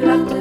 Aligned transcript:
Kul 0.00 0.37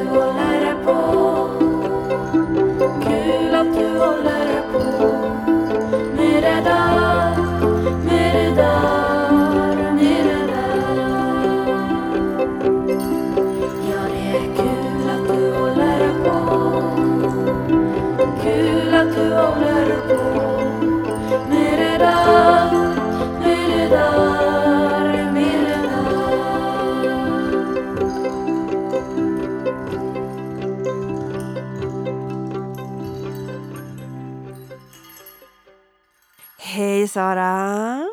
Sara! 37.21 38.07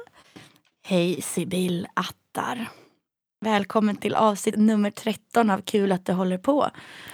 Hej 0.86 1.22
Sibyl 1.22 1.88
Attar. 1.95 2.68
Välkommen 3.40 3.96
till 3.96 4.14
avsnitt 4.14 4.56
nummer 4.56 4.90
13 4.90 5.50
av 5.50 5.60
Kul 5.60 5.92
att 5.92 6.06
du 6.06 6.12
håller 6.12 6.38
på. 6.38 6.70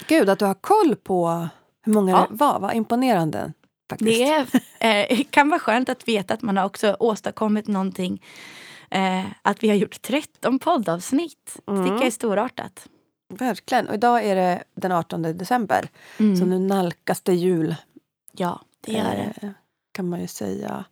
Gud, 0.08 0.28
att 0.28 0.38
du 0.38 0.44
har 0.44 0.54
koll 0.54 0.96
på 0.96 1.48
hur 1.84 1.92
många 1.92 2.10
Ja. 2.12 2.26
det 2.30 2.34
var. 2.36 2.60
Vad 2.60 2.74
imponerande. 2.74 3.52
Faktiskt. 3.90 4.10
Det 4.10 4.46
är, 4.80 5.12
eh, 5.12 5.24
kan 5.30 5.48
vara 5.48 5.60
skönt 5.60 5.88
att 5.88 6.08
veta 6.08 6.34
att 6.34 6.42
man 6.42 6.56
har 6.56 6.64
också 6.64 6.96
åstadkommit 7.00 7.66
någonting. 7.66 8.22
Eh, 8.90 9.24
att 9.42 9.62
vi 9.64 9.68
har 9.68 9.76
gjort 9.76 10.02
13 10.02 10.58
poddavsnitt. 10.58 11.56
Mm. 11.68 11.82
tycker 11.84 11.96
jag 11.96 12.06
är 12.06 12.10
storartat. 12.10 12.88
Verkligen. 13.28 13.88
Och 13.88 13.94
idag 13.94 14.24
är 14.24 14.34
det 14.36 14.62
den 14.74 14.92
18 14.92 15.22
december. 15.22 15.88
Mm. 16.18 16.36
Så 16.36 16.44
nu 16.46 16.58
nalkas 16.58 17.20
det 17.20 17.34
jul. 17.34 17.74
Ja, 18.32 18.60
det 18.80 18.92
gör 18.92 19.02
det. 19.04 19.46
eh, 19.46 19.50
Kan 19.92 20.08
man 20.08 20.20
ju 20.20 20.26
säga. 20.26 20.84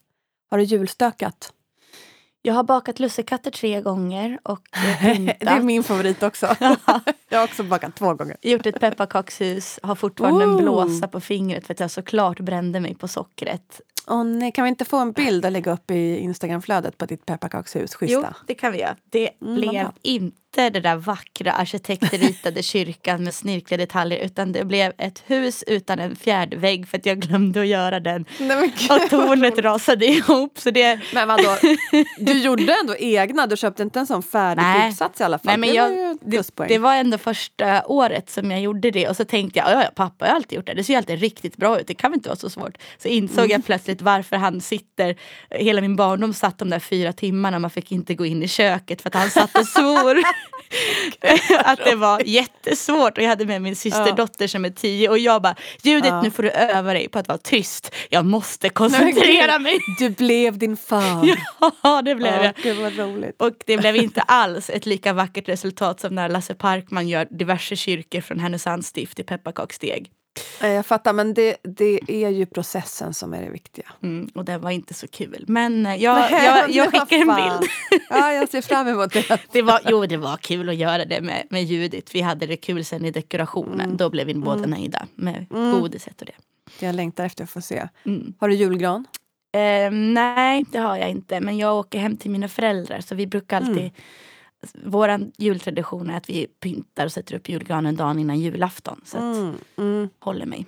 Har 0.51 0.59
du 0.59 0.65
julstökat? 0.65 1.53
Jag 2.43 2.55
har 2.55 2.63
bakat 2.63 2.99
lussekatter 3.01 3.51
tre 3.51 3.81
gånger 3.81 4.39
och 4.43 4.77
eh, 4.77 5.19
det 5.41 5.47
är 5.47 5.63
min 5.63 5.83
favorit 5.85 6.23
också. 6.23 6.57
jag 7.29 7.39
har 7.39 7.45
också 7.45 7.63
bakat 7.63 7.97
två 7.97 8.15
gånger. 8.15 8.37
Gjort 8.43 8.67
ett 8.67 8.81
pepparkakshus, 8.81 9.79
har 9.83 9.95
fortfarande 9.95 10.45
en 10.45 10.51
Ooh. 10.51 10.63
blåsa 10.63 11.09
på 11.09 11.21
fingret 11.21 11.67
för 11.67 11.75
att 11.75 11.81
jag 11.81 11.91
såklart 11.91 12.41
brände 12.41 12.81
mig 12.81 12.95
på 12.95 13.09
sockret. 13.09 13.81
Åh 14.07 14.25
nej, 14.25 14.53
kan 14.53 14.65
vi 14.65 14.69
inte 14.69 14.85
få 14.85 14.97
en 14.99 15.13
bild 15.13 15.45
och 15.45 15.53
lägga 15.53 15.73
upp 15.73 15.91
i 15.91 16.17
Instagramflödet 16.19 16.99
på 16.99 17.07
ditt 17.07 17.27
pepparkakshus? 17.27 17.91
Jo, 17.93 17.99
Schyssta. 17.99 18.37
det 18.47 18.55
kan 18.55 18.73
vi 18.73 18.81
göra. 18.81 18.97
Det 19.05 19.31
Mm, 19.43 19.55
blev 19.55 19.71
bra. 19.73 19.93
Inte 20.57 20.71
det 20.71 20.81
där 20.81 20.97
vackra 20.97 21.53
arkitektritade 21.53 22.63
kyrkan 22.63 23.25
med 23.25 23.35
snirkliga 23.35 23.79
detaljer 23.79 24.19
utan 24.25 24.53
det 24.53 24.65
blev 24.65 24.93
ett 24.99 25.23
hus 25.27 25.65
utan 25.67 25.99
en 25.99 26.17
fjärde 26.17 26.57
vägg 26.57 26.89
för 26.89 26.99
att 26.99 27.07
jag 27.07 27.21
glömde 27.21 27.61
att 27.61 27.67
göra 27.67 28.01
den. 28.01 28.25
Nej, 28.41 28.73
Och 28.91 29.11
tornet 29.11 29.59
rasade 29.59 30.07
ihop. 30.07 30.59
Så 30.59 30.71
det, 30.71 31.01
men 31.15 31.29
vadå? 31.29 31.57
Du 32.19 32.33
gjorde 32.43 32.75
ändå 32.81 32.97
egna? 32.97 33.47
Du 33.47 33.57
köpte 33.57 33.83
inte 33.83 33.99
en 34.01 34.07
sån 34.07 34.23
färdig 34.23 34.63
Nej. 34.63 34.91
uppsats 34.91 35.21
i 35.21 35.25
alla 35.25 35.39
fall? 35.39 35.47
Nej, 35.47 35.57
men 35.59 35.69
det 35.69 35.75
jag- 35.75 35.89
var 35.91 35.97
ju 35.97 36.19
pluspoäng. 36.31 36.69
det 36.69 36.79
var 36.79 36.95
ändå 36.95 37.19
första 37.19 37.87
året 37.87 38.31
som 38.31 38.51
jag 38.51 38.61
gjorde 38.61 38.91
det 38.91 39.09
och 39.09 39.17
så 39.17 39.25
tänkte 39.25 39.59
jag, 39.59 39.71
ja, 39.71 39.83
ja 39.83 39.91
pappa 39.95 40.27
har 40.27 40.35
alltid 40.35 40.57
gjort 40.57 40.67
det, 40.67 40.75
det 40.75 40.85
ser 40.85 40.93
ju 40.93 40.97
alltid 40.99 41.21
riktigt 41.21 41.57
bra 41.57 41.81
ut, 41.81 41.87
det 41.87 41.95
kan 41.95 42.11
väl 42.11 42.19
inte 42.19 42.29
vara 42.29 42.37
så 42.39 42.51
svårt. 42.51 42.79
Så 42.99 43.09
insåg 43.09 43.39
Mm. 43.39 43.51
jag 43.51 43.65
plötsligt 43.67 44.03
varför 44.03 44.37
han 44.37 44.61
sitter, 44.61 45.17
hela 45.51 45.81
min 45.81 45.97
barndom 45.97 46.35
satt 46.35 46.59
de 46.59 46.71
där 46.71 46.79
fyra 46.79 47.13
timmarna, 47.13 47.59
man 47.59 47.71
fick 47.71 47.93
inte 47.93 48.15
gå 48.15 48.27
in 48.27 48.43
i 48.43 48.49
köket 48.49 49.03
för 49.03 49.09
att 49.09 49.15
han 49.15 49.31
satt 49.31 49.59
och 49.59 49.67
svor. 49.67 50.19
att 51.65 51.85
det 51.85 51.95
var 51.95 52.23
jättesvårt 52.27 53.19
och 53.19 53.25
jag 53.25 53.29
hade 53.29 53.47
med 53.47 53.63
min 53.63 53.77
systerdotter 53.77 54.47
som 54.47 54.65
är 54.65 54.71
tio 54.71 55.09
och 55.09 55.19
jag 55.19 55.43
bara, 55.43 55.55
Judith 55.83 56.23
nu 56.23 56.31
får 56.31 56.43
du 56.43 56.51
öva 56.51 56.93
dig 56.93 57.09
på 57.09 57.19
att 57.19 57.29
vara 57.29 57.39
tyst, 57.39 57.95
jag 58.09 58.25
måste 58.25 58.69
koncentrera 58.69 59.59
mig. 59.59 59.79
Du 59.99 60.11
blev 60.11 60.59
din 60.59 60.77
far. 60.77 61.39
Ja 61.83 62.03
det 62.03 62.15
blev 62.15 62.35
jag. 62.35 62.45
Ja, 62.45 62.53
gud 62.63 62.77
vad 62.77 62.97
roligt. 62.97 63.43
Och 63.43 63.53
det 63.67 63.77
blev 63.77 63.97
inte 63.97 64.21
alls 64.21 64.71
ett 64.71 64.87
lika 64.87 65.13
vackert 65.13 65.49
resultat 65.49 66.01
som 66.01 66.15
när 66.15 66.29
Lasse 66.29 66.55
Parkman 66.55 67.09
gör 67.09 67.27
diverse 67.31 67.77
kyrkor 67.77 68.21
från 68.21 68.41
Härnösands 68.41 68.89
stift 68.89 69.19
i 69.19 69.23
pepparkaksdeg. 69.23 70.11
Eh, 70.61 70.69
Jag 70.69 70.87
fattar, 70.87 71.13
men 71.13 71.35
det, 71.35 71.57
det 71.63 72.01
är 72.09 72.29
ju 72.29 72.47
processen 72.47 73.15
som 73.15 73.35
är 73.35 73.43
det 73.43 73.51
viktiga. 73.51 73.87
Mm, 74.03 74.29
och 74.35 74.45
det 74.45 74.59
var 74.59 74.71
inte 74.71 74.95
så 74.95 75.09
kul. 75.09 75.45
Men 75.49 75.87
eh, 75.87 75.97
jag, 75.97 76.31
jag, 76.33 76.71
jag 76.71 76.87
skickar 76.91 77.17
en 77.17 77.37
bild. 77.37 77.71
Ja, 78.11 78.33
jag 78.33 78.49
ser 78.49 78.63
fram 78.63 78.89
emot 78.89 79.13
det. 79.13 79.41
Det 79.53 79.63
var, 79.63 79.81
jo, 79.89 80.07
det 80.07 80.17
var 80.17 80.37
kul 80.37 80.69
att 80.69 80.77
göra 80.77 81.05
det 81.05 81.21
med, 81.21 81.47
med 81.51 81.65
Judith. 81.65 82.11
Vi 82.15 82.21
hade 82.21 82.47
det 82.47 82.57
kul 82.57 82.85
sen 82.85 83.05
i 83.05 83.11
dekorationen. 83.11 83.81
Mm. 83.81 83.97
Då 83.97 84.11
blev 84.11 84.27
vi 84.27 84.35
båda 84.35 84.67
nöjda 84.67 85.07
med 85.15 85.47
godiset 85.49 86.21
och 86.21 86.27
det. 86.27 86.87
Jag 86.87 86.95
längtar 86.95 87.25
efter 87.25 87.45
att 87.45 87.51
få 87.51 87.61
se. 87.61 87.89
Mm. 88.07 88.35
Har 88.39 88.49
du 88.49 88.55
julgran? 88.55 89.05
Eh, 89.55 89.91
nej, 89.91 90.65
det 90.73 90.79
har 90.79 90.97
jag 90.97 91.11
inte. 91.11 91.41
Men 91.41 91.59
jag 91.59 91.77
åker 91.77 91.99
hem 91.99 92.17
till 92.17 92.31
mina 92.31 92.49
föräldrar. 92.49 93.01
Så 93.01 93.15
vi 93.15 93.27
brukar 93.27 93.57
alltid... 93.57 93.91
Vår 94.85 95.31
jultradition 95.39 96.11
är 96.11 96.17
att 96.17 96.31
vi 96.31 96.47
pyntar 96.47 97.05
och 97.07 97.13
sätter 97.13 97.35
upp 97.35 97.49
julgranen 97.49 97.97
dagen 97.97 98.19
innan 98.19 98.39
julafton. 98.39 99.01
Så 99.05 99.17
att, 99.17 99.23
Mm, 99.37 99.55
mm, 99.77 100.09
håller 100.19 100.47
mig. 100.47 100.67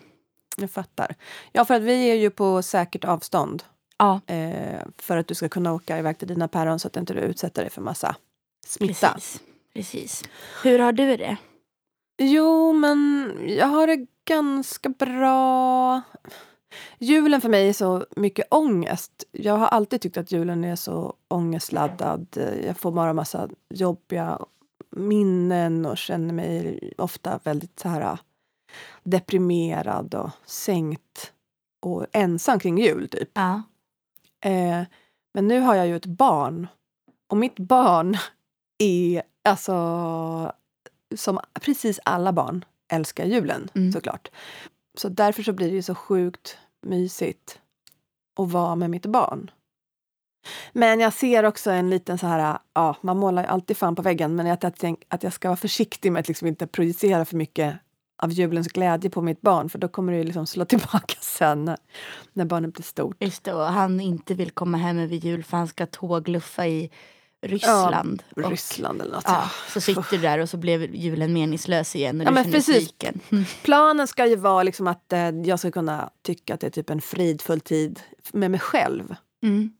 jag 0.56 0.70
fattar. 0.70 1.14
Ja, 1.52 1.64
för 1.64 1.74
att 1.74 1.82
vi 1.82 2.10
är 2.10 2.14
ju 2.14 2.30
på 2.30 2.62
säkert 2.62 3.04
avstånd. 3.04 3.62
Ja, 3.98 4.20
Eh, 4.26 4.80
för 4.98 5.16
att 5.16 5.26
du 5.26 5.34
ska 5.34 5.48
kunna 5.48 5.72
åka 5.72 5.98
iväg 5.98 6.18
till 6.18 6.28
dina 6.28 6.48
päron 6.48 6.78
så 6.78 6.88
att 6.88 6.96
inte 6.96 7.14
du 7.14 7.20
utsätter 7.20 7.62
dig 7.62 7.70
för 7.70 7.82
massa 7.82 8.16
smitta. 8.66 9.12
precis. 9.12 9.40
precis. 9.74 10.22
Hur 10.62 10.78
har 10.78 10.92
du 10.92 11.16
det? 11.16 11.36
Jo, 12.18 12.72
men 12.72 13.32
jag 13.46 13.66
har 13.66 13.86
det 13.86 14.06
ganska 14.24 14.88
bra. 14.88 16.02
Julen 16.98 17.40
för 17.40 17.48
mig 17.48 17.68
är 17.68 17.72
så 17.72 18.06
mycket 18.16 18.46
ångest. 18.50 19.24
Jag 19.32 19.56
har 19.56 19.66
alltid 19.66 20.00
tyckt 20.00 20.16
att 20.16 20.32
julen 20.32 20.64
är 20.64 20.76
så 20.76 21.14
ångestladdad. 21.28 22.26
Jag 22.66 22.76
får 22.76 22.92
bara 22.92 23.12
massa 23.12 23.48
jobbiga 23.74 24.38
minnen 24.90 25.86
och 25.86 25.98
känner 25.98 26.34
mig 26.34 26.92
ofta 26.98 27.40
väldigt 27.44 27.80
så 27.80 27.88
här 27.88 28.18
deprimerad 29.02 30.14
och 30.14 30.30
sänkt 30.46 31.32
och 31.82 32.06
ensam 32.12 32.58
kring 32.60 32.78
jul, 32.78 33.08
typ. 33.08 33.30
Ja. 33.32 33.62
Eh, 34.44 34.82
men 35.34 35.48
nu 35.48 35.60
har 35.60 35.74
jag 35.74 35.86
ju 35.86 35.96
ett 35.96 36.06
barn. 36.06 36.66
Och 37.28 37.36
mitt 37.36 37.58
barn 37.58 38.16
är 38.78 39.22
alltså 39.44 40.52
som 41.16 41.38
precis 41.60 42.00
alla 42.04 42.32
barn 42.32 42.64
älskar 42.92 43.24
julen 43.24 43.68
Mm. 43.74 43.92
såklart. 43.92 44.28
Så 45.00 45.08
därför 45.08 45.42
så 45.42 45.52
blir 45.52 45.68
det 45.68 45.74
ju 45.74 45.82
så 45.82 45.94
sjukt 45.94 46.58
mysigt 46.86 47.58
att 48.40 48.50
vara 48.52 48.76
med 48.76 48.90
mitt 48.90 49.06
barn. 49.06 49.50
Men 50.72 51.00
jag 51.00 51.12
ser 51.12 51.44
också 51.44 51.70
en 51.70 51.90
liten 51.90 52.18
så 52.18 52.26
här, 52.26 52.58
ja 52.74 52.96
man 53.00 53.18
målar 53.18 53.42
ju 53.42 53.48
alltid 53.48 53.76
fan 53.76 53.96
på 53.96 54.02
väggen 54.02 54.36
men 54.36 54.46
jag 54.46 54.60
tänker 54.60 55.06
att 55.08 55.22
jag 55.22 55.32
ska 55.32 55.48
vara 55.48 55.56
försiktig 55.56 56.12
med 56.12 56.20
att 56.20 56.28
liksom 56.28 56.48
inte 56.48 56.66
projicera 56.66 57.24
för 57.24 57.36
mycket 57.36 57.78
av 58.22 58.30
julens 58.32 58.68
glädje 58.68 59.10
på 59.10 59.22
mitt 59.22 59.40
barn 59.40 59.68
för 59.68 59.78
då 59.78 59.88
kommer 59.88 60.12
det 60.12 60.18
ju 60.18 60.24
liksom 60.24 60.46
slå 60.46 60.64
tillbaka 60.74 61.14
sen 61.20 61.64
när, 61.64 61.76
när 62.32 62.44
barnet 62.44 62.74
blir 62.74 62.84
stort. 62.84 63.16
Just 63.20 63.44
det, 63.44 63.54
och 63.54 63.64
han 63.64 64.00
inte 64.00 64.34
vill 64.34 64.50
komma 64.50 64.78
hem 64.78 64.98
över 64.98 65.16
jul 65.16 65.44
för 65.44 65.56
han 65.56 65.68
ska 65.68 65.86
tågluffa 65.86 66.66
i 66.66 66.90
Ryssland. 67.42 68.22
och, 68.36 68.50
Ryssland 68.50 69.02
eller 69.02 69.14
något. 69.14 69.24
Ja, 69.26 69.50
så 69.72 69.80
sitter 69.80 70.04
du 70.10 70.18
där 70.18 70.38
och 70.38 70.48
så 70.48 70.56
blev 70.56 70.94
julen 70.94 71.32
meningslös 71.32 71.96
igen 71.96 72.20
och 72.20 72.26
Ja, 72.26 72.30
du 72.30 72.34
men 72.34 72.52
precis. 72.52 72.94
Mm. 73.30 73.44
Planen 73.62 74.06
ska 74.06 74.26
ju 74.26 74.36
vara 74.36 74.62
liksom 74.62 74.86
att 74.86 75.12
eh, 75.12 75.28
jag 75.28 75.58
ska 75.58 75.70
kunna 75.70 76.10
tycka 76.22 76.54
att 76.54 76.60
det 76.60 76.66
är 76.66 76.70
typ 76.70 76.90
en 76.90 77.00
fridfull 77.00 77.60
tid 77.60 78.00
med 78.32 78.50
mig 78.50 78.60
själv. 78.60 79.14
Mm. 79.42 79.72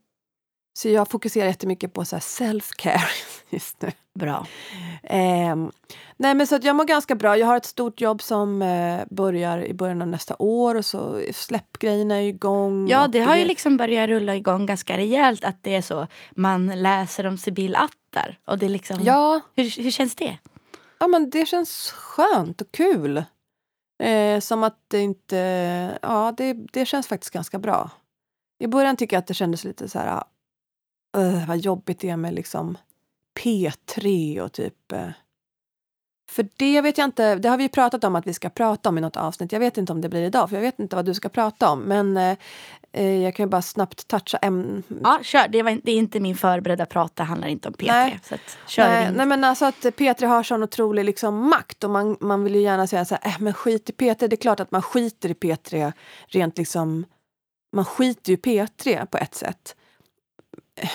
Så 0.73 0.89
jag 0.89 1.09
fokuserar 1.09 1.45
jättemycket 1.45 1.93
på 1.93 2.03
self-care 2.03 3.09
just 3.49 3.81
nu. 3.81 3.91
Bra. 4.19 4.47
Ehm, 5.03 5.71
nej 6.17 6.35
men 6.35 6.47
så 6.47 6.59
jag 6.61 6.75
mår 6.75 6.85
ganska 6.85 7.15
bra. 7.15 7.37
Jag 7.37 7.47
har 7.47 7.57
ett 7.57 7.65
stort 7.65 8.01
jobb 8.01 8.21
som 8.21 8.61
eh, 8.61 9.01
börjar 9.09 9.63
i 9.63 9.73
början 9.73 10.01
av 10.01 10.07
nästa 10.07 10.35
år 10.39 10.75
och 10.75 10.85
så 10.85 11.21
släppgrejerna 11.33 12.15
är 12.15 12.27
igång. 12.27 12.87
Ja, 12.89 13.07
det 13.07 13.19
har 13.19 13.35
ju 13.35 13.45
liksom 13.45 13.77
börjat 13.77 14.09
rulla 14.09 14.35
igång 14.35 14.65
ganska 14.65 14.97
rejält 14.97 15.43
att 15.43 15.63
det 15.63 15.75
är 15.75 15.81
så. 15.81 16.07
Man 16.31 16.67
läser 16.67 17.25
om 17.27 17.37
Sibyl 17.37 17.75
Attar. 17.75 18.39
Och 18.45 18.57
det 18.57 18.65
är 18.65 18.69
liksom, 18.69 18.99
Ja, 19.03 19.41
hur, 19.55 19.83
hur 19.83 19.91
känns 19.91 20.15
det? 20.15 20.37
ja, 20.99 21.07
men 21.07 21.29
det 21.29 21.45
känns 21.45 21.91
skönt 21.91 22.61
och 22.61 22.71
kul. 22.71 23.23
Eh, 24.03 24.39
som 24.39 24.63
att 24.63 24.77
det 24.87 24.99
inte... 24.99 25.37
Ja, 26.01 26.33
det, 26.37 26.53
det 26.53 26.85
känns 26.85 27.07
faktiskt 27.07 27.33
ganska 27.33 27.59
bra. 27.59 27.89
I 28.59 28.67
början 28.67 28.95
tycker 28.97 29.15
jag 29.15 29.21
att 29.21 29.27
det 29.27 29.33
kändes 29.33 29.63
lite 29.63 29.89
så 29.89 29.99
här... 29.99 30.23
Uh, 31.17 31.47
vad 31.47 31.57
jobbigt 31.57 31.99
det 31.99 32.09
är 32.09 32.17
med 32.17 32.33
liksom 32.33 32.77
P3 33.39 34.39
och 34.41 34.51
typ... 34.51 34.91
Eh, 34.91 35.09
För 36.29 36.47
det 36.57 36.81
vet 36.81 36.97
jag 36.97 37.05
inte, 37.05 37.35
det 37.35 37.49
har 37.49 37.57
vi 37.57 37.69
pratat 37.69 38.03
om 38.03 38.15
att 38.15 38.27
vi 38.27 38.33
ska 38.33 38.49
prata 38.49 38.89
om 38.89 38.97
i 38.97 39.01
något 39.01 39.17
avsnitt. 39.17 39.51
Jag 39.51 39.59
vet 39.59 39.77
inte 39.77 39.93
om 39.93 40.01
det 40.01 40.09
blir 40.09 40.23
idag, 40.23 40.49
för 40.49 40.55
jag 40.55 40.61
vet 40.61 40.79
inte 40.79 40.95
vad 40.95 41.05
du 41.05 41.13
ska 41.13 41.29
prata 41.29 41.69
om. 41.69 41.79
Men 41.79 42.17
eh, 42.17 42.37
eh 42.91 43.23
jag 43.23 43.35
kan 43.35 43.45
ju 43.45 43.49
bara 43.49 43.61
snabbt 43.61 44.07
toucha 44.07 44.37
ämnen. 44.37 44.83
Ja, 45.03 45.19
kör. 45.23 45.47
Det, 45.47 45.63
var, 45.63 45.79
det 45.83 45.91
är 45.91 45.97
inte 45.97 46.19
min 46.19 46.35
förberedda 46.35 46.85
prat, 46.85 47.15
det 47.15 47.23
handlar 47.23 47.47
inte 47.47 47.67
om 47.67 47.73
P3. 47.73 47.87
Nej. 47.87 48.19
Så 48.23 48.35
att, 48.35 48.57
kör 48.67 48.87
nej, 48.87 49.11
nej, 49.11 49.25
men 49.25 49.43
alltså 49.43 49.65
att 49.65 49.81
P3 49.81 50.25
har 50.25 50.43
sån 50.43 50.63
otrolig 50.63 51.05
liksom, 51.05 51.49
makt 51.49 51.83
och 51.83 51.89
man, 51.89 52.17
man 52.19 52.43
vill 52.43 52.55
ju 52.55 52.61
gärna 52.61 52.87
säga 52.87 53.05
så 53.05 53.17
här, 53.21 53.31
äh, 53.31 53.39
men 53.39 53.53
skit 53.53 53.89
i 53.89 53.93
P3. 53.93 54.27
Det 54.27 54.35
är 54.35 54.37
klart 54.37 54.59
att 54.59 54.71
man 54.71 54.81
skiter 54.81 55.29
i 55.29 55.33
P3 55.33 55.93
rent 56.27 56.57
liksom, 56.57 57.05
man 57.73 57.85
skiter 57.85 58.31
ju 58.31 58.37
i 58.37 58.41
P3 58.41 59.05
på 59.05 59.17
ett 59.17 59.35
sätt. 59.35 59.75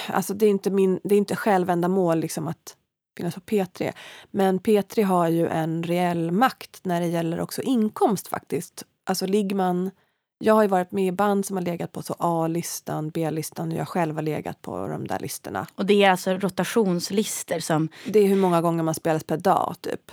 Alltså 0.09 0.35
det 0.35 0.47
är 0.47 0.51
inte, 0.51 0.71
min, 0.71 1.01
det 1.05 1.15
är 1.15 1.19
inte 1.19 1.37
självändamål 1.37 2.21
liksom 2.21 2.49
att 2.49 2.77
finnas 3.17 3.35
på 3.35 3.41
P3. 3.41 3.93
Men 4.31 4.61
P3 4.61 5.03
har 5.03 5.29
ju 5.29 5.49
en 5.49 5.83
reell 5.83 6.31
makt 6.31 6.81
när 6.83 7.01
det 7.01 7.07
gäller 7.07 7.41
också 7.41 7.63
inkomst 7.63 8.29
faktiskt. 8.29 8.83
Alltså 9.05 9.27
ligger 9.27 9.57
man... 9.57 9.91
Jag 10.39 10.55
har 10.55 10.63
ju 10.63 10.69
varit 10.69 10.93
med 10.93 11.07
i 11.07 11.13
band 11.13 11.47
som 11.47 11.57
har 11.57 11.65
legat 11.65 11.93
på 11.93 12.03
A-listan, 12.19 13.11
B-listan 13.11 13.73
och 13.73 13.79
jag 13.79 13.89
själv 13.89 14.15
har 14.15 14.23
legat 14.23 14.63
på 14.63 14.89
de 14.89 15.07
där 15.07 15.19
listorna. 15.19 15.67
Och 15.75 15.87
det 15.87 16.05
är 16.05 16.11
alltså 16.11 16.33
rotationslistor 16.33 17.59
som... 17.59 17.89
Det 18.07 18.19
är 18.19 18.27
hur 18.27 18.37
många 18.37 18.61
gånger 18.61 18.83
man 18.83 18.95
spelas 18.95 19.25
per 19.25 19.37
dag, 19.37 19.75
typ. 19.81 20.13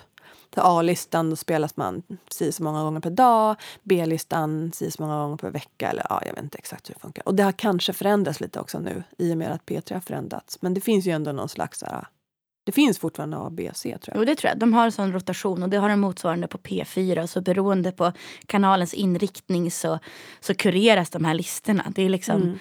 A-listan 0.62 1.30
då 1.30 1.36
spelas 1.36 1.78
man 1.78 2.04
si 2.30 2.52
så 2.52 2.64
många 2.64 2.84
gånger 2.84 3.00
per 3.00 3.10
dag. 3.10 3.56
B-listan 3.84 4.72
si 4.74 4.92
så 4.92 5.04
många 5.04 5.18
gånger 5.18 5.38
per 5.38 5.50
vecka. 5.50 5.90
Eller 5.90 6.06
ja, 6.10 6.22
jag 6.26 6.34
vet 6.34 6.44
inte 6.44 6.58
exakt 6.58 6.90
hur 6.90 6.94
det 6.94 7.00
funkar. 7.00 7.28
Och 7.28 7.36
det 7.36 7.44
har 7.44 7.52
kanske 7.52 7.94
förändrats 7.94 8.40
lite 8.40 8.60
också 8.60 8.80
nu 8.80 9.04
i 9.18 9.34
och 9.34 9.38
med 9.38 9.52
att 9.52 9.66
P3 9.66 9.94
har 9.94 10.00
förändrats. 10.00 10.62
Men 10.62 10.74
det 10.74 10.82
finns 10.82 11.06
ju 11.06 11.12
ändå 11.12 11.32
någon 11.32 11.50
slags 11.50 11.80
så 11.80 11.86
här, 11.86 12.08
det 12.66 12.72
finns 12.72 13.00
fortfarande 13.00 13.38
A, 13.38 13.50
B, 13.52 13.72
C 13.74 13.98
tror 14.02 14.16
jag. 14.16 14.22
Jo 14.22 14.26
det 14.26 14.36
tror 14.36 14.50
jag. 14.50 14.60
De 14.60 14.74
har 14.74 14.86
en 14.86 14.92
sån 14.92 15.14
rotation 15.14 15.64
och 15.64 15.70
det 15.70 15.78
har 15.78 15.90
de 15.90 16.00
motsvarande 16.00 16.48
på 16.48 16.58
P4. 16.58 17.28
Så 17.28 17.42
beroende 17.42 17.92
på 17.92 18.12
kanalens 18.46 18.94
inriktning 18.94 19.72
så, 19.72 20.00
så 20.40 20.56
kureras 20.56 21.10
de 21.10 21.26
här 21.26 21.34
listorna. 21.34 21.92
Det 21.96 22.04
är 22.04 22.10
liksom 22.10 22.42
mm. 22.42 22.60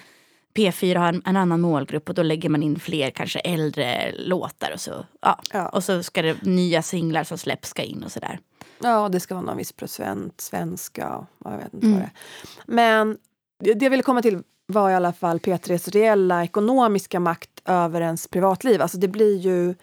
P4 0.53 0.97
har 0.97 1.07
en, 1.07 1.21
en, 1.25 1.37
annan 1.37 1.61
målgrupp 1.61 2.09
och 2.09 2.15
då 2.15 2.23
lägger 2.23 2.49
man 2.49 2.63
in 2.63 2.79
fler 2.79 3.09
kanske 3.09 3.39
äldre 3.39 4.11
låtar 4.17 4.71
och 4.73 4.79
så, 4.79 5.05
ja. 5.21 5.39
ja. 5.53 5.69
Och 5.69 5.83
så 5.83 6.03
ska 6.03 6.21
det 6.21 6.41
nya 6.41 6.81
singlar 6.81 7.23
som 7.23 7.37
släpps 7.37 7.69
ska 7.69 7.83
in 7.83 8.03
och 8.03 8.11
sådär. 8.11 8.39
Ja, 8.79 9.09
det 9.09 9.19
ska 9.19 9.35
vara 9.35 9.45
någon 9.45 9.57
viss 9.57 9.71
procent 9.71 10.41
svenska. 10.41 11.27
Jag 11.43 11.57
vet 11.57 11.73
inte 11.73 11.87
mm. 11.87 11.99
vad 11.99 12.01
det 12.01 12.05
är. 12.05 12.11
Men 12.65 13.17
det 13.59 13.85
jag 13.85 13.89
ville 13.89 14.03
komma 14.03 14.21
till 14.21 14.43
var 14.65 14.89
i 14.89 14.95
alla 14.95 15.13
fall 15.13 15.39
P3s 15.39 15.91
reella 15.91 16.43
ekonomiska 16.43 17.19
makt 17.19 17.61
över 17.65 18.01
ens 18.01 18.27
privatliv. 18.27 18.81
Alltså 18.81 18.97
det 18.97 19.07
blir 19.07 19.37
ju 19.37 19.75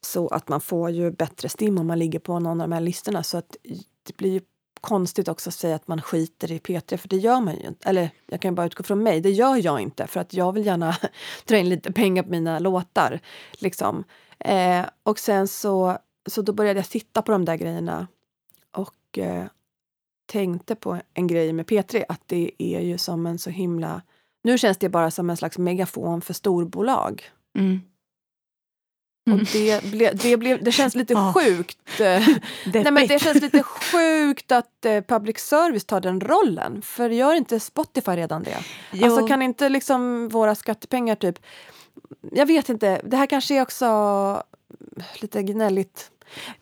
så 0.00 0.28
att 0.28 0.48
man 0.48 0.60
får 0.60 0.90
ju 0.90 1.10
bättre 1.10 1.48
stim 1.48 1.78
om 1.78 1.86
man 1.86 1.98
ligger 1.98 2.18
på 2.18 2.38
någon 2.38 2.60
av 2.60 2.68
de 2.68 2.74
här 2.74 2.80
listorna. 2.80 3.22
Så 3.22 3.38
att 3.38 3.56
det 4.06 4.16
blir 4.16 4.32
ju 4.32 4.40
konstigt 4.80 5.28
också 5.28 5.50
att 5.50 5.54
säga 5.54 5.74
att 5.74 5.88
man 5.88 6.02
skiter 6.02 6.52
i 6.52 6.58
P3, 6.58 6.96
för 6.96 7.08
det 7.08 7.16
gör 7.16 7.40
man 7.40 7.56
ju 7.56 7.66
inte. 7.66 7.88
Eller 7.88 8.10
jag 8.26 8.40
kan 8.40 8.54
bara 8.54 8.66
utgå 8.66 8.82
från 8.82 9.02
mig, 9.02 9.20
det 9.20 9.30
gör 9.30 9.64
jag 9.64 9.80
inte 9.80 10.06
för 10.06 10.20
att 10.20 10.34
jag 10.34 10.52
vill 10.52 10.66
gärna 10.66 10.96
dra 11.44 11.56
in 11.56 11.68
lite 11.68 11.92
pengar 11.92 12.22
på 12.22 12.30
mina 12.30 12.58
låtar. 12.58 13.20
Liksom. 13.52 14.04
Eh, 14.38 14.86
och 15.02 15.18
sen 15.18 15.48
så, 15.48 15.98
så 16.26 16.42
då 16.42 16.52
började 16.52 16.78
jag 16.78 16.88
titta 16.88 17.22
på 17.22 17.32
de 17.32 17.44
där 17.44 17.56
grejerna 17.56 18.06
och 18.76 19.18
eh, 19.18 19.44
tänkte 20.26 20.74
på 20.74 21.00
en 21.14 21.26
grej 21.26 21.52
med 21.52 21.66
P3, 21.66 22.04
att 22.08 22.22
det 22.26 22.50
är 22.58 22.80
ju 22.80 22.98
som 22.98 23.26
en 23.26 23.38
så 23.38 23.50
himla 23.50 24.02
nu 24.42 24.58
känns 24.58 24.78
det 24.78 24.88
bara 24.88 25.10
som 25.10 25.30
en 25.30 25.36
slags 25.36 25.58
megafon 25.58 26.20
för 26.20 26.34
storbolag. 26.34 27.22
Mm. 27.58 27.80
Mm. 29.28 29.40
Och 29.40 29.46
det, 29.52 29.84
ble, 29.84 30.12
det, 30.12 30.36
ble, 30.36 30.56
det 30.56 30.72
känns 30.72 30.94
lite 30.94 31.14
oh. 31.14 31.32
sjukt. 31.32 31.78
Nej, 31.98 32.40
men 32.64 33.06
det 33.06 33.18
känns 33.22 33.42
lite 33.42 33.62
sjukt 33.62 34.52
att 34.52 34.84
eh, 34.84 35.00
public 35.00 35.38
service 35.38 35.84
tar 35.84 36.00
den 36.00 36.20
rollen. 36.20 36.82
För 36.82 37.10
gör 37.10 37.34
inte 37.34 37.60
Spotify 37.60 38.12
redan 38.12 38.42
det? 38.42 38.58
Jo. 38.92 39.04
Alltså 39.04 39.26
kan 39.26 39.42
inte 39.42 39.68
liksom 39.68 40.28
våra 40.28 40.54
skattepengar 40.54 41.14
typ... 41.14 41.38
Jag 42.32 42.46
vet 42.46 42.68
inte, 42.68 43.00
det 43.04 43.16
här 43.16 43.26
kanske 43.26 43.54
är 43.54 43.62
också 43.62 44.42
lite 45.20 45.42
gnälligt 45.42 46.10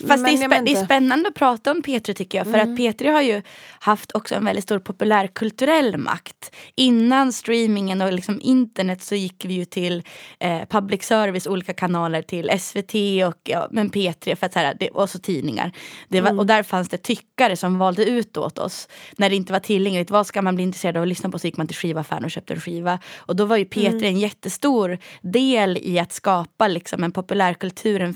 Fast 0.09 0.25
det 0.25 0.31
är, 0.31 0.63
det 0.63 0.73
är, 0.73 0.85
spännande 0.85 1.29
att 1.29 1.35
prata 1.35 1.71
om 1.71 1.83
P3 1.83 2.13
tycker 2.13 2.39
jag. 2.39 2.47
För 2.47 2.59
mm. 2.59 2.73
att 2.73 2.81
P3 2.81 3.13
har 3.13 3.23
ju 3.23 3.43
haft 3.81 4.13
också 4.15 4.35
en 4.35 4.45
väldigt 4.45 4.65
stor 4.65 4.79
populärkulturell 4.79 5.97
makt. 5.97 6.55
Innan 6.75 7.33
streamingen 7.33 8.03
och 8.03 8.13
liksom 8.13 8.41
internet 8.43 9.03
så 9.03 9.15
gick 9.15 9.45
vi 9.45 9.55
ju 9.55 9.65
till 9.65 10.03
eh, 10.39 10.61
public 10.69 11.03
service, 11.03 11.47
olika 11.47 11.73
kanaler 11.73 12.23
till 12.23 12.51
SVT 12.61 12.95
och 13.29 13.41
ja, 13.45 13.69
men 13.71 13.91
P3 13.91 14.35
för 14.35 14.47
att, 14.47 14.53
så 14.53 14.59
här, 14.59 14.77
det, 14.81 14.89
och 14.89 15.11
så 15.11 15.19
tidningar. 15.19 15.73
Var, 16.09 16.19
mm. 16.19 16.39
Och 16.39 16.47
där 16.47 16.63
fanns 16.63 16.89
det 16.89 16.99
tyckare 16.99 17.57
som 17.57 17.79
valde 17.79 18.05
ut 18.05 18.37
åt 18.37 18.59
oss. 18.59 18.89
När 19.17 19.31
det 19.31 19.37
inte 19.37 19.53
var 19.53 19.61
tillgängligt. 19.61 20.11
Vad 20.11 20.27
ska 20.27 20.43
man 20.43 20.55
bli 20.55 20.65
intresserad 20.65 20.97
av 20.97 21.03
att 21.03 21.09
lyssna 21.09 21.31
på? 21.31 21.39
Så 21.39 21.47
gick 21.47 21.57
man 21.57 21.67
till 21.67 21.77
skivaffären 21.77 22.25
och 22.25 22.31
köpte 22.31 22.55
en 22.55 22.61
skiva. 22.61 22.99
Och 23.17 23.37
då 23.37 23.45
var 23.45 23.57
ju 23.57 23.65
P3 23.65 23.89
mm. 23.89 24.05
en 24.05 24.19
jättestor 24.19 24.99
del 25.21 25.79
i 25.83 25.99
att 25.99 26.13
skapa 26.13 26.69
liksom, 26.69 27.05
en 27.05 27.13
populärkultur 27.13 28.15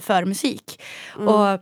för 0.00 0.24
musik. 0.24 0.80
Mm. 1.16 1.28
Och, 1.28 1.60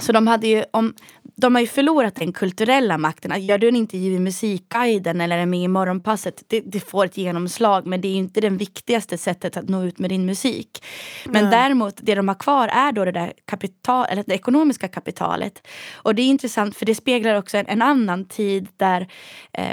så 0.00 0.12
de, 0.12 0.26
hade 0.26 0.46
ju, 0.46 0.64
om, 0.70 0.94
de 1.36 1.54
har 1.54 1.62
ju 1.62 1.66
förlorat 1.66 2.14
den 2.14 2.32
kulturella 2.32 2.98
makten. 2.98 3.46
gör 3.46 3.58
du 3.58 3.68
en 3.68 3.76
intervju 3.76 4.14
i 4.14 4.18
Musikguiden 4.18 5.20
eller 5.20 5.38
är 5.38 5.46
med 5.46 5.60
i 5.60 5.68
Morgonpasset, 5.68 6.42
det, 6.46 6.60
det, 6.60 6.80
får 6.80 7.04
ett 7.04 7.16
genomslag 7.16 7.86
men 7.86 8.00
det 8.00 8.08
är 8.08 8.14
inte 8.14 8.40
det 8.40 8.50
viktigaste 8.50 9.18
sättet 9.18 9.56
att 9.56 9.68
nå 9.68 9.84
ut 9.84 9.98
med 9.98 10.10
din 10.10 10.26
musik. 10.26 10.84
Men 11.24 11.36
mm. 11.36 11.50
däremot, 11.50 11.94
det 11.96 12.14
de 12.14 12.28
har 12.28 12.34
kvar 12.34 12.68
är 12.68 12.92
då 12.92 13.04
det 13.04 13.12
där 13.12 13.32
kapital, 13.44 14.06
eller 14.10 14.24
det 14.26 14.34
ekonomiska 14.34 14.88
kapitalet. 14.88 15.66
Och 15.94 16.14
det 16.14 16.22
är 16.22 16.26
intressant 16.26 16.76
för 16.76 16.86
det 16.86 16.94
speglar 16.94 17.34
också 17.34 17.56
en, 17.56 17.66
en 17.66 17.82
annan 17.82 18.24
tid 18.24 18.68
där 18.76 19.08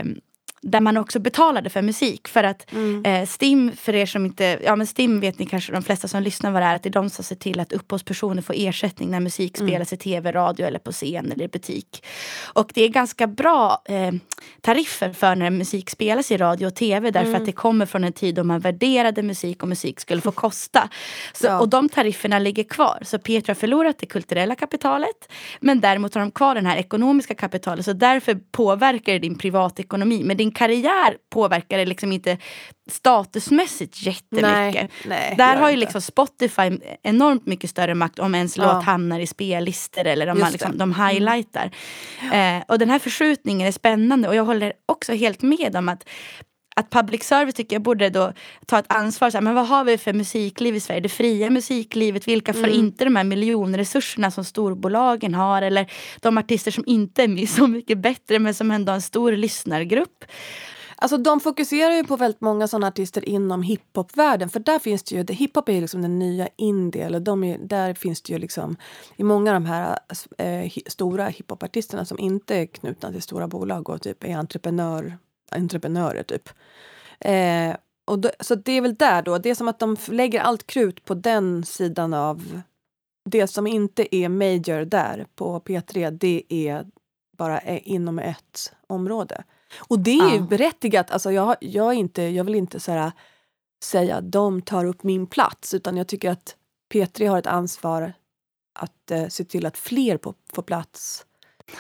um, 0.01 0.19
där 0.65 0.81
man 0.81 0.97
också 0.97 1.19
betalade 1.19 1.69
för 1.69 1.81
musik. 1.81 2.27
För 2.27 2.43
att 2.43 2.71
mm. 2.71 3.05
eh, 3.05 3.27
STIM, 3.27 3.71
för 3.75 3.95
er 3.95 4.05
som 4.05 4.25
inte, 4.25 4.59
ja 4.63 4.75
men 4.75 4.87
STIM 4.87 5.19
vet 5.19 5.39
ni 5.39 5.45
kanske 5.45 5.71
de 5.71 5.83
flesta 5.83 6.07
som 6.07 6.23
lyssnar 6.23 6.51
vad 6.51 6.61
det 6.61 6.65
är, 6.65 6.75
att 6.75 6.83
det 6.83 6.89
är 6.89 6.91
de 6.91 7.09
som 7.09 7.23
ser 7.23 7.35
till 7.35 7.59
att 7.59 7.73
upphovspersoner 7.73 8.41
får 8.41 8.55
ersättning 8.57 9.11
när 9.11 9.19
musik 9.19 9.59
mm. 9.59 9.69
spelas 9.69 9.93
i 9.93 9.97
tv, 9.97 10.31
radio 10.31 10.65
eller 10.65 10.79
på 10.79 10.91
scen 10.91 11.31
eller 11.31 11.45
i 11.45 11.47
butik. 11.47 12.05
Och 12.53 12.71
det 12.73 12.83
är 12.83 12.89
ganska 12.89 13.27
bra 13.27 13.81
eh, 13.85 14.11
tariffer 14.61 15.13
för 15.13 15.35
när 15.35 15.49
musik 15.49 15.89
spelas 15.89 16.31
i 16.31 16.37
radio 16.37 16.67
och 16.67 16.75
tv 16.75 17.11
därför 17.11 17.29
mm. 17.29 17.41
att 17.41 17.45
det 17.45 17.51
kommer 17.51 17.85
från 17.85 18.03
en 18.03 18.13
tid 18.13 18.35
då 18.35 18.43
man 18.43 18.59
värderade 18.59 19.23
musik 19.23 19.63
och 19.63 19.69
musik 19.69 19.99
skulle 19.99 20.21
få 20.21 20.31
kosta. 20.31 20.89
Så, 21.33 21.45
ja. 21.45 21.59
Och 21.59 21.69
de 21.69 21.89
tarifferna 21.89 22.39
ligger 22.39 22.63
kvar. 22.63 22.99
Så 23.01 23.19
Petra 23.19 23.51
har 23.51 23.55
förlorat 23.55 23.97
det 23.99 24.05
kulturella 24.05 24.55
kapitalet 24.55 25.31
men 25.59 25.81
däremot 25.81 26.13
har 26.13 26.21
de 26.21 26.31
kvar 26.31 26.55
det 26.55 26.67
här 26.67 26.77
ekonomiska 26.77 27.35
kapitalet 27.35 27.85
så 27.85 27.93
därför 27.93 28.35
påverkar 28.51 29.13
det 29.13 29.19
din 29.19 29.37
privatekonomi. 29.37 30.23
Men 30.23 30.37
din 30.37 30.51
karriär 30.55 31.17
påverkar 31.29 31.77
det 31.77 31.85
liksom 31.85 32.11
inte 32.11 32.37
statusmässigt 32.91 34.01
jättemycket. 34.01 34.91
Nej, 35.05 35.35
Där 35.37 35.55
har 35.55 35.69
ju 35.69 35.75
liksom 35.75 36.01
Spotify 36.01 36.79
enormt 37.03 37.45
mycket 37.45 37.69
större 37.69 37.95
makt 37.95 38.19
om 38.19 38.35
ens 38.35 38.57
ja. 38.57 38.73
låt 38.73 38.83
hamnar 38.83 39.19
i 39.19 39.27
spellistor 39.27 40.07
eller 40.07 40.27
om 40.27 40.39
man 40.39 40.51
liksom, 40.51 40.77
de 40.77 40.93
mm. 40.93 41.07
highlightar. 41.07 41.71
Mm. 42.21 42.57
Eh, 42.57 42.63
och 42.67 42.79
den 42.79 42.89
här 42.89 42.99
förskjutningen 42.99 43.67
är 43.67 43.71
spännande 43.71 44.27
och 44.27 44.35
jag 44.35 44.45
håller 44.45 44.73
också 44.85 45.13
helt 45.13 45.41
med 45.41 45.75
om 45.75 45.89
att 45.89 46.09
att 46.77 46.89
public 46.89 47.23
service 47.23 47.53
tycker 47.53 47.75
jag 47.75 47.83
borde 47.83 48.09
då 48.09 48.33
ta 48.65 48.79
ett 48.79 48.85
ansvar. 48.93 49.29
Så 49.29 49.37
här, 49.37 49.41
men 49.41 49.55
vad 49.55 49.67
har 49.67 49.83
vi 49.83 49.97
för 49.97 50.13
musikliv 50.13 50.75
i 50.75 50.79
Sverige? 50.79 51.01
Det 51.01 51.09
fria 51.09 51.49
musiklivet. 51.49 52.27
Vilka 52.27 52.53
får 52.53 52.67
mm. 52.67 52.79
inte 52.79 53.03
de 53.03 53.15
här 53.15 53.23
miljonresurserna 53.23 54.31
som 54.31 54.43
storbolagen 54.43 55.33
har? 55.33 55.61
Eller 55.61 55.91
de 56.21 56.37
artister 56.37 56.71
som 56.71 56.83
inte 56.87 57.23
är 57.23 57.47
så 57.47 57.67
mycket 57.67 57.97
bättre 57.97 58.39
men 58.39 58.53
som 58.53 58.71
ändå 58.71 58.91
har 58.91 58.95
en 58.95 59.01
stor 59.01 59.31
lyssnargrupp. 59.31 60.25
Alltså 60.97 61.17
de 61.17 61.39
fokuserar 61.39 61.93
ju 61.93 62.03
på 62.03 62.17
väldigt 62.17 62.41
många 62.41 62.67
sådana 62.67 62.87
artister 62.87 63.29
inom 63.29 63.63
hiphopvärlden. 63.63 64.49
För 64.49 64.59
där 64.59 64.79
finns 64.79 65.03
det 65.03 65.15
ju, 65.15 65.35
hiphop 65.35 65.69
är 65.69 65.73
ju 65.73 65.81
liksom 65.81 66.01
den 66.01 66.19
nya 66.19 66.47
indie. 66.57 67.05
Eller 67.05 67.19
de 67.19 67.43
är, 67.43 67.57
där 67.57 67.93
finns 67.93 68.21
det 68.21 68.33
ju 68.33 68.39
liksom, 68.39 68.75
i 69.15 69.23
många 69.23 69.51
av 69.51 69.61
de 69.61 69.65
här 69.65 69.99
eh, 70.37 70.71
stora 70.87 71.27
hiphopartisterna 71.27 72.05
som 72.05 72.19
inte 72.19 72.55
är 72.55 72.65
knutna 72.65 73.11
till 73.11 73.21
stora 73.21 73.47
bolag 73.47 73.89
och 73.89 74.01
typ 74.01 74.23
är 74.23 74.37
entreprenör 74.37 75.17
entreprenörer 75.51 76.23
typ. 76.23 76.49
Eh, 77.19 77.75
och 78.05 78.19
då, 78.19 78.31
så 78.39 78.55
det 78.55 78.71
är 78.71 78.81
väl 78.81 78.95
där 78.95 79.21
då, 79.21 79.37
det 79.37 79.49
är 79.49 79.55
som 79.55 79.67
att 79.67 79.79
de 79.79 79.97
lägger 80.07 80.39
allt 80.39 80.67
krut 80.67 81.05
på 81.05 81.13
den 81.13 81.65
sidan 81.65 82.13
av 82.13 82.61
det 83.29 83.47
som 83.47 83.67
inte 83.67 84.15
är 84.15 84.29
major 84.29 84.85
där 84.85 85.25
på 85.35 85.59
P3, 85.59 86.11
det 86.11 86.43
är 86.49 86.85
bara 87.37 87.61
inom 87.61 88.19
ett 88.19 88.73
område. 88.87 89.43
Och 89.77 89.99
det 89.99 90.19
är 90.19 90.33
ju 90.33 90.41
berättigat. 90.41 91.11
Alltså 91.11 91.31
jag, 91.31 91.55
jag, 91.59 91.93
inte, 91.93 92.21
jag 92.21 92.43
vill 92.43 92.55
inte 92.55 92.79
så 92.79 92.91
här, 92.91 93.11
säga 93.83 94.15
att 94.15 94.31
de 94.31 94.61
tar 94.61 94.85
upp 94.85 95.03
min 95.03 95.27
plats 95.27 95.73
utan 95.73 95.97
jag 95.97 96.07
tycker 96.07 96.31
att 96.31 96.55
P3 96.93 97.29
har 97.29 97.39
ett 97.39 97.47
ansvar 97.47 98.13
att 98.79 99.11
eh, 99.11 99.27
se 99.27 99.43
till 99.43 99.65
att 99.65 99.77
fler 99.77 100.17
på, 100.17 100.33
får 100.53 100.63
plats 100.63 101.25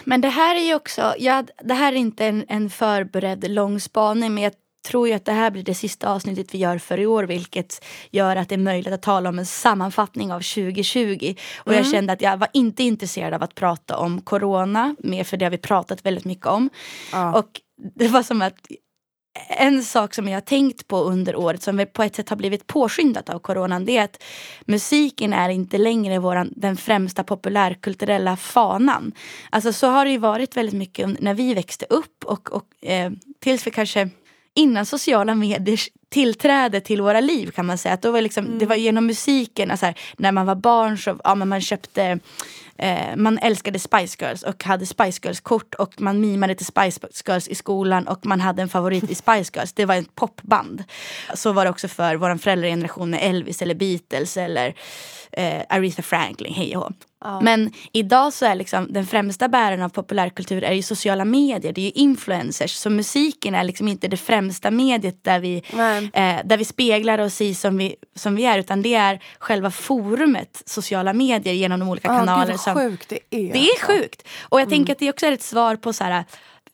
men 0.03 0.21
det 0.21 0.29
här 0.29 0.55
är 0.55 0.67
ju 0.67 0.75
också, 0.75 1.15
ja, 1.17 1.43
det 1.63 1.73
här 1.73 1.93
är 1.93 1.97
inte 1.97 2.25
en, 2.25 2.45
en 2.47 2.69
förberedd 2.69 3.51
lång 3.51 3.79
spaning 3.79 4.33
men 4.33 4.43
jag 4.43 4.53
tror 4.85 5.07
ju 5.07 5.13
att 5.13 5.25
det 5.25 5.31
här 5.31 5.51
blir 5.51 5.63
det 5.63 5.75
sista 5.75 6.09
avsnittet 6.09 6.53
vi 6.53 6.57
gör 6.57 6.77
för 6.77 6.99
i 6.99 7.05
år 7.05 7.23
vilket 7.23 7.85
gör 8.11 8.35
att 8.35 8.49
det 8.49 8.55
är 8.55 8.59
möjligt 8.59 8.93
att 8.93 9.01
tala 9.01 9.29
om 9.29 9.39
en 9.39 9.45
sammanfattning 9.45 10.33
av 10.33 10.39
2020. 10.39 11.35
Och 11.57 11.73
jag 11.73 11.87
kände 11.87 12.13
att 12.13 12.21
jag 12.21 12.37
var 12.37 12.47
inte 12.53 12.83
intresserad 12.83 13.33
av 13.33 13.43
att 13.43 13.55
prata 13.55 13.97
om 13.97 14.21
corona 14.21 14.95
mer 14.99 15.23
för 15.23 15.37
det 15.37 15.45
har 15.45 15.51
vi 15.51 15.57
pratat 15.57 16.05
väldigt 16.05 16.25
mycket 16.25 16.45
om. 16.45 16.69
Ja. 17.11 17.39
Och 17.39 17.61
det 17.95 18.07
var 18.07 18.23
som 18.23 18.41
att 18.41 18.67
en 19.47 19.83
sak 19.83 20.13
som 20.13 20.27
jag 20.27 20.35
har 20.35 20.41
tänkt 20.41 20.87
på 20.87 21.03
under 21.03 21.35
året 21.35 21.63
som 21.63 21.85
på 21.93 22.03
ett 22.03 22.15
sätt 22.15 22.29
har 22.29 22.37
blivit 22.37 22.67
påskyndat 22.67 23.29
av 23.29 23.39
coronan 23.39 23.85
det 23.85 23.97
är 23.97 24.03
att 24.03 24.23
musiken 24.65 25.33
är 25.33 25.49
inte 25.49 25.77
längre 25.77 26.19
våran, 26.19 26.53
den 26.55 26.77
främsta 26.77 27.23
populärkulturella 27.23 28.37
fanan. 28.37 29.11
Alltså 29.49 29.73
så 29.73 29.87
har 29.87 30.05
det 30.05 30.11
ju 30.11 30.17
varit 30.17 30.57
väldigt 30.57 30.75
mycket 30.75 31.21
när 31.21 31.33
vi 31.33 31.53
växte 31.53 31.85
upp 31.89 32.25
och, 32.25 32.51
och 32.51 32.85
eh, 32.89 33.11
tills 33.39 33.67
vi 33.67 33.71
kanske 33.71 34.09
innan 34.55 34.85
sociala 34.85 35.35
mediers 35.35 35.89
tillträde 36.09 36.81
till 36.81 37.01
våra 37.01 37.19
liv 37.19 37.51
kan 37.51 37.65
man 37.65 37.77
säga. 37.77 37.93
Att 37.93 38.01
då 38.01 38.11
var 38.11 38.21
liksom, 38.21 38.59
Det 38.59 38.65
var 38.65 38.75
genom 38.75 39.05
musiken, 39.05 39.71
alltså 39.71 39.85
här, 39.85 39.95
när 40.17 40.31
man 40.31 40.45
var 40.45 40.55
barn 40.55 40.97
så 40.97 41.19
ja, 41.23 41.35
men 41.35 41.49
man 41.49 41.61
köpte 41.61 42.19
Eh, 42.77 43.15
man 43.15 43.37
älskade 43.37 43.79
Spice 43.79 44.17
Girls 44.19 44.43
och 44.43 44.63
hade 44.63 44.85
Spice 44.85 45.19
Girls-kort 45.23 45.75
och 45.75 46.01
man 46.01 46.21
mimade 46.21 46.55
till 46.55 46.65
Spice 46.65 46.99
Girls 47.27 47.47
i 47.47 47.55
skolan 47.55 48.07
och 48.07 48.25
man 48.25 48.41
hade 48.41 48.61
en 48.61 48.69
favorit 48.69 49.11
i 49.11 49.15
Spice 49.15 49.51
Girls. 49.53 49.73
Det 49.73 49.85
var 49.85 49.95
ett 49.95 50.15
popband. 50.15 50.83
Så 51.33 51.51
var 51.51 51.65
det 51.65 51.71
också 51.71 51.87
för 51.87 52.15
vår 52.15 52.37
föräldrageneration 52.37 53.09
med 53.09 53.19
Elvis 53.23 53.61
eller 53.61 53.75
Beatles 53.75 54.37
eller 54.37 54.75
eh, 55.37 55.61
Aretha 55.69 56.01
Franklin, 56.01 56.53
hej 56.53 56.77
och 56.77 56.83
hå. 56.83 56.91
Ja. 57.23 57.41
Men 57.41 57.71
idag 57.91 58.33
så 58.33 58.45
är 58.45 58.55
liksom 58.55 58.87
den 58.93 59.05
främsta 59.05 59.47
bäraren 59.47 59.81
av 59.81 59.89
populärkultur 59.89 60.63
är 60.63 60.73
ju 60.73 60.81
sociala 60.81 61.25
medier, 61.25 61.73
det 61.73 61.81
är 61.81 61.85
ju 61.85 61.91
influencers. 61.91 62.71
Så 62.71 62.89
musiken 62.89 63.55
är 63.55 63.63
liksom 63.63 63.87
inte 63.87 64.07
det 64.07 64.17
främsta 64.17 64.71
mediet 64.71 65.23
där 65.23 65.39
vi, 65.39 65.63
eh, 66.13 66.37
där 66.45 66.57
vi 66.57 66.65
speglar 66.65 67.19
oss 67.19 67.41
i 67.41 67.53
som 67.53 67.77
vi, 67.77 67.95
som 68.15 68.35
vi 68.35 68.45
är. 68.45 68.59
Utan 68.59 68.81
det 68.81 68.93
är 68.93 69.19
själva 69.39 69.71
forumet 69.71 70.61
sociala 70.65 71.13
medier 71.13 71.53
genom 71.53 71.79
de 71.79 71.89
olika 71.89 72.07
Ja, 72.07 72.19
kanaler. 72.19 72.45
Gud 72.45 72.51
vad 72.51 72.59
som, 72.59 72.75
sjukt 72.75 73.09
det 73.09 73.19
är. 73.31 73.53
det 73.53 73.59
är 73.59 73.69
alltså. 73.69 73.85
sjukt. 73.87 74.27
Och 74.41 74.61
jag 74.61 74.69
tänker 74.69 74.93
att 74.93 74.99
det 74.99 75.09
också 75.09 75.25
är 75.25 75.31
ett 75.31 75.43
svar 75.43 75.75
på 75.75 75.93
så 75.93 76.03
här. 76.03 76.23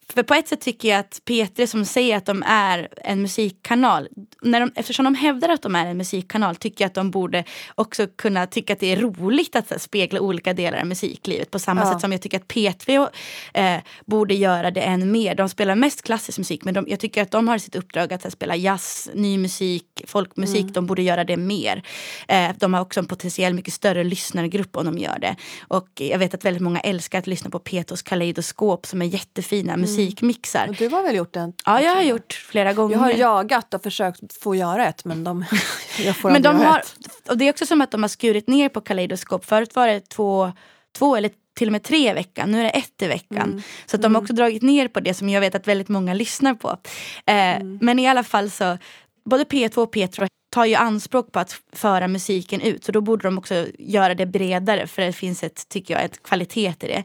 För 0.10 0.24
på 0.24 0.34
ett 0.34 0.48
sätt 0.48 0.62
tycker 0.62 0.89
jag 0.89 1.00
att 1.00 1.22
P3 1.25 1.65
som 1.65 1.86
säger 1.86 2.17
att 2.17 2.25
de 2.25 2.43
är 2.48 2.88
en 3.03 3.22
musikkanal. 3.22 4.08
När 4.41 4.60
de, 4.60 4.72
eftersom 4.75 5.05
de 5.05 5.15
hävdar 5.15 5.50
att 5.50 5.62
de 5.62 5.75
är 5.75 5.86
en 5.86 5.98
musikkanal 5.98 6.55
tycker 6.55 6.84
jag 6.84 6.88
att 6.89 6.93
de 6.93 7.12
borde 7.12 7.43
också 7.75 8.08
kunna 8.15 8.48
tycka 8.48 8.74
att 8.74 8.79
det 8.79 8.91
är 8.91 8.98
roligt 8.98 9.55
att 9.55 9.70
här, 9.70 9.77
spegla 9.77 10.20
olika 10.20 10.53
delar 10.53 10.79
av 10.79 10.86
musiklivet. 10.88 11.51
På 11.51 11.60
samma 11.60 11.81
Ja. 11.81 11.91
sätt 11.93 12.01
som 12.01 12.12
jag 12.12 12.22
tycker 12.22 12.38
att 12.38 12.48
P3 12.48 13.08
eh, 13.53 13.77
borde 14.05 14.34
göra 14.34 14.72
det 14.72 14.81
än 14.81 15.12
mer. 15.12 15.36
De 15.36 15.50
spelar 15.50 15.75
mest 15.75 16.01
klassisk 16.01 16.38
musik 16.38 16.63
men 16.63 16.74
de, 16.74 16.86
jag 16.89 17.00
tycker 17.00 17.22
att 17.22 17.31
de 17.31 17.48
har 17.48 17.58
sitt 17.58 17.75
uppdrag 17.75 18.13
att 18.13 18.24
här, 18.24 18.29
spela 18.31 18.55
jazz, 18.55 19.10
ny 19.13 19.38
musik, 19.38 20.01
folkmusik. 20.08 20.62
Mm. 20.62 20.74
De 20.74 20.86
borde 20.86 21.01
göra 21.01 21.24
det 21.24 21.38
mer. 21.38 21.84
Eh, 22.27 22.50
de 22.58 22.74
har 22.74 22.81
också 22.81 23.00
en 23.00 23.05
potentiell 23.08 23.53
mycket 23.53 23.74
större 23.74 24.03
lyssnargrupp 24.03 24.77
om 24.77 24.86
de 24.86 24.98
gör 24.98 25.20
det. 25.20 25.36
Och 25.67 25.89
jag 25.96 26.20
vet 26.20 26.34
att 26.34 26.46
väldigt 26.46 26.63
många 26.63 26.79
älskar 26.79 27.20
att 27.20 27.27
lyssna 27.27 27.50
på 27.50 27.60
Petos 27.60 28.01
kaleidoskop 28.01 28.86
som 28.86 29.01
är 29.01 29.05
jättefina 29.05 29.77
musikmixar. 30.01 30.67
Och 30.67 30.75
du 30.75 30.88
har 30.88 31.03
väl 31.03 31.15
gjort 31.15 31.36
en? 31.36 31.53
Ja, 31.65 31.81
jag 31.81 31.96
har 31.96 32.01
gjort 32.01 32.34
flera 32.34 32.74
gånger. 32.74 32.93
Jag 32.96 33.00
har 33.00 33.12
jagat 33.12 33.74
och 33.74 33.84
försökt 33.84 34.41
få 34.43 34.55
göra 34.55 34.88
ett 34.88 35.05
men 35.05 35.24
de, 35.24 35.46
jag 36.05 36.15
får 36.17 36.31
Men 36.31 36.41
de 36.41 36.58
göra 36.58 36.67
har, 36.67 36.79
ett. 36.79 37.29
och 37.29 37.38
det 37.38 37.46
är 37.46 37.50
också 37.50 37.65
som 37.65 37.81
att 37.81 37.91
de 37.91 38.03
har 38.03 38.10
skurit 38.10 38.48
ner 38.48 38.70
på 38.70 38.81
kaleidoskop. 38.81 39.46
Förut 39.46 39.75
var 39.75 39.88
det 39.88 40.10
två, 40.10 40.51
två 40.98 41.15
eller 41.15 41.31
till 41.55 41.67
och 41.67 41.72
med 41.72 41.84
tre 41.84 42.10
i 42.10 42.13
veckan. 42.13 42.51
Nu 42.51 42.60
är 42.60 42.63
det 42.63 42.70
ett 42.70 43.01
i 43.01 43.08
veckan. 43.08 43.50
Mm. 43.51 43.62
Så 43.86 43.96
att 43.96 44.01
de 44.01 44.15
har 44.15 44.22
också 44.22 44.34
dragit 44.34 44.62
ner 44.62 44.88
på 44.88 45.00
det 45.00 45.13
som 45.13 45.29
jag 45.29 45.41
vet 45.41 45.55
att 45.55 45.67
väldigt 45.67 45.89
många 45.89 46.13
lyssnar 46.13 46.53
på. 46.53 46.77
Eh, 47.25 47.51
Mm. 47.62 47.79
Men 47.81 48.00
i 48.00 48.08
alla 48.08 48.24
fall 48.24 48.50
så, 48.50 48.77
både 49.25 49.43
P2 49.43 49.77
och 49.77 49.96
P3 49.96 50.27
tar 50.51 50.65
ju 50.65 50.75
anspråk 50.75 51.31
på 51.31 51.39
att 51.39 51.62
föra 51.74 52.08
musiken 52.08 52.62
ut. 52.62 52.84
Så 52.84 52.91
då 52.91 53.01
borde 53.01 53.24
de 53.24 53.38
också 53.38 53.67
göra 53.79 54.15
det 54.15 54.25
bredare 54.25 54.88
för 54.88 55.01
det 55.01 55.13
finns 55.13 55.43
ett, 55.43 55.70
tycker 55.70 55.93
jag, 55.93 56.03
ett 56.03 56.24
kvalitet 56.24 56.74
i 56.79 56.88
det. 56.88 57.03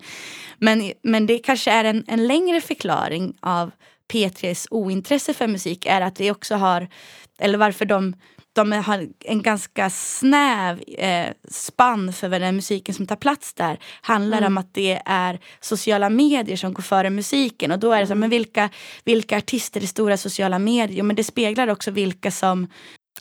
Men, 0.58 0.92
men 1.02 1.26
det 1.26 1.38
kanske 1.38 1.70
är 1.70 1.84
en, 1.84 2.04
en 2.06 2.26
längre 2.26 2.60
förklaring 2.60 3.34
av 3.40 3.70
P3s 4.12 4.66
ointresse 4.70 5.34
för 5.34 5.46
musik 5.46 5.86
är 5.86 6.00
att 6.00 6.16
det 6.16 6.30
också 6.30 6.54
har, 6.54 6.88
eller 7.38 7.58
varför 7.58 7.84
de 7.84 8.14
de 8.56 8.72
har 8.72 9.08
en 9.24 9.42
ganska 9.42 9.90
snäv 9.90 10.82
eh, 10.98 11.26
spann 11.50 12.12
för 12.12 12.28
vad 12.28 12.40
den 12.40 12.56
musiken 12.56 12.94
som 12.94 13.06
tar 13.06 13.16
plats 13.16 13.54
där. 13.54 13.78
Handlar 14.00 14.46
om 14.46 14.58
att 14.58 14.74
det 14.74 15.02
är 15.04 15.40
sociala 15.60 16.10
medier 16.10 16.56
som 16.56 16.74
går 16.74 16.82
före 16.82 17.10
musiken. 17.10 17.70
Och 17.72 17.78
då 17.78 17.92
är 17.92 18.00
det 18.00 18.06
så, 18.06 18.14
men 18.14 18.30
vilka, 18.30 18.70
vilka 19.04 19.36
artister 19.36 19.82
i 19.82 19.86
stora 19.86 20.16
sociala 20.16 20.58
medier? 20.58 21.02
Men 21.02 21.16
det 21.16 21.24
speglar 21.24 21.68
också 21.68 21.90
vilka 21.90 22.30
som 22.30 22.66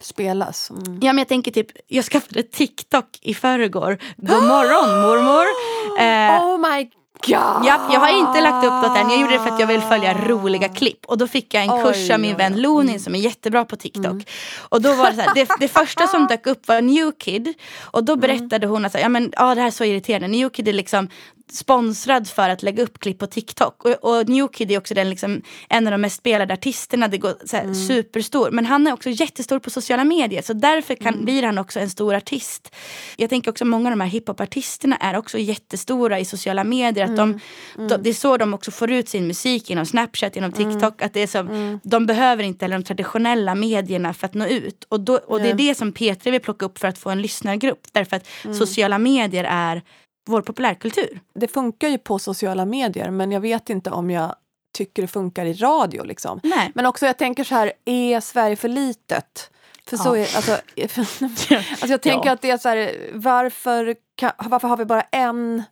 Spelas. 0.02 0.70
Mm. 0.70 1.00
Ja 1.02 1.14
men 1.14 1.18
jag 1.18 1.28
tänker 1.28 1.52
typ, 1.52 1.68
jag 1.88 2.06
skaffade 2.06 2.44
TikTok 2.44 3.06
i 3.22 3.34
förrgår. 3.34 3.98
God 4.18 4.44
morgon 4.44 5.02
mormor. 5.02 5.46
Eh, 6.00 6.44
Oh 6.44 6.58
my 6.58 6.84
god! 6.84 7.66
Ja, 7.66 7.90
jag 7.94 8.00
har 8.00 8.20
inte 8.20 8.42
lagt 8.42 8.66
upp 8.66 8.72
något 8.72 8.98
än. 8.98 9.10
Jag 9.10 9.22
gjorde 9.22 9.34
det 9.34 9.40
för 9.40 9.50
att 9.50 9.60
jag 9.60 9.68
vill 9.68 9.82
följa 9.82 10.14
roliga 10.14 10.70
klipp. 10.70 11.06
Och 11.06 11.18
då 11.18 11.28
fick 11.28 11.54
jag 11.54 11.64
en 11.64 11.72
Oj, 11.72 11.84
kurs 11.84 12.10
av 12.10 12.20
min 12.20 12.38
vän. 12.38 12.62
Lonin 12.62 13.00
som 13.00 13.16
är 13.16 13.20
jättebra 13.20 13.66
på 13.66 13.76
TikTok. 13.76 14.30
Och 14.70 14.82
då 14.82 14.94
var 14.94 15.10
det 15.10 15.16
så 15.16 15.22
här, 15.22 15.32
det, 15.36 15.50
det 15.60 15.68
första 15.68 16.08
som 16.08 16.28
dök 16.30 16.48
upp 16.48 16.68
var 16.68 16.82
New 16.82 17.12
Kid. 17.12 17.54
Och 17.82 18.04
då 18.04 18.16
berättade 18.16 18.68
hon 18.68 18.86
att 18.86 18.92
så 18.92 18.98
här, 18.98 19.06
ja, 19.06 19.10
men, 19.10 19.34
ah, 19.38 19.56
det 19.56 19.62
här 19.62 19.68
är 19.68 19.72
så 19.72 19.84
irriterande. 19.84 20.28
New 20.28 20.50
Kid 20.50 20.68
är 20.68 20.74
liksom 20.74 21.10
sponsrad 21.52 22.28
för 22.28 22.50
att 22.50 22.64
lägga 22.64 22.84
upp 22.84 23.00
klipp 23.00 23.20
på 23.20 23.28
TikTok. 23.28 23.86
Och, 23.86 23.92
och 23.92 24.30
New 24.30 24.48
Kid 24.48 24.72
är 24.72 24.78
också 24.78 24.94
den, 24.94 25.10
liksom, 25.10 25.42
en 25.70 25.88
av 25.88 25.92
de 25.92 26.02
mest 26.02 26.18
spelade 26.18 26.54
artisterna. 26.54 27.08
Det 27.08 27.18
går 27.18 27.34
så 27.46 27.58
här, 27.58 27.74
superstor. 27.74 28.52
Men 28.52 28.66
han 28.66 28.88
är 28.88 28.94
också 28.94 29.10
jättestor 29.10 29.60
på 29.60 29.70
sociala 29.70 30.04
medier. 30.04 30.42
Så 30.42 30.54
därför 30.54 30.96
kan, 30.96 31.26
blir 31.26 31.44
han 31.44 31.58
också 31.58 31.80
en 31.80 31.90
stor 31.90 32.16
artist. 32.16 32.76
Jag 33.18 33.30
tänker 33.30 33.52
också 33.52 33.66
många 33.66 33.90
av 33.90 33.92
de 33.92 34.02
här 34.02 34.08
hiphopartisterna 34.08 34.96
är 34.96 35.18
också 35.18 35.38
jättestora 35.38 36.20
i 36.20 36.26
sociala 36.26 36.64
medier. 36.64 37.06
Att 37.06 37.18
de, 37.18 37.40
de, 37.76 37.98
det 38.04 38.10
är 38.10 38.14
så 38.14 38.38
de 38.38 38.54
också 38.54 38.72
får 38.72 38.92
ut 38.92 39.10
sin 39.10 39.28
musik 39.28 39.70
genom 39.70 39.86
Snapchat, 39.86 40.36
genom 40.36 40.52
TikTok. 40.52 41.02
Att 41.02 41.14
det 41.14 41.24
är 41.24 41.28
så, 41.28 41.80
De 41.84 42.06
behöver 42.06 42.44
inte 42.44 42.66
heller 42.66 42.78
de 42.78 42.84
traditionella 42.84 43.56
medierna 43.56 44.14
för 44.14 44.26
att 44.26 44.34
nå 44.34 44.46
ut. 44.46 44.86
Och, 44.90 45.00
då, 45.00 45.18
och 45.18 45.42
det 45.42 45.50
är 45.50 45.54
det 45.54 45.76
som 45.76 45.94
P3 45.94 46.32
vill 46.32 46.42
plocka 46.42 46.66
upp 46.66 46.78
för 46.78 46.88
att 46.88 46.98
få 46.98 47.10
en 47.10 47.22
lyssnargrupp. 47.22 47.82
Därför 47.92 48.16
att 48.16 48.28
sociala 48.58 48.98
medier 48.98 49.44
är 49.50 49.82
vår 50.26 50.42
populärkultur. 50.42 51.20
Det 51.34 51.48
funkar 51.48 51.88
ju 51.88 51.98
på 51.98 52.20
sociala 52.20 52.66
medier 52.66 53.12
men 53.12 53.32
jag 53.32 53.42
vet 53.42 53.70
inte 53.70 53.92
om 53.92 54.12
jag 54.12 54.36
tycker 54.78 55.02
det 55.02 55.08
funkar 55.08 55.46
i 55.46 55.54
radio. 55.54 56.04
Liksom. 56.04 56.40
Nej. 56.44 56.72
Men 56.76 56.86
också 56.86 57.06
jag 57.06 57.18
tänker 57.18 57.44
så 57.44 57.56
här, 57.56 57.74
är 57.86 58.20
Sverige 58.20 58.56
för 58.56 58.68
litet? 58.70 59.52
För 59.88 59.98
så 59.98 60.18
Ja. 60.18 60.18
är, 60.18 60.36
alltså, 60.36 60.52
alltså 61.72 61.88
jag 61.88 62.02
tänker 62.02 62.30
Ja. 62.30 62.34
att 62.34 62.42
det 62.42 62.50
är 62.52 62.58
så 62.58 62.70
här, 62.70 63.10
varför, 63.14 63.96
kan, 64.16 64.32
varför 64.38 64.68
har 64.68 64.78
vi 64.78 64.86
bara 64.86 65.02
en 65.02 65.64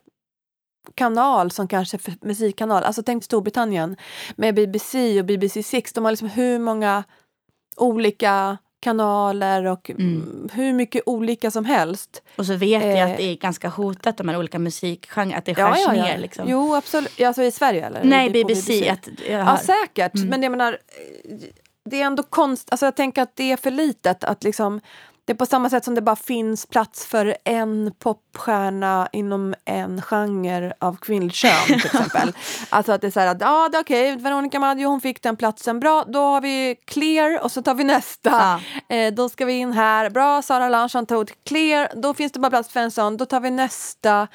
kanal 0.95 1.51
som 1.51 1.67
kanske 1.67 1.97
är 1.97 2.25
musikkanal? 2.27 2.83
Alltså 2.83 3.03
tänk 3.03 3.23
Storbritannien 3.23 3.97
med 4.35 4.55
BBC 4.55 5.19
och 5.19 5.25
BBC 5.25 5.63
Six. 5.63 5.93
De 5.93 6.03
har 6.05 6.11
liksom 6.11 6.29
hur 6.29 6.59
många 6.59 7.03
olika 7.77 8.57
kanaler 8.83 9.65
och 9.65 9.89
mm, 9.89 10.49
hur 10.53 10.73
mycket 10.73 11.03
olika 11.05 11.51
som 11.51 11.65
helst. 11.65 12.21
Och 12.35 12.45
så 12.45 12.55
vet 12.55 12.83
jag 12.83 12.97
Eh. 12.99 13.11
att 13.11 13.17
det 13.17 13.23
är 13.23 13.35
ganska 13.35 13.69
hotat 13.69 14.17
de 14.17 14.29
här 14.29 14.37
olika 14.37 14.59
musikgenrer, 14.59 15.37
att 15.37 15.45
det 15.45 15.55
skärs 15.55 15.87
ner. 15.87 16.17
Liksom. 16.17 16.45
Jo, 16.49 16.75
absolut. 16.75 17.21
Alltså 17.21 17.43
i 17.43 17.51
Sverige 17.51 17.85
eller? 17.85 18.03
Nej, 18.03 18.27
på 18.27 18.33
BBC. 18.33 18.89
Att 18.89 19.09
jag 19.29 19.39
Ja, 19.39 19.57
säkert. 19.57 20.15
Mm. 20.15 20.29
Men 20.29 20.43
jag 20.43 20.49
menar, 20.51 20.73
eh, 20.73 21.35
det 21.85 22.01
är 22.01 22.05
ändå 22.05 22.23
konst... 22.23 22.67
Alltså 22.71 22.85
jag 22.85 22.95
tänker 22.95 23.21
att 23.21 23.35
det 23.35 23.51
är 23.51 23.57
för 23.57 23.71
litet. 23.71 24.23
Att 24.23 24.43
liksom, 24.43 24.81
det 25.25 25.33
är 25.33 25.37
på 25.37 25.45
samma 25.45 25.69
sätt 25.69 25.85
som 25.85 25.95
det 25.95 26.01
bara 26.01 26.15
finns 26.15 26.65
plats 26.65 27.05
för 27.05 27.37
en 27.43 27.93
popstjärna 27.99 29.09
inom 29.11 29.55
en 29.65 30.01
genre 30.01 30.73
av 30.79 30.97
kvinnligt 30.97 31.35
kön 31.35 31.65
till 31.65 31.75
exempel. 31.85 32.33
Alltså 32.69 32.91
att 32.91 33.01
det 33.01 33.07
är 33.07 33.11
så 33.11 33.19
här 33.19 33.27
att, 33.27 33.41
ja 33.41 33.69
det 33.71 33.77
är 33.77 33.81
okej, 33.81 34.15
Veronica 34.15 34.59
Maggio 34.59 34.87
hon 34.87 35.01
fick 35.01 35.21
den 35.21 35.37
platsen, 35.37 35.79
bra 35.79 36.03
då 36.07 36.19
har 36.19 36.41
vi 36.41 36.75
Clear 36.85 37.43
och 37.43 37.51
så 37.51 37.61
tar 37.61 37.75
vi 37.75 37.83
nästa. 37.83 38.61
Eh, 38.89 39.13
då 39.13 39.29
ska 39.29 39.45
vi 39.45 39.53
in 39.53 39.73
här, 39.73 40.09
bra 40.09 40.41
Sara 40.41 40.69
Larsson 40.69 41.05
tog 41.05 41.31
Clear, 41.43 41.89
då 41.95 42.13
finns 42.13 42.31
det 42.31 42.39
bara 42.39 42.49
plats 42.49 42.69
för 42.69 42.79
en 42.79 42.91
sån, 42.91 43.17
då 43.17 43.25
tar 43.25 43.39
vi 43.39 43.51
nästa. 43.51 44.27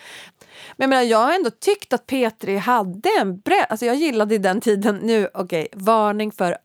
Men 0.76 0.85
jag, 0.85 0.88
menar, 0.88 1.02
jag 1.02 1.18
har 1.18 1.33
ändå 1.33 1.50
tyckt 1.50 1.92
att 1.92 2.07
P3 2.07 2.59
hade 2.59 3.09
en 3.21 3.40
bredd. 3.40 3.66
Alltså 3.68 3.87
jag 3.87 3.97
gillade 3.97 4.38
den 4.38 4.61
tiden, 4.61 4.97
nu 4.97 5.28
okej, 5.35 5.68
varning 5.73 6.33
för 6.33 6.57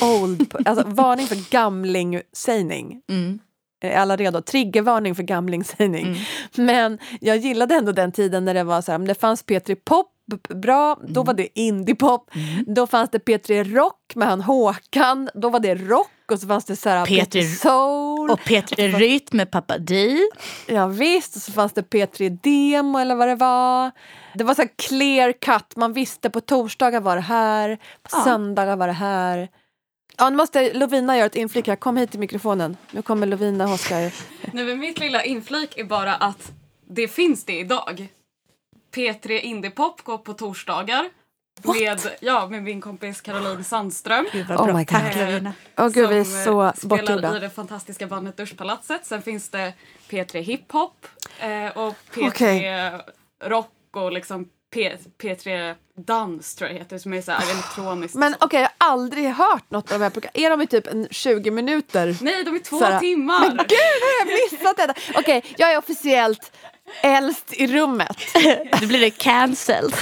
old, 0.00 0.54
alltså 0.66 0.84
varning 0.86 1.26
för 1.26 1.50
gamlingsägning. 1.50 3.02
Mm. 3.08 3.38
Är 3.90 3.98
alla 3.98 4.16
redo? 4.16 4.40
Triggervarning 4.40 5.14
för 5.14 5.22
gamlingsägning. 5.22 6.06
Mm. 6.06 6.18
Men 6.54 6.98
jag 7.20 7.36
gillade 7.36 7.74
ändå 7.74 7.92
den 7.92 8.12
tiden 8.12 8.44
när 8.44 8.54
det 8.54 8.64
var 8.64 8.82
så 8.82 8.92
här, 8.92 8.98
det 8.98 9.14
fanns 9.14 9.44
P3 9.44 9.76
Pop, 9.84 10.12
bra, 10.54 10.98
då 11.08 11.22
var 11.22 11.34
det 11.34 11.58
indiepop. 11.60 12.30
Mm. 12.34 12.74
Då 12.74 12.86
fanns 12.86 13.10
det 13.10 13.18
P3 13.18 13.74
Rock 13.74 14.14
med 14.14 14.28
han 14.28 14.40
Håkan, 14.40 15.28
då 15.34 15.50
var 15.50 15.60
det 15.60 15.74
rock. 15.74 16.10
Och 16.32 16.40
så 16.40 16.46
fanns 16.46 16.64
det 16.64 16.76
så 16.76 16.88
här 16.88 17.06
P3 17.06 17.24
P3 17.24 17.42
Soul. 17.42 18.30
Och 18.30 18.40
Peter 18.44 18.88
Rytm 18.88 19.36
med 19.36 19.50
Pappa 19.50 19.78
Di. 19.78 20.20
Ja, 20.66 20.86
visst, 20.86 21.36
och 21.36 21.42
så 21.42 21.52
fanns 21.52 21.72
det 21.72 21.82
P3 21.82 22.38
Demo 22.42 22.98
eller 22.98 23.14
vad 23.14 23.28
det 23.28 23.34
var. 23.34 23.90
Det 24.34 24.44
var 24.44 24.54
så 24.54 24.62
här 24.62 24.70
clear 24.76 25.32
cut, 25.32 25.76
man 25.76 25.92
visste 25.92 26.30
på 26.30 26.40
torsdagar 26.40 27.00
var 27.00 27.16
det 27.16 27.22
här, 27.22 27.76
på 27.76 28.10
Ja. 28.12 28.24
söndagar 28.24 28.76
var 28.76 28.86
det 28.86 28.92
här. 28.92 29.48
Ja, 30.16 30.30
nu 30.30 30.36
måste 30.36 30.72
Lovina 30.72 31.16
göra 31.16 31.26
ett 31.26 31.36
inflik 31.36 31.68
här. 31.68 31.76
Kom 31.76 31.96
hit 31.96 32.10
till 32.10 32.20
mikrofonen. 32.20 32.76
Nu 32.90 33.02
kommer 33.02 33.26
Lovina 33.26 33.72
Oskar. 33.72 34.12
Nej, 34.52 34.64
men 34.64 34.78
mitt 34.78 34.98
lilla 34.98 35.24
inflik 35.24 35.78
är 35.78 35.84
bara 35.84 36.14
att 36.14 36.52
det 36.86 37.08
finns 37.08 37.44
det 37.44 37.58
idag. 37.58 38.08
P3 38.94 39.40
Indiepop 39.40 40.02
går 40.02 40.18
på 40.18 40.32
torsdagar. 40.32 41.10
Med, 41.62 42.00
ja, 42.20 42.46
med 42.46 42.62
min 42.62 42.80
kompis 42.80 43.20
Caroline 43.20 43.64
Sandström. 43.64 44.26
Gud 44.32 44.46
vad 44.46 44.60
Oh 44.60 44.66
my 44.66 44.72
God. 44.72 44.88
Tack 44.88 45.16
Lovina. 45.16 45.52
Åh 45.76 45.88
gud, 45.88 46.08
vi 46.08 46.18
är 46.18 46.24
som, 46.24 46.44
så 46.44 46.64
eh, 46.64 46.72
spelar 46.72 46.96
bortgjorda. 46.96 47.36
i 47.36 47.40
det 47.40 47.50
fantastiska 47.50 48.06
bandet 48.06 48.36
Duschpalatset. 48.36 49.06
Sen 49.06 49.22
finns 49.22 49.48
det 49.48 49.72
P3 50.10 50.38
Hiphop 50.40 51.06
eh, 51.40 51.78
och 51.78 51.94
P3 52.14 52.28
Okej. 52.28 52.92
Rock 53.44 53.72
och 53.92 54.12
liksom 54.12 54.48
P, 54.74 54.96
P3 55.22 55.74
Dans 55.96 56.54
tror 56.54 56.68
jag 56.70 56.74
det 56.76 56.78
heter 56.78 56.98
som 56.98 57.12
är 57.12 57.22
så 57.22 57.32
här 57.32 57.50
elektroniskt. 57.52 58.14
Men 58.14 58.34
okej, 58.40 58.60
jag 58.60 58.86
har 58.86 58.92
aldrig 58.92 59.26
hört 59.28 59.70
något 59.70 59.92
av 59.92 59.98
de 59.98 60.04
här 60.04 60.10
programmen. 60.10 60.44
Är 60.44 60.50
de 60.50 60.62
i 60.62 60.66
typ 60.66 60.86
en 60.86 61.08
20 61.10 61.50
minuter? 61.50 62.16
Nej, 62.20 62.44
de 62.44 62.54
är 62.54 62.58
två 62.58 62.78
Såhär, 62.78 63.00
timmar! 63.00 63.40
Men 63.40 63.56
gud, 63.56 63.78
har 64.02 64.18
jag 64.18 64.52
missat 64.52 64.76
detta? 64.76 64.94
Okej, 65.20 65.44
jag 65.58 65.72
är 65.72 65.78
officiellt 65.78 66.52
äldst 67.02 67.52
i 67.52 67.66
rummet. 67.66 68.16
Nu 68.80 68.86
blir 68.86 69.00
det 69.00 69.10
cancelled. 69.10 69.92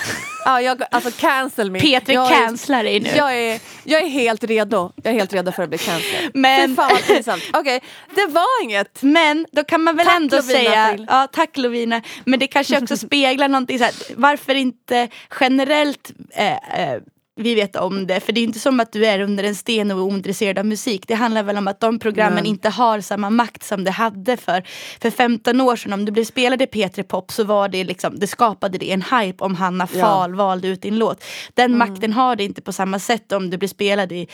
Ja, 0.45 0.61
jag, 0.61 0.83
alltså 0.91 1.11
cancel 1.11 1.71
me. 1.71 1.79
P3 1.79 2.13
jag 2.13 2.29
cancelar 2.29 2.85
dig 2.85 3.01
nu. 3.01 3.09
jag, 3.17 3.37
är, 3.39 3.61
jag 3.85 4.03
är 4.03 4.09
helt 4.09 4.45
redo. 4.45 4.93
Jag 5.03 5.15
är 5.15 5.19
helt 5.19 5.33
redo 5.33 5.53
för 5.53 5.63
att 5.63 5.69
bli 5.69 5.79
cancelled. 5.79 6.31
Men- 6.35 6.69
Fy 6.71 6.77
fan 6.77 6.91
vad 6.93 7.07
pinsamt. 7.07 7.43
Okej, 7.53 7.81
det 8.15 8.27
var 8.27 8.63
inget. 8.63 9.03
Men 9.03 9.47
då 9.53 9.65
kan 9.65 9.81
man 9.83 9.97
väl 9.97 10.07
Tack, 10.07 10.17
ändå 10.17 10.37
Lovina, 10.37 10.59
säga, 10.59 10.93
till. 10.93 11.07
ja 11.11 11.29
tack 11.33 11.57
Lovina, 11.57 12.03
men 12.25 12.39
det 12.41 12.47
kanske 12.47 12.79
också 12.83 12.97
speglar 13.07 13.49
någonting 13.49 13.79
så 13.79 13.85
här, 13.85 13.95
varför 14.17 14.55
inte 14.55 15.09
generellt 15.41 16.11
eh, 16.35 16.53
eh, 16.53 17.01
vi 17.37 17.55
vet 17.55 17.77
om 17.77 18.07
det, 18.07 18.21
för 18.21 18.33
det 18.33 18.41
är 18.41 18.45
inte 18.45 18.59
som 18.59 18.81
att 18.81 18.93
du 18.93 19.07
är 19.07 19.21
under 19.21 19.45
en 19.45 19.55
sten 19.55 19.91
och 19.91 19.99
är 19.99 20.03
ointresserad 20.03 20.59
av 20.59 20.67
musik. 20.67 21.05
Det 21.09 21.15
handlar 21.15 21.43
väl 21.43 21.57
om 21.57 21.69
att 21.69 21.81
de 21.81 21.99
programmen 21.99 22.43
Nej. 22.43 22.51
inte 22.51 22.69
har 22.69 23.01
samma 23.01 23.31
makt 23.31 23.63
som 23.63 23.85
det 23.85 23.91
hade 23.91 24.37
för, 24.37 24.65
för 25.01 25.11
15 25.11 25.61
år 25.61 25.77
sedan. 25.77 25.93
Om 25.93 26.05
du 26.05 26.13
blev 26.13 26.25
spelad 26.25 26.63
i 26.63 26.67
P3 26.67 27.03
Pop 27.03 27.33
så 27.33 27.45
var 27.45 27.69
det 27.69 27.85
liksom, 27.85 28.19
det 28.19 28.27
skapade 28.27 28.79
det 28.79 28.93
en 28.93 29.03
hype 29.03 29.45
om 29.45 29.55
Hanna 29.55 29.89
Ja. 29.95 30.01
Fahl 30.01 30.35
valde 30.35 30.69
ut 30.69 30.83
din 30.83 30.99
låt. 30.99 31.25
Den 31.55 31.79
makten 31.79 32.13
har 32.13 32.37
det 32.37 32.45
inte 32.45 32.63
på 32.63 32.73
samma 32.73 32.99
sätt 32.99 33.33
om 33.33 33.51
du 33.51 33.59
blir 33.59 33.69
spelad 33.69 34.13
i 34.13 34.29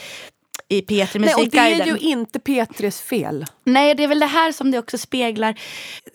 i 0.68 0.80
P3 0.80 1.18
Nej, 1.18 1.34
och 1.34 1.48
det 1.48 1.58
är 1.58 1.86
ju 1.86 1.96
inte 1.96 2.38
P3s 2.38 3.02
fel. 3.02 3.46
Nej, 3.64 3.94
det 3.94 4.04
är 4.04 4.08
väl 4.08 4.18
det 4.20 4.26
här 4.26 4.52
som 4.52 4.70
det 4.70 4.78
också 4.78 4.98
speglar 4.98 5.60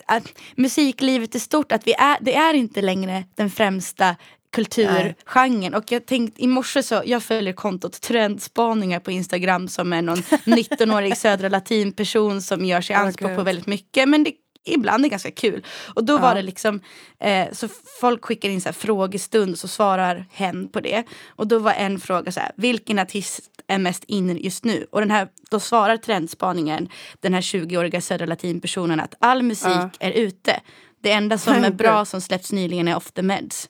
att 0.05 0.33
musiklivet 0.55 1.35
är 1.35 1.39
stort. 1.39 1.71
Att 1.71 1.87
vi 1.87 1.93
är, 1.93 2.17
det 2.21 2.35
är 2.35 2.53
inte 2.53 2.81
längre 2.81 3.23
den 3.35 3.49
främsta 3.49 4.15
kulturgenren. 4.55 5.73
Och 5.73 5.91
jag 5.91 6.05
tänkte 6.05 6.43
i 6.43 6.47
morse 6.47 6.83
så, 6.83 7.01
jag 7.05 7.23
följer 7.23 7.53
kontot 7.53 8.01
Trendspaningar 8.01 8.99
på 8.99 9.11
Instagram 9.11 9.67
som 9.67 9.93
är 9.93 10.01
någon 10.01 10.17
19-årig 10.45 11.17
södra 11.17 11.49
latinperson 11.49 12.41
som 12.41 12.65
gör 12.65 12.81
sig 12.81 12.95
anspråk 12.95 13.35
på 13.35 13.43
väldigt 13.43 13.67
mycket. 13.67 14.09
Men 14.09 14.23
det 14.23 14.31
ibland 14.67 15.05
är 15.05 15.09
ganska 15.09 15.31
kul. 15.31 15.65
Och 15.95 16.03
då 16.05 16.17
var 16.17 16.29
Ja. 16.29 16.33
det 16.35 16.41
liksom, 16.41 16.79
eh, 17.19 17.47
så 17.51 17.67
folk 18.01 18.25
skickar 18.25 18.49
in 18.49 18.61
så 18.61 18.67
här 18.69 18.73
frågestund 18.73 19.51
och 19.53 19.59
så 19.59 19.67
svarar 19.67 20.25
hen 20.31 20.67
på 20.69 20.79
det. 20.79 21.03
Och 21.27 21.47
då 21.47 21.59
var 21.59 21.73
en 21.73 21.99
fråga 21.99 22.31
så 22.31 22.39
här, 22.39 22.51
vilken 22.57 22.99
artist 22.99 23.41
är 23.67 23.77
mest 23.77 24.03
inne 24.07 24.33
just 24.33 24.63
nu? 24.65 24.87
Och 24.91 24.99
den 24.99 25.11
här, 25.11 25.27
då 25.51 25.59
svarar 25.59 25.97
trendspaningen, 25.97 26.89
den 27.19 27.33
här 27.33 27.41
20-åriga 27.41 28.01
södra 28.01 28.25
latinpersonen 28.25 28.99
att 28.99 29.15
all 29.19 29.43
musik 29.43 29.67
Ja. 29.71 29.89
är 29.99 30.11
ute. 30.11 30.59
Det 31.03 31.11
enda 31.11 31.37
som 31.37 31.53
är 31.63 31.71
bra 31.71 32.05
som 32.05 32.21
släppts 32.21 32.51
nyligen 32.51 32.87
är 32.87 32.95
Off 32.95 33.11
the 33.11 33.21
Meds. 33.21 33.69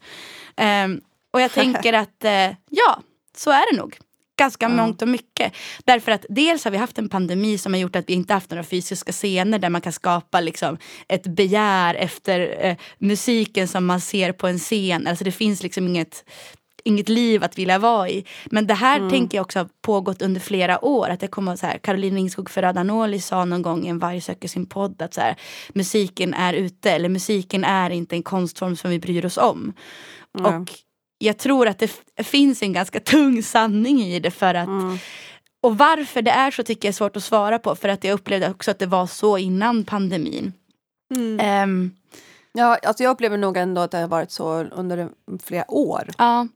Ehm, 0.58 1.02
och 1.34 1.42
jag 1.42 1.52
tänker 1.52 1.94
att 1.94 2.24
eh, 2.24 2.56
ja, 2.70 3.02
så 3.38 3.52
är 3.52 3.72
det 3.72 3.78
nog. 3.78 3.98
Ganska 4.38 4.70
mångt 4.70 5.02
och 5.02 5.08
mycket. 5.08 5.54
Därför 5.86 6.12
att 6.12 6.26
dels 6.30 6.64
har 6.64 6.72
vi 6.72 6.78
haft 6.78 6.98
en 6.98 7.10
pandemi 7.10 7.58
som 7.58 7.74
har 7.74 7.80
gjort 7.80 7.96
att 7.96 8.10
vi 8.10 8.14
inte 8.14 8.34
haft 8.34 8.50
några 8.50 8.64
fysiska 8.64 9.12
scener 9.12 9.60
där 9.60 9.70
man 9.70 9.82
kan 9.82 9.94
skapa 9.94 10.40
liksom, 10.40 10.78
ett 11.08 11.28
begär 11.28 11.96
efter 11.96 12.66
eh, 12.66 12.78
musiken 12.98 13.68
som 13.68 13.86
man 13.86 14.02
ser 14.02 14.32
på 14.32 14.48
en 14.48 14.60
scen. 14.60 15.08
Alltså 15.08 15.24
det 15.24 15.32
finns 15.32 15.64
liksom 15.64 15.88
inget 15.88 16.24
inget 16.86 17.10
liv 17.10 17.44
att 17.44 17.58
vilja 17.58 17.80
vara 17.80 18.10
i. 18.10 18.26
Men 18.46 18.68
det 18.68 18.74
här 18.74 19.10
tänker 19.10 19.38
jag 19.38 19.44
också 19.46 19.60
har 19.60 19.70
pågått 19.82 20.22
under 20.22 20.42
flera 20.42 20.86
år. 20.86 21.10
Att 21.10 21.20
det 21.20 21.28
kommer 21.28 21.56
så 21.56 21.66
här, 21.66 21.78
Caroline 21.78 22.16
Ringskog 22.16 22.50
Ferrada-Noli 22.50 23.20
sa 23.20 23.46
någon 23.46 23.62
gång 23.62 23.86
i 23.86 23.90
en 23.90 24.00
Varg 24.00 24.22
söker 24.22 24.48
sin 24.48 24.66
podd 24.66 25.02
att 25.02 25.14
så 25.14 25.22
här, 25.22 25.36
musiken 25.74 26.34
är 26.34 26.54
ute 26.54 26.92
eller 26.92 27.10
musiken 27.10 27.64
är 27.64 27.90
inte 27.90 28.16
en 28.16 28.24
konstform 28.24 28.76
som 28.76 28.90
vi 28.90 29.00
bryr 29.00 29.26
oss 29.26 29.38
om. 29.38 29.74
Och 30.40 30.72
jag 31.18 31.38
tror 31.38 31.68
att 31.68 31.80
det 31.80 32.24
finns 32.24 32.62
en 32.62 32.74
ganska 32.74 33.00
tung 33.00 33.44
sanning 33.44 34.02
i 34.02 34.20
det 34.20 34.32
för 34.32 34.54
att 34.56 34.70
och 35.64 35.78
varför 35.78 36.22
det 36.22 36.32
är 36.32 36.52
så 36.52 36.64
tycker 36.64 36.88
jag 36.88 36.92
är 36.92 36.96
svårt 36.96 37.18
att 37.18 37.24
svara 37.24 37.60
på 37.60 37.76
för 37.76 37.90
att 37.90 38.04
jag 38.04 38.14
upplevde 38.14 38.50
också 38.50 38.72
att 38.72 38.80
det 38.80 38.86
var 38.86 39.08
så 39.08 39.38
innan 39.38 39.84
pandemin. 39.84 40.54
Ehm, 41.40 41.92
Ja, 42.58 42.78
alltså 42.84 43.04
jag 43.04 43.12
upplever 43.12 43.38
nog 43.38 43.58
ändå 43.58 43.82
att 43.82 43.92
det 43.92 43.98
har 43.98 44.08
varit 44.08 44.32
så 44.32 44.64
under 44.64 45.10
flera 45.44 45.72
år. 45.72 46.10
ja. 46.18 46.48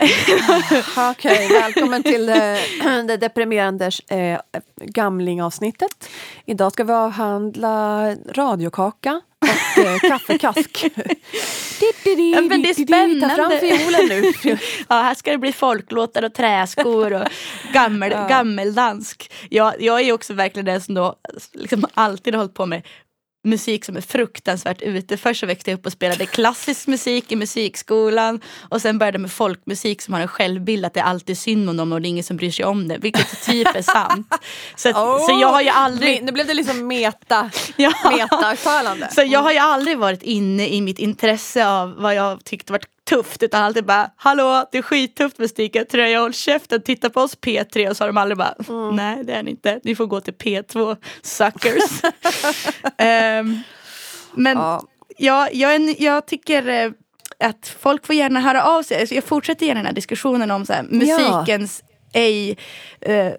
Okej, 1.10 1.48
välkommen 1.48 2.02
till 2.02 2.26
det, 2.26 2.58
det 3.08 3.16
deprimerande 3.16 3.90
eh, 4.08 4.38
gamlingavsnittet. 4.84 6.08
Idag 6.46 6.72
ska 6.72 6.84
vi 6.84 6.92
avhandla 6.92 8.10
radiokaka 8.32 9.20
och 9.76 9.84
eh, 9.84 9.98
kaffekask. 10.10 10.84
Ja, 12.34 12.40
men 12.40 12.62
det 12.62 12.68
är 12.70 13.20
Ta 13.20 13.28
fram 13.28 13.50
spännande. 13.50 13.58
fiolen 13.60 14.06
nu. 14.08 14.32
Ja, 14.88 14.94
här 15.02 15.14
ska 15.14 15.30
det 15.32 15.38
bli 15.38 15.52
folklåtar 15.52 16.22
och 16.22 16.34
träskor 16.34 17.12
och 17.12 17.28
gammel, 17.72 18.12
Ja. 18.12 18.26
gammeldansk. 18.28 19.32
Jag, 19.50 19.82
jag 19.82 20.00
är 20.00 20.12
också 20.12 20.34
verkligen 20.34 20.66
den 20.66 20.80
som 20.80 20.94
då 20.94 21.14
liksom 21.52 21.86
alltid 21.94 22.34
har 22.34 22.38
hållit 22.38 22.54
på 22.54 22.66
med 22.66 22.82
musik 23.44 23.84
som 23.84 23.96
är 23.96 24.00
fruktansvärt 24.00 24.82
ute. 24.82 25.16
Först 25.16 25.40
så 25.40 25.46
växte 25.46 25.70
jag 25.70 25.78
upp 25.78 25.86
och 25.86 25.92
spelade 25.92 26.26
klassisk 26.26 26.86
musik 26.86 27.32
i 27.32 27.36
musikskolan 27.36 28.40
och 28.68 28.82
sen 28.82 28.98
började 28.98 29.18
med 29.18 29.32
folkmusik 29.32 30.02
som 30.02 30.14
har 30.14 30.20
en 30.20 30.28
självbild 30.28 30.84
att 30.84 30.94
det 30.94 31.00
är 31.00 31.04
alltid 31.04 31.38
synd 31.38 31.70
om 31.70 31.76
dem 31.76 31.92
och 31.92 32.02
det 32.02 32.08
är 32.08 32.10
ingen 32.10 32.24
som 32.24 32.36
bryr 32.36 32.50
sig 32.50 32.64
om 32.64 32.88
det. 32.88 32.98
Vilket 32.98 33.44
typ 33.44 33.76
är 33.76 33.82
sant. 33.82 34.34
Så, 34.76 34.88
att, 34.88 34.94
så 34.96 35.38
jag 35.40 35.48
har 35.48 35.62
ju 35.62 35.68
aldrig... 35.68 36.24
Nu 36.24 36.32
blev 36.32 36.46
det 36.46 36.54
liksom 36.54 36.86
meta, 36.86 37.50
Ja. 37.76 37.92
meta-uttalande. 38.16 39.08
Så 39.14 39.22
jag 39.22 39.40
har 39.40 39.52
ju 39.52 39.58
aldrig 39.58 39.98
varit 39.98 40.22
inne 40.22 40.68
i 40.68 40.80
mitt 40.80 40.98
intresse 40.98 41.68
av 41.68 41.94
vad 41.98 42.14
jag 42.14 42.44
tyckte 42.44 42.72
var 42.72 42.80
tufft 43.10 43.42
utan 43.42 43.62
alltid 43.62 43.84
bara 43.84 44.10
hallå 44.16 44.66
det 44.72 44.78
är 44.78 44.82
skittufft 44.82 45.38
med 45.38 45.50
sticka 45.50 45.84
tröja 45.84 46.20
håll 46.20 46.32
käften 46.32 46.82
titta 46.82 47.10
på 47.10 47.20
oss 47.20 47.38
P3 47.38 47.88
och 47.90 47.96
så 47.96 48.04
har 48.04 48.08
de 48.08 48.16
aldrig 48.16 48.38
bara 48.38 48.54
nej 48.92 49.24
det 49.24 49.32
är 49.32 49.42
ni 49.42 49.50
inte 49.50 49.80
ni 49.84 49.94
får 49.94 50.06
gå 50.06 50.20
till 50.20 50.34
P2 50.34 50.96
suckers. 51.22 52.02
Ehm, 52.98 53.60
men 54.34 54.56
Ja. 54.58 54.82
ja, 55.16 55.48
jag, 55.52 55.74
är- 55.74 56.02
jag 56.02 56.26
tycker 56.26 56.68
eh, 56.68 56.90
att 57.48 57.76
folk 57.80 58.06
får 58.06 58.16
gärna 58.16 58.40
höra 58.40 58.64
av 58.64 58.82
sig. 58.82 59.00
Alltså, 59.00 59.14
jag 59.14 59.24
fortsätter 59.24 59.66
gärna 59.66 59.78
den 59.80 59.86
här 59.86 59.92
diskussionen 59.94 60.50
om 60.50 60.66
så 60.66 60.72
här, 60.72 60.82
musikens 60.82 61.82
ej, 62.12 62.56
eh, 63.00 63.32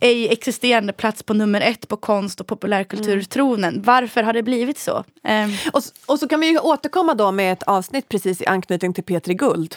ej 0.00 0.28
existerande 0.32 0.92
plats 0.92 1.22
på 1.22 1.34
nummer 1.34 1.60
ett 1.60 1.88
på 1.88 1.96
konst 1.96 2.40
och 2.40 2.46
populärkulturtronen. 2.46 3.82
Varför 3.82 4.22
har 4.22 4.32
det 4.32 4.42
blivit 4.42 4.78
så? 4.78 5.04
Ehm, 5.24 5.50
Och, 5.72 5.82
och 6.06 6.18
så 6.18 6.28
kan 6.28 6.40
vi 6.40 6.46
ju 6.46 6.58
återkomma 6.58 7.14
då 7.14 7.32
med 7.32 7.52
ett 7.52 7.62
avsnitt 7.62 8.08
precis 8.08 8.42
i 8.42 8.46
anknytning 8.46 8.92
till 8.94 9.04
P3 9.04 9.32
Guld. 9.32 9.76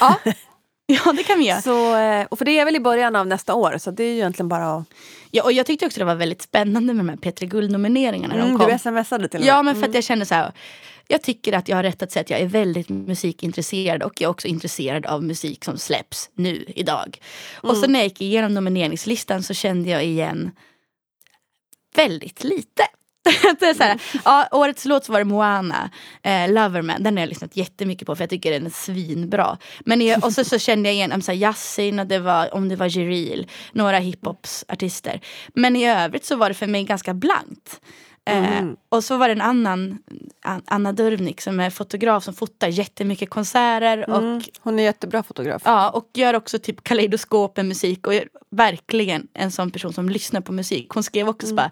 ja. 0.00 0.16
ja, 0.86 1.12
det 1.12 1.22
kan 1.22 1.38
vi 1.38 1.46
göra. 1.48 1.62
Så, 1.62 1.96
eh, 1.96 2.26
och 2.30 2.38
för 2.38 2.44
det 2.44 2.58
är 2.58 2.64
väl 2.64 2.76
i 2.76 2.80
början 2.80 3.16
av 3.16 3.26
nästa 3.26 3.54
år, 3.54 3.78
så 3.78 3.90
det 3.90 4.02
är 4.04 4.08
ju 4.08 4.14
egentligen 4.14 4.48
bara 4.48 4.74
att... 4.76 4.84
Ja, 5.30 5.42
och 5.42 5.52
jag 5.52 5.66
tyckte 5.66 5.86
också 5.86 5.98
det 5.98 6.04
var 6.04 6.14
väldigt 6.14 6.42
spännande 6.42 6.94
med 6.94 7.04
de 7.06 7.08
här 7.08 7.16
P3 7.16 7.46
Guld-nomineringarna. 7.46 8.34
de 8.34 8.40
Mm, 8.40 8.58
kom. 8.58 8.66
du 8.72 8.78
smsade 8.78 9.28
till 9.28 9.38
och 9.40 9.44
med. 9.46 9.52
Ja, 9.54 9.62
men 9.62 9.76
för 9.76 9.88
att 9.88 9.94
jag 9.94 10.04
kände 10.04 10.26
så 10.26 10.34
här. 10.34 10.52
Jag 11.10 11.22
tycker 11.22 11.52
att 11.52 11.68
jag 11.68 11.76
har 11.76 11.82
rätt 11.82 12.02
att 12.02 12.12
säga 12.12 12.20
att 12.20 12.30
jag 12.30 12.40
är 12.40 12.46
väldigt 12.46 12.88
musikintresserad 12.88 14.02
och 14.02 14.20
jag 14.20 14.28
är 14.28 14.30
också 14.30 14.48
intresserad 14.48 15.06
av 15.06 15.24
musik 15.24 15.64
som 15.64 15.78
släpps 15.78 16.30
nu, 16.34 16.64
idag. 16.76 17.18
Och 17.54 17.76
så 17.76 17.86
när 17.86 17.98
jag 17.98 18.06
gick 18.06 18.20
igenom 18.20 18.54
nomineringslistan 18.54 19.42
så 19.42 19.54
kände 19.54 19.90
jag 19.90 20.04
igen 20.04 20.50
väldigt 21.94 22.44
lite. 22.44 22.82
det 23.60 23.66
är 23.66 23.74
så 23.74 23.82
här, 23.82 24.00
ja, 24.24 24.48
årets 24.50 24.84
låt 24.84 25.08
var 25.08 25.18
det 25.18 25.24
Moana, 25.24 25.90
eh, 26.22 26.52
Loverman. 26.52 27.02
Den 27.02 27.16
har 27.16 27.22
jag 27.22 27.28
lyssnat 27.28 27.56
jättemycket 27.56 28.06
på 28.06 28.16
för 28.16 28.22
jag 28.22 28.30
tycker 28.30 28.50
den 28.50 28.66
är 28.66 28.70
svinbra. 28.70 29.58
Men 29.80 30.02
i, 30.02 30.16
och 30.22 30.32
så, 30.32 30.44
så 30.44 30.58
kände 30.58 30.88
jag 30.88 30.94
igen 30.94 31.12
om 31.12 31.22
så 31.22 31.32
här, 31.32 31.38
Yasin 31.38 31.98
och 31.98 32.06
det 32.06 32.18
var, 32.18 32.54
om 32.54 32.68
det 32.68 32.76
var 32.76 32.86
Jireel, 32.86 33.46
några 33.72 33.98
hiphopsartister. 33.98 35.20
Men 35.54 35.76
i 35.76 35.88
övrigt 35.88 36.24
så 36.24 36.36
var 36.36 36.48
det 36.48 36.54
för 36.54 36.66
mig 36.66 36.84
ganska 36.84 37.14
blankt. 37.14 37.80
Eh, 38.28 38.64
och 38.88 39.04
så 39.04 39.16
var 39.16 39.28
det 39.28 39.32
en 39.34 39.40
annan, 39.40 39.98
An- 40.42 40.62
Anna 40.66 40.92
Durvnik 40.92 41.40
som 41.40 41.60
är 41.60 41.70
fotograf 41.70 42.24
som 42.24 42.34
fotar 42.34 42.68
jättemycket 42.68 43.30
konserter 43.30 44.10
och 44.10 44.18
Mm, 44.18 44.42
hon 44.60 44.78
är 44.78 44.82
jättebra 44.82 45.22
fotograf. 45.22 45.62
Ja, 45.64 45.90
och 45.90 46.10
gör 46.14 46.34
också 46.34 46.58
typ 46.58 46.84
kaleidoskop 46.84 47.56
med 47.56 47.66
musik 47.66 48.06
och 48.06 48.12
verkligen 48.50 49.28
en 49.34 49.50
sån 49.50 49.70
person 49.70 49.92
som 49.92 50.08
lyssnar 50.08 50.40
på 50.40 50.52
musik. 50.52 50.88
Hon 50.90 51.02
skrev 51.02 51.28
också 51.28 51.46
så 51.46 51.54
bara, 51.54 51.70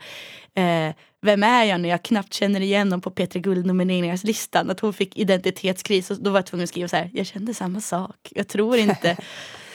eh, 0.55 0.95
vem 1.23 1.43
är 1.43 1.65
jag 1.65 1.81
när 1.81 1.89
jag 1.89 2.03
knappt 2.03 2.35
känner 2.35 2.61
igen 2.61 2.91
dem 2.91 3.01
på 3.01 3.11
P3 3.11 3.39
Guld-nomineringslistan? 3.39 4.71
Att 4.71 4.81
hon 4.81 4.93
fick 4.93 5.19
identitetskris 5.19 6.11
och 6.11 6.17
då 6.21 6.31
var 6.31 6.39
jag 6.39 6.47
tvungen 6.47 6.65
att 6.65 6.71
skriva 6.71 6.89
så 6.89 6.97
här, 6.97 7.11
jag 7.15 7.27
kände 7.27 7.55
samma 7.55 7.81
sak. 7.81 8.17
Jag 8.31 8.49
tror 8.49 8.77
inte. 8.77 9.17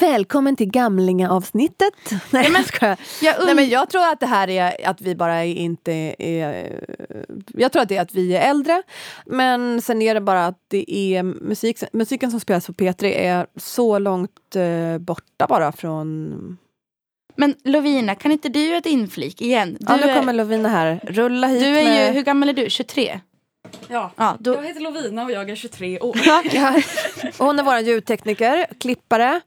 Välkommen 0.00 0.56
till 0.56 0.70
Gamlinga-avsnittet. 0.70 1.94
Nej, 2.30 2.50
men, 2.50 2.64
jag, 2.80 2.96
Jag 3.22 3.38
und- 3.40 3.46
Nej, 3.46 3.54
men 3.54 3.68
jag 3.68 3.90
tror 3.90 4.12
att 4.12 4.20
det 4.20 4.26
här 4.26 4.50
är 4.50 4.88
att 4.88 5.00
vi 5.00 5.14
bara 5.14 5.44
inte 5.44 5.92
är... 6.18 6.80
Jag 7.46 7.72
tror 7.72 7.82
att 7.82 7.88
det 7.88 7.96
är 7.96 8.02
att 8.02 8.14
vi 8.14 8.36
är 8.36 8.50
äldre. 8.50 8.82
Men 9.26 9.82
sen 9.82 10.02
är 10.02 10.14
det 10.14 10.20
bara 10.20 10.46
att 10.46 10.58
det 10.68 10.94
är 10.94 11.22
musik, 11.22 11.78
musiken 11.92 12.30
som 12.30 12.40
spelas 12.40 12.66
på 12.66 12.72
P3 12.72 13.04
är 13.04 13.46
så 13.56 13.98
långt 13.98 14.56
eh, 14.56 14.98
borta 14.98 15.46
bara 15.48 15.72
från... 15.72 16.58
Men 17.36 17.54
Lovina, 17.64 18.14
kan 18.14 18.32
inte 18.32 18.48
du 18.48 18.66
göra 18.66 18.78
ett 18.78 18.86
inflik 18.86 19.42
igen? 19.42 19.76
Du 19.80 19.86
ja, 19.88 19.96
nu 19.96 20.02
är, 20.02 20.16
kommer 20.16 20.32
Lovina 20.32 20.68
här. 20.68 21.00
Rulla 21.04 21.46
hit 21.46 21.60
du 21.60 21.66
är 21.78 21.84
med... 21.84 22.06
ju, 22.06 22.12
hur 22.12 22.22
gammal 22.22 22.48
är 22.48 22.52
du? 22.52 22.70
23? 22.70 23.20
Ja. 23.88 24.10
Ja, 24.16 24.36
då, 24.40 24.54
Jag 24.54 24.62
heter 24.62 24.80
Lovina 24.80 25.24
och 25.24 25.30
jag 25.30 25.50
är 25.50 25.56
23 25.56 26.00
år. 26.00 26.16
Ja. 26.52 26.82
Och 27.38 27.46
Hon 27.46 27.58
är 27.58 27.62
vår 27.62 27.78
ljudtekniker, 27.78 28.66
klippare. 28.78 29.40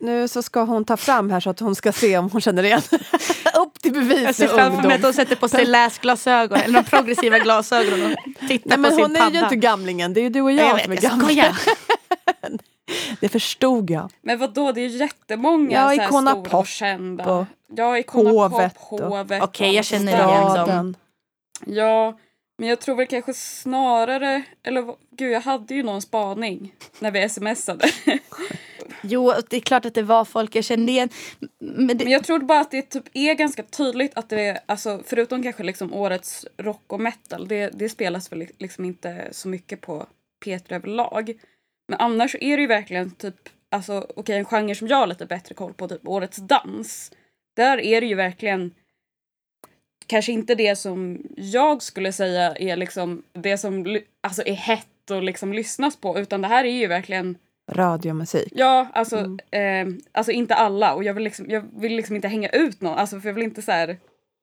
Nu 0.00 0.28
så 0.28 0.42
ska 0.42 0.62
hon 0.62 0.84
ta 0.84 0.96
fram 0.96 1.30
här 1.30 1.40
så 1.40 1.50
att 1.50 1.60
hon 1.60 1.74
ska 1.74 1.92
se 1.92 2.18
om 2.18 2.30
hon 2.30 2.40
känner 2.40 2.62
igen. 2.64 2.82
Upp 3.60 3.80
till 3.82 3.92
bevis 3.92 4.22
jag 4.22 4.34
ser 4.34 4.48
framför 4.48 4.88
mig 4.88 4.96
att 4.96 5.02
hon 5.02 5.12
sätter 5.12 5.36
på 5.36 5.48
sig 5.48 5.64
läsglasögon, 5.66 6.58
eller 6.58 6.82
de 6.82 6.90
progressiva 6.90 7.38
glasögonen 7.44 8.12
och 8.40 8.48
tittar 8.48 8.68
Nej, 8.68 8.76
på 8.76 8.80
men 8.80 8.90
sin 8.90 9.00
hon 9.00 9.16
är 9.16 9.20
padda. 9.20 9.38
ju 9.38 9.44
inte 9.44 9.56
gamlingen, 9.56 10.14
det 10.14 10.20
är 10.20 10.22
ju 10.22 10.28
du 10.30 10.40
och 10.40 10.52
Ja, 10.52 10.56
jag, 10.56 10.68
jag 10.72 10.82
som 10.82 10.92
är 10.92 10.96
vet, 10.96 11.02
jag 11.04 11.12
gamlingar. 11.12 11.52
skojar. 11.52 12.58
Det 13.20 13.28
förstod 13.28 13.90
jag. 13.90 14.10
Men 14.22 14.38
vad 14.38 14.54
då 14.54 14.72
det 14.72 14.80
är 14.80 14.86
jättemånga 14.88 15.94
Ja, 15.96 16.06
så 16.08 16.18
stora 16.18 16.34
Pop 16.34 16.54
och 16.54 16.66
kända. 16.66 17.32
och 17.34 17.44
ja, 17.76 17.98
Icona 17.98 18.30
Hovet 18.30 18.74
Pop, 18.74 19.00
och- 19.00 19.08
Hovet. 19.16 19.42
Okej, 19.42 19.74
jag 19.74 19.84
känner 19.84 20.12
igen 20.12 20.66
dem. 20.66 20.94
Ja, 21.66 22.18
men 22.58 22.68
jag 22.68 22.80
tror 22.80 22.96
väl 22.96 23.06
kanske 23.06 23.34
snarare... 23.34 24.42
Eller 24.64 24.84
gud, 25.16 25.32
jag 25.32 25.40
hade 25.40 25.74
ju 25.74 25.82
någon 25.82 26.02
spaning 26.02 26.72
när 26.98 27.10
vi 27.10 27.28
smsade. 27.28 27.90
Jo, 29.02 29.32
det 29.50 29.56
är 29.56 29.60
klart 29.60 29.84
att 29.84 29.94
det 29.94 30.02
var 30.02 30.24
folk 30.24 30.54
jag 30.54 30.64
kände 30.64 30.92
igen. 30.92 31.08
Men 31.58 31.86
det, 31.86 32.04
Men 32.04 32.12
jag 32.12 32.24
tror 32.24 32.38
bara 32.38 32.60
att 32.60 32.70
det 32.70 32.82
typ 32.82 33.04
är 33.12 33.34
ganska 33.34 33.62
tydligt 33.62 34.18
att 34.18 34.28
det 34.28 34.40
är, 34.40 34.58
alltså 34.66 35.02
förutom 35.06 35.42
kanske 35.42 35.62
liksom 35.62 35.94
årets 35.94 36.46
rock 36.56 36.82
och 36.86 37.00
metal, 37.00 37.48
det, 37.48 37.70
det 37.74 37.88
spelas 37.88 38.32
väl 38.32 38.46
liksom 38.58 38.84
inte 38.84 39.28
så 39.30 39.48
mycket 39.48 39.80
på 39.80 40.06
P3 40.44 40.74
överlag. 40.74 41.32
Men 41.88 42.00
annars 42.00 42.36
är 42.40 42.56
det 42.56 42.60
ju 42.60 42.66
verkligen 42.66 43.10
typ, 43.10 43.48
alltså 43.70 44.06
okej 44.16 44.38
en 44.38 44.44
genre 44.44 44.74
som 44.74 44.88
jag 44.88 44.96
har 44.96 45.06
lite 45.06 45.26
bättre 45.26 45.54
koll 45.54 45.74
på, 45.74 45.88
typ 45.88 46.08
årets 46.08 46.36
dans. 46.36 47.12
Där 47.56 47.80
är 47.80 48.00
det 48.00 48.06
ju 48.06 48.14
verkligen 48.14 48.74
kanske 50.06 50.32
inte 50.32 50.54
det 50.54 50.76
som 50.76 51.22
jag 51.36 51.82
skulle 51.82 52.12
säga 52.12 52.56
är 52.56 52.76
liksom 52.76 53.22
det 53.32 53.58
som 53.58 54.00
alltså 54.20 54.42
är 54.46 54.54
hett 54.54 55.10
och 55.10 55.22
liksom 55.22 55.52
lyssnas 55.52 55.96
på 55.96 56.18
utan 56.18 56.42
det 56.42 56.48
här 56.48 56.64
är 56.64 56.78
ju 56.78 56.86
verkligen 56.86 57.38
Radiomusik. 57.68 58.52
Ja, 58.56 58.86
alltså, 58.94 59.16
Mm. 59.52 59.88
eh, 59.90 59.98
alltså 60.12 60.32
inte 60.32 60.54
alla 60.54 60.94
och 60.94 61.04
jag 61.04 61.14
vill 61.14 61.24
liksom, 61.24 61.46
jag 61.48 61.64
vill 61.80 61.96
liksom 61.96 62.16
inte 62.16 62.28
hänga 62.28 62.48
ut 62.48 62.80
någon, 62.80 62.98
alltså 62.98 63.20
för 63.20 63.28
jag 63.28 63.34
vill 63.34 63.44
inte 63.44 63.62
så 63.62 63.72
här 63.72 63.96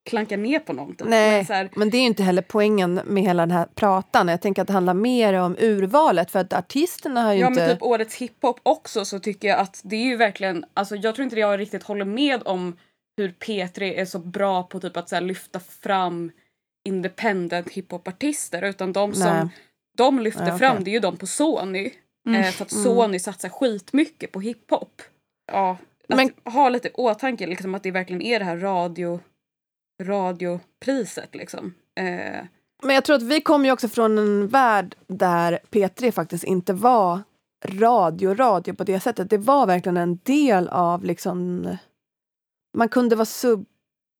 klanka 0.09 0.37
ner 0.37 0.59
på 0.59 0.73
någon. 0.73 0.95
Typ. 0.95 1.07
Nej, 1.07 1.35
Men 1.37 1.45
så 1.45 1.53
här, 1.53 1.69
men 1.75 1.89
det 1.89 1.97
är 1.97 1.99
ju 1.99 2.05
inte 2.07 2.23
heller 2.23 2.41
poängen 2.41 2.93
med 3.05 3.23
hela 3.23 3.41
den 3.45 3.51
här 3.51 3.67
pratan. 3.75 4.27
Jag 4.27 4.41
tänker 4.41 4.61
att 4.61 4.67
det 4.67 4.73
handlar 4.73 4.93
mer 4.93 5.33
om 5.33 5.55
urvalet 5.59 6.31
för 6.31 6.39
att 6.39 6.53
artisterna 6.53 7.21
har 7.21 7.33
ju 7.33 7.39
ja 7.39 7.47
inte... 7.47 7.59
men 7.61 7.69
typ 7.69 7.83
årets 7.83 8.15
hiphop 8.15 8.59
också 8.63 9.05
så 9.05 9.19
tycker 9.19 9.47
jag 9.47 9.59
att 9.59 9.81
det 9.83 9.95
är 9.95 10.03
ju 10.05 10.15
verkligen, 10.15 10.65
alltså 10.73 10.95
jag 10.95 11.15
tror 11.15 11.23
inte 11.23 11.39
jag 11.39 11.59
riktigt 11.59 11.83
håller 11.83 12.05
med 12.05 12.41
om 12.45 12.77
hur 13.17 13.29
P3 13.29 13.81
är 13.93 14.05
så 14.05 14.19
bra 14.19 14.63
på 14.63 14.79
typ 14.79 14.97
att 14.97 15.09
så 15.09 15.15
här, 15.15 15.21
lyfta 15.21 15.59
fram 15.59 16.31
independent 16.89 17.69
hiphopartister 17.71 18.61
utan 18.61 18.93
de 18.93 19.13
som 19.13 19.33
Nej. 19.37 19.47
de 19.97 20.19
lyfter 20.19 20.41
Ja, 20.47 20.55
okej. 20.55 20.59
fram 20.59 20.83
det 20.83 20.89
är 20.89 20.93
ju 20.93 20.99
de 20.99 21.17
på 21.17 21.27
Sony. 21.27 21.91
Eh, 22.27 22.51
för 22.51 22.65
att 22.65 22.71
Sony 22.71 23.19
satsar 23.19 23.49
skitmycket 23.49 24.31
på 24.31 24.39
hiphop. 24.39 25.01
Ja, 25.51 25.77
att 26.09 26.17
Men- 26.17 26.53
ha 26.53 26.69
lite 26.69 26.87
i 26.87 26.91
åtanke 26.93 27.47
liksom, 27.47 27.75
att 27.75 27.83
det 27.83 27.91
verkligen 27.91 28.21
är 28.21 28.39
det 28.39 28.45
här 28.45 28.57
radio, 28.57 29.19
radiopriset. 30.03 31.35
Liksom. 31.35 31.73
Eh, 31.99 32.45
Men 32.83 32.95
jag 32.95 33.05
tror 33.05 33.15
att 33.15 33.23
vi 33.23 33.41
kommer 33.41 33.65
ju 33.65 33.71
också 33.71 33.87
från 33.89 34.17
en 34.17 34.47
värld 34.47 34.95
där 35.07 35.59
P3 35.71 36.11
faktiskt 36.11 36.43
inte 36.43 36.73
var 36.73 37.19
radio, 37.65 38.33
radio 38.35 38.73
på 38.73 38.83
det 38.83 38.99
sättet. 38.99 39.29
Det 39.29 39.37
var 39.37 39.67
verkligen 39.67 39.97
en 39.97 40.19
del 40.23 40.67
av 40.67 41.03
liksom... 41.03 41.67
Man 42.77 42.89
kunde 42.89 43.15
vara 43.15 43.25
sub, 43.25 43.65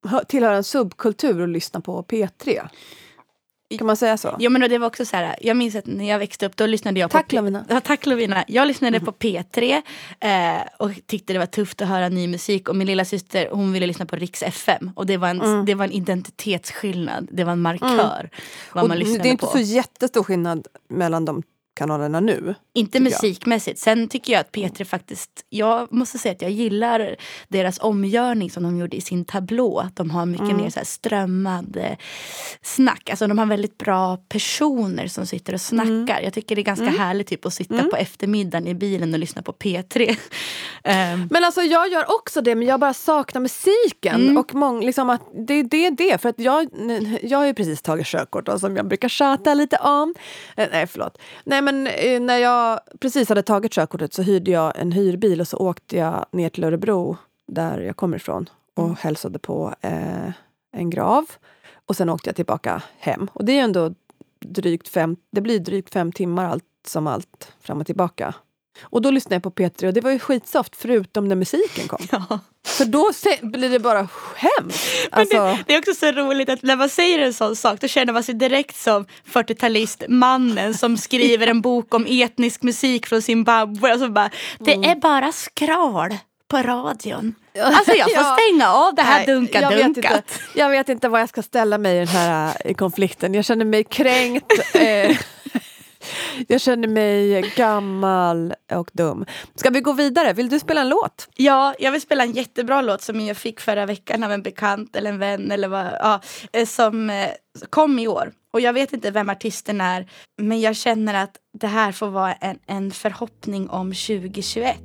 hö- 0.08 0.24
tillhöra 0.28 0.56
en 0.56 0.64
subkultur 0.64 1.42
och 1.42 1.48
lyssna 1.48 1.82
på 1.82 2.04
P3. 2.04 2.68
Kan 3.78 3.88
man 3.88 3.98
säga 3.98 4.18
så? 4.18 4.36
Jo 4.40 4.52
men 4.52 4.70
det 4.70 4.78
var 4.78 4.88
också 4.88 5.06
så 5.06 5.16
här, 5.18 5.36
jag 5.42 5.58
minns 5.58 5.76
att 5.76 5.86
när 5.86 6.10
jag 6.10 6.20
växte 6.20 6.46
upp 6.46 6.58
då 6.58 6.66
lyssnade 6.66 7.00
jag 7.00 7.12
Tack, 7.12 7.28
på 7.28 7.36
Lovina. 7.36 7.66
Ja, 7.70 7.82
tack 7.82 8.06
Lovina. 8.06 8.44
Jag 8.48 8.68
lyssnade 8.68 9.00
på 9.00 9.12
P3 9.12 9.82
eh, 10.20 10.62
och 10.80 10.92
tyckte 11.08 11.34
det 11.34 11.40
var 11.40 11.46
tufft 11.46 11.82
att 11.82 11.88
höra 11.88 12.10
ny 12.10 12.28
musik 12.28 12.70
och 12.70 12.76
min 12.76 12.88
lilla 12.88 13.06
syster 13.06 13.50
hon 13.52 13.74
ville 13.74 13.88
lyssna 13.88 14.06
på 14.06 14.16
Rix 14.16 14.44
FM 14.44 14.92
och 14.96 15.06
det 15.06 15.18
var 15.18 15.28
en, 15.30 15.66
det 15.66 15.76
var 15.76 15.86
en 15.86 15.92
identitetsskillnad, 15.92 17.28
det 17.32 17.44
var 17.44 17.52
en 17.52 17.62
markör 17.62 18.30
vad 18.74 18.84
Och 18.84 18.90
man 18.90 19.00
lyssnade 19.00 19.24
det 19.24 19.30
är 19.30 19.32
inte 19.32 19.46
på. 19.46 19.52
så 19.52 19.60
jättestor 19.60 20.24
skillnad 20.24 20.68
mellan 20.90 21.26
de 21.26 21.44
kanalerna 21.76 22.20
nu. 22.20 22.56
Inte 22.74 23.00
musikmässigt. 23.00 23.80
Sen 23.80 24.08
tycker 24.08 24.34
jag 24.34 24.40
att 24.40 24.52
P3 24.52 24.84
faktiskt, 24.84 25.30
jag 25.50 25.94
måste 25.94 26.18
säga 26.18 26.32
att 26.32 26.42
jag 26.42 26.52
gillar 26.52 27.16
deras 27.48 27.80
omgörning 27.80 28.52
som 28.52 28.64
de 28.64 28.78
gjorde 28.78 28.98
i 28.98 29.02
sin 29.02 29.26
tablå. 29.26 29.90
De 29.94 30.10
har 30.10 30.26
mycket 30.26 30.46
Mm. 30.46 30.58
mer 30.58 30.70
så 30.70 30.80
här 30.80 30.86
strömmad 30.86 31.78
snack. 32.62 33.10
Alltså 33.10 33.28
de 33.28 33.38
har 33.38 33.46
väldigt 33.46 33.78
bra 33.78 34.18
personer 34.18 35.08
som 35.08 35.26
sitter 35.26 35.54
och 35.54 35.62
snackar. 35.62 35.90
Mm. 35.92 36.24
Jag 36.24 36.34
tycker 36.34 36.56
det 36.56 36.62
är 36.62 36.64
ganska 36.64 36.86
härligt 36.90 37.28
typ, 37.28 37.46
att 37.46 37.54
sitta 37.54 37.84
på 37.84 37.96
eftermiddagen 37.96 38.68
i 38.68 38.74
bilen 38.74 39.14
och 39.14 39.20
lyssna 39.20 39.42
på 39.42 39.54
P3. 39.54 40.16
Ehm, 40.84 41.28
Men 41.32 41.44
alltså 41.44 41.62
jag 41.62 41.92
gör 41.92 42.06
också 42.16 42.42
det, 42.42 42.56
men 42.56 42.68
jag 42.68 42.80
bara 42.80 42.94
saknar 42.94 43.42
musiken. 43.42 44.16
Mm. 44.22 44.38
Och 44.38 44.56
mång, 44.56 44.86
liksom 44.86 45.10
att 45.10 45.22
det, 45.48 45.54
är 45.54 45.92
det. 45.92 46.22
För 46.22 46.30
att 46.30 46.40
jag, 46.40 46.68
jag 47.22 47.38
har 47.38 47.46
ju 47.46 47.54
precis 47.54 47.82
tagit 47.82 48.08
körkort 48.08 48.50
som 48.60 48.76
jag 48.76 48.88
brukar 48.88 49.10
tjata 49.10 49.54
lite 49.54 49.78
om. 49.78 50.16
Eh, 50.58 50.68
nej, 50.72 50.88
förlåt. 50.88 51.18
Nej, 51.44 51.62
men 51.66 51.88
eh, 51.88 52.22
när 52.22 52.38
jag 52.38 52.80
precis 53.00 53.30
hade 53.30 53.42
tagit 53.42 53.72
körkortet 53.74 54.14
så 54.14 54.22
hyrde 54.22 54.52
jag 54.52 54.74
en 54.76 54.92
hyrbil 54.92 55.42
och 55.42 55.48
så 55.48 55.58
åkte 55.58 55.98
jag 55.98 56.26
ner 56.32 56.50
till 56.50 56.64
Örebro, 56.64 57.18
där 57.48 57.80
jag 57.80 57.96
kommer 57.96 58.18
ifrån, 58.18 58.50
och 58.74 58.84
Mm. 58.84 58.96
hälsade 59.00 59.40
på 59.40 59.74
eh, 59.82 60.30
en 60.72 60.90
grav. 60.90 61.26
Och 61.86 61.96
sen 61.96 62.10
åkte 62.10 62.30
jag 62.30 62.36
tillbaka 62.36 62.82
hem. 63.00 63.28
Och 63.34 63.46
det 63.46 63.60
är 63.60 63.64
ändå 63.64 63.94
drygt 64.40 64.88
fem, 64.88 65.16
det 65.32 65.42
blir 65.42 65.60
drygt 65.60 65.94
fem 65.94 66.12
timmar 66.12 66.46
allt 66.46 66.64
som 66.88 67.08
allt 67.08 67.54
fram 67.60 67.80
och 67.80 67.86
tillbaka. 67.86 68.36
Och 68.82 69.02
då 69.02 69.12
lyssnade 69.12 69.36
jag 69.36 69.44
på 69.44 69.52
P3 69.52 69.88
och 69.88 69.94
det 69.94 70.02
var 70.02 70.12
ju 70.12 70.20
skitsoft 70.20 70.76
förutom 70.76 71.28
när 71.28 71.36
musiken 71.36 71.88
kom. 71.88 72.08
ja. 72.12 72.40
För 72.66 72.86
då 72.86 73.12
blir 73.42 73.70
det 73.70 73.80
bara 73.80 74.08
hemskt. 74.36 75.08
Alltså, 75.12 75.38
det, 75.38 75.64
det 75.68 75.74
är 75.74 75.80
också 75.80 75.94
så 75.94 76.12
roligt 76.12 76.50
att 76.50 76.62
när 76.64 76.76
man 76.76 76.90
säger 76.90 77.20
en 77.20 77.34
sån 77.34 77.56
sak 77.56 77.80
då 77.82 77.88
känner 77.88 78.14
man 78.14 78.24
sig 78.24 78.36
direkt 78.36 78.76
som 78.76 79.06
40-talist 79.34 80.04
mannen 80.10 80.74
som 80.74 80.98
skriver 81.08 81.48
en 81.48 81.62
bok 81.62 81.94
om 81.94 82.06
etnisk 82.10 82.64
musik 82.64 83.06
från 83.06 83.22
Zimbabwe. 83.22 83.94
Och 83.94 84.00
så 84.00 84.10
bara, 84.10 84.30
det 84.60 84.74
Mm. 84.74 84.90
är 84.92 84.96
bara 84.96 85.32
skral 85.32 86.18
på 86.48 86.58
radion. 86.58 87.36
Alltså 87.64 87.92
jag 87.94 88.12
får 88.12 88.18
Ja. 88.24 88.38
stänga 88.40 88.74
av 88.74 88.96
det 88.96 89.02
här 89.02 89.18
nej, 89.18 89.26
jag 89.28 89.36
dunka-dunkat. 89.38 90.40
jag 90.56 90.70
vet 90.70 90.90
inte 90.90 91.10
vad 91.10 91.22
jag 91.22 91.30
ska 91.30 91.42
ställa 91.42 91.78
mig 91.78 91.96
i 91.96 92.00
den 92.00 92.08
här 92.08 92.58
eh, 92.66 92.74
konflikten. 92.76 93.34
Jag 93.34 93.46
känner 93.46 93.66
mig 93.66 93.84
kränkt. 93.84 94.54
Eh, 94.76 95.18
jag 96.48 96.62
känner 96.62 96.88
mig 96.88 97.42
gammal 97.56 98.54
och 98.72 98.90
dum. 98.94 99.26
Ska 99.56 99.70
vi 99.70 99.82
gå 99.82 99.94
vidare? 99.94 100.34
Vill 100.34 100.50
du 100.50 100.60
spela 100.60 100.82
en 100.82 100.90
låt? 100.90 101.28
Ja, 101.36 101.76
jag 101.80 101.92
vill 101.92 102.02
spela 102.02 102.24
en 102.24 102.32
jättebra 102.32 102.82
låt 102.82 103.02
som 103.02 103.22
jag 103.22 103.38
fick 103.38 103.60
förra 103.60 103.86
veckan 103.86 104.24
av 104.24 104.32
en 104.32 104.42
bekant 104.44 104.96
eller 104.96 105.10
en 105.10 105.20
vän 105.20 105.52
eller 105.52 105.68
vad, 105.68 105.86
ja, 105.86 106.22
eh, 106.54 106.66
som 106.66 107.10
eh, 107.10 107.28
kom 107.70 108.00
i 108.00 108.08
år. 108.08 108.32
Och 108.54 108.62
jag 108.62 108.74
vet 108.74 108.94
inte 108.94 109.12
vem 109.12 109.30
artisten 109.30 109.82
är, 109.82 110.10
men 110.42 110.62
jag 110.62 110.76
känner 110.76 111.14
att 111.24 111.38
det 111.60 111.68
här 111.68 111.92
får 111.92 112.08
vara 112.08 112.34
en, 112.34 112.60
en 112.68 112.92
förhoppning 112.92 113.70
om 113.70 113.88
2021. 113.88 114.78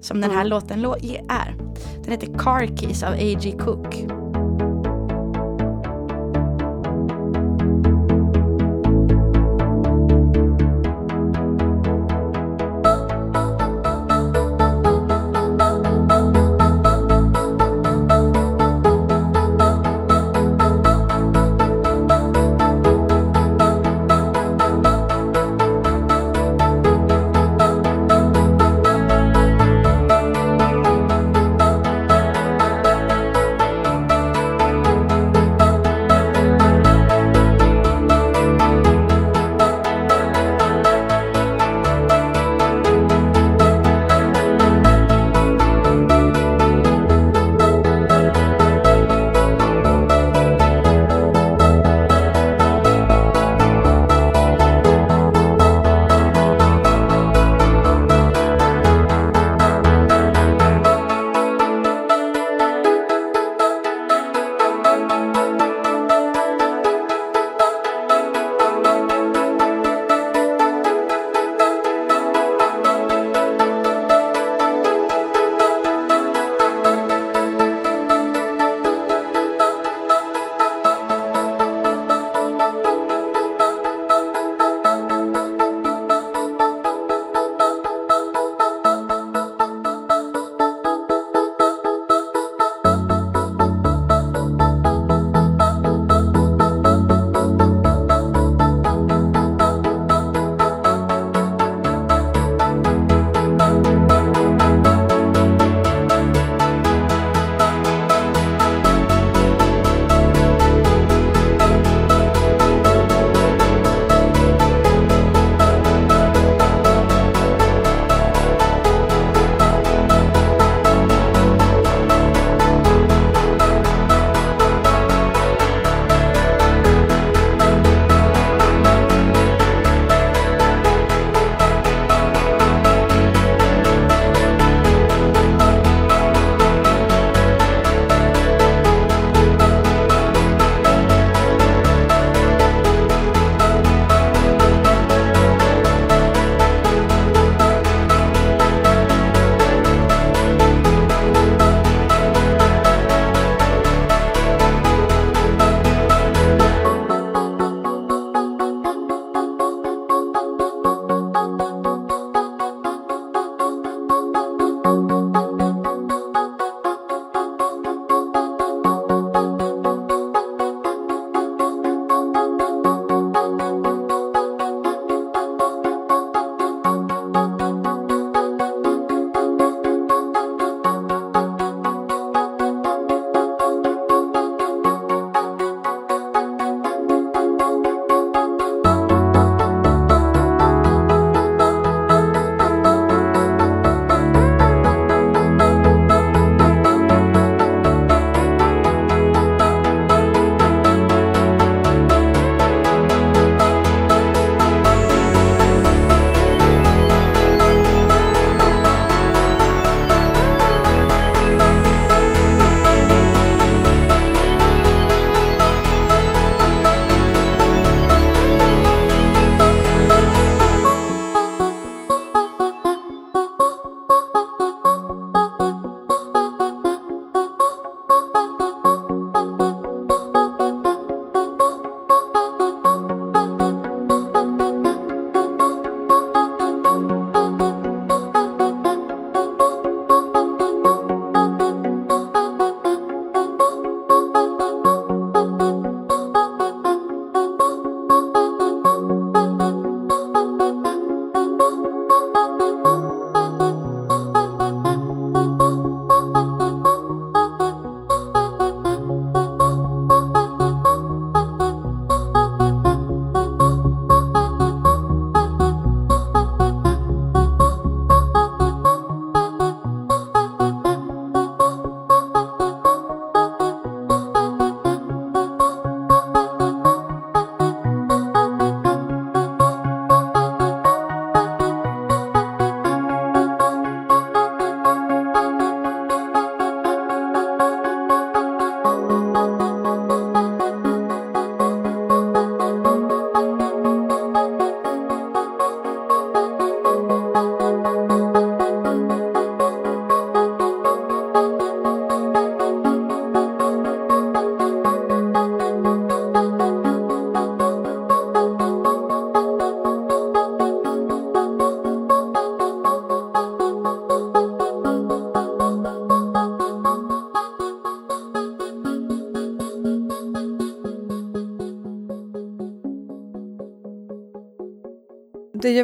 Som 0.00 0.20
den 0.20 0.30
här 0.30 0.44
låten 0.44 0.86
lå- 0.86 1.26
är. 1.28 1.54
Den 2.02 2.10
heter 2.12 2.38
Car 2.38 2.76
Keys 2.76 3.02
av 3.02 3.12
A.G. 3.12 3.52
Cook. 3.58 4.27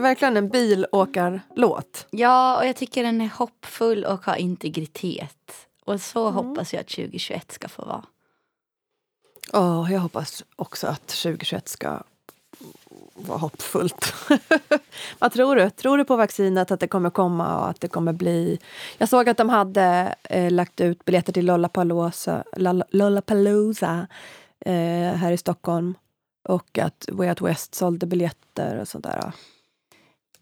Verkligen 0.04 0.36
en 0.36 0.48
bilåkarlåt. 0.48 2.06
Ja, 2.10 2.58
och 2.58 2.66
jag 2.66 2.76
tycker 2.76 3.02
den 3.02 3.20
är 3.20 3.28
hoppfull 3.28 4.04
och 4.04 4.24
har 4.24 4.36
integritet. 4.36 5.66
Och 5.84 6.00
så 6.00 6.30
hoppas 6.30 6.72
jag 6.72 6.80
att 6.80 6.88
2021 6.88 7.52
ska 7.52 7.68
få 7.68 7.84
vara. 7.84 8.04
Åh, 9.52 9.92
jag 9.92 10.00
hoppas 10.00 10.44
också 10.56 10.86
att 10.86 11.06
2021 11.06 11.68
ska 11.68 12.02
vara 13.14 13.38
hoppfullt. 13.38 14.14
Vad 15.18 15.32
tror 15.32 15.56
du? 15.56 15.70
Tror 15.70 15.98
du 15.98 16.04
på 16.04 16.16
vaccinet, 16.16 16.70
att 16.70 16.80
det 16.80 16.88
kommer 16.88 17.10
komma 17.10 17.58
och 17.58 17.68
att 17.68 17.80
det 17.80 17.88
kommer 17.88 18.12
bli... 18.12 18.58
Jag 18.98 19.08
såg 19.08 19.28
att 19.28 19.36
de 19.36 19.48
hade 19.48 20.14
eh, 20.22 20.50
lagt 20.50 20.80
ut 20.80 21.04
biljetter 21.04 21.32
till 21.32 21.46
Lollapalooza, 21.46 22.44
Lolla- 22.56 22.86
Lollapalooza 22.90 24.06
eh, 24.60 24.74
här 25.14 25.32
i 25.32 25.36
Stockholm. 25.36 25.94
Och 26.48 26.78
att 26.78 27.08
Way 27.12 27.28
Out 27.28 27.40
West 27.40 27.74
sålde 27.74 28.06
biljetter 28.06 28.78
och 28.80 28.88
sådär. 28.88 29.32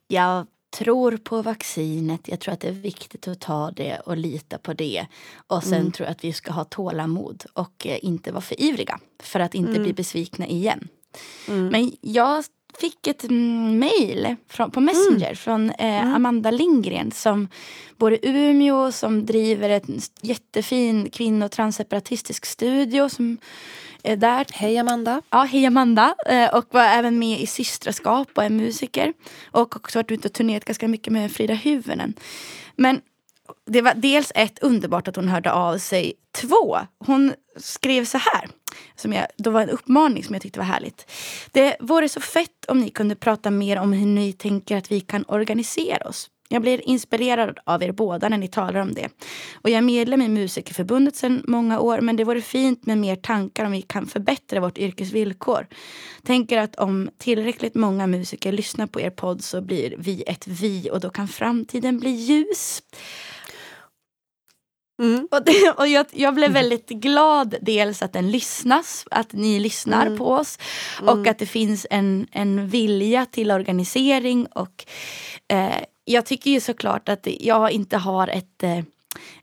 Jag 0.09 0.47
tror 0.79 1.17
på 1.17 1.43
vaccinet. 1.43 2.29
Jag 2.29 2.41
tror 2.41 2.55
att 2.55 2.61
det 2.61 2.69
är 2.69 2.73
viktigt 2.73 3.29
att 3.29 3.41
ta 3.41 3.71
det 3.71 3.99
och 3.99 4.17
lita 4.17 4.59
på 4.59 4.73
det. 4.73 5.07
Och 5.47 5.65
sen 5.65 5.93
tror 5.93 6.07
jag 6.07 6.12
att 6.12 6.25
vi 6.25 6.33
ska 6.33 6.53
ha 6.53 6.65
tålamod 6.65 7.45
och 7.53 7.87
eh, 7.87 7.99
inte 8.03 8.33
vara 8.33 8.41
för 8.41 8.61
ivriga. 8.61 9.01
För 9.23 9.41
att 9.41 9.55
inte 9.55 9.81
bli 9.81 9.93
besvikna 9.93 10.47
igen. 10.47 10.88
Men 11.47 11.93
jag 12.01 12.45
fick 12.79 13.07
ett 13.07 13.25
mm, 13.25 13.79
mejl 13.79 14.37
från, 14.49 14.71
på 14.71 14.81
Messenger 14.81 15.35
från 15.35 15.71
eh, 15.71 16.15
Amanda 16.15 16.51
Lindgren 16.51 17.11
som 17.11 17.49
bor 17.97 18.12
i 18.12 18.19
Umeå 18.23 18.93
som 18.93 19.27
driver 19.27 19.71
en 19.71 20.01
jättefin 20.23 21.11
kvinno 21.11 21.45
och 21.45 21.51
transseparatistisk 21.51 22.47
studio 22.47 23.09
som 23.09 23.38
är 24.03 24.17
där 24.17 24.47
Hej 24.53 24.79
Amanda! 24.79 25.23
Ja, 25.31 25.43
hej 25.43 25.67
Amanda. 25.67 26.15
Eh, 26.27 26.55
Och 26.55 26.65
var 26.71 26.83
även 26.83 27.19
med 27.19 27.41
i 27.41 27.47
Systraskap 27.47 28.29
och 28.35 28.45
är 28.45 28.51
musiker. 28.51 29.12
Och 29.51 29.77
också 29.77 29.99
varit 29.99 30.11
ute 30.11 30.29
och 30.29 30.35
turnerat 30.35 30.65
ganska 30.65 30.88
mycket 30.88 31.12
med 31.12 31.33
Frida 31.33 31.55
Hyvönen. 31.55 32.15
Men 32.77 33.01
det 33.67 33.83
var 33.83 33.95
dels 33.95 34.33
ett 34.35 34.59
underbart 34.59 35.09
att 35.09 35.17
hon 35.17 35.29
hörde 35.29 35.53
av 35.53 35.79
sig. 35.79 36.12
Två, 36.35 36.79
hon 36.99 37.33
skrev 37.57 38.05
så 38.05 38.19
här. 38.19 38.49
Som 38.97 39.12
jag, 39.12 39.27
då 39.37 39.51
var 39.51 39.62
en 39.62 39.71
uppmaning 39.71 40.25
som 40.25 40.35
jag 40.35 40.43
tyckte 40.43 40.59
var 40.59 40.67
härligt. 40.67 41.11
Det 41.53 41.77
vore 41.81 42.09
så 42.09 42.21
fett 42.21 42.65
om 42.69 42.81
ni 42.81 42.91
kunde 42.91 43.15
prata 43.15 43.51
mer 43.51 43.79
om 43.79 43.93
hur 43.93 44.07
ni 44.07 44.33
tänker 44.33 44.77
att 44.77 44.93
vi 44.93 45.01
kan 45.01 45.25
organisera 45.29 46.09
oss. 46.09 46.31
Jag 46.53 46.62
blir 46.62 46.88
inspirerad 46.88 47.59
av 47.65 47.83
er 47.83 47.93
båda 47.93 48.29
när 48.29 48.38
ni 48.38 48.49
talar 48.49 48.81
om 48.81 48.95
det. 48.95 49.09
Och 49.55 49.71
jag 49.71 49.79
är 49.79 49.83
medlem 49.83 50.23
i 50.23 50.29
Musikerförbundet 50.29 51.17
sedan 51.17 51.45
många 51.49 51.81
år 51.81 52.01
men 52.01 52.17
det 52.17 52.25
vore 52.25 52.41
fint 52.41 52.87
med 52.87 52.99
mer 52.99 53.17
tankar 53.17 53.65
om 53.65 53.73
vi 53.73 53.83
kan 53.83 54.07
förbättra 54.07 54.61
vårt 54.61 54.79
yrkesvillkor. 54.79 55.67
Tänker 56.23 56.59
att 56.59 56.77
om 56.77 57.11
tillräckligt 57.19 57.75
många 57.75 58.07
musiker 58.07 58.53
lyssnar 58.53 58.87
på 58.87 59.01
er 59.01 59.11
podd 59.11 59.45
så 59.45 59.61
blir 59.61 59.95
vi 59.99 60.23
ett 60.27 60.47
vi 60.47 60.91
och 60.93 61.01
då 61.01 61.11
kan 61.11 61.29
framtiden 61.29 61.99
bli 61.99 62.11
ljus. 62.11 62.83
Mm. 65.03 65.29
Och, 65.31 65.45
det, 65.45 65.71
och 65.79 65.88
jag, 65.88 66.07
jag 66.12 66.35
blev 66.35 66.53
väldigt 66.53 66.88
glad 66.88 67.55
dels 67.61 68.03
att 68.03 68.12
den 68.12 68.31
lyssnas, 68.31 69.05
att 69.11 69.33
ni 69.33 69.61
lyssnar 69.61 70.17
på 70.17 70.27
oss 70.33 70.59
och 71.07 71.27
att 71.27 71.38
det 71.38 71.47
finns 71.47 71.87
en, 71.91 72.27
en 72.33 72.69
vilja 72.69 73.27
till 73.27 73.51
organisering. 73.51 74.47
Och 74.47 74.85
eh, 75.49 75.83
jag 76.05 76.27
tycker 76.27 76.51
ju 76.51 76.61
såklart 76.61 77.09
att 77.09 77.27
jag 77.41 77.71
inte 77.71 77.97
har 77.97 78.29
ett, 78.29 78.62
eh, 78.62 78.79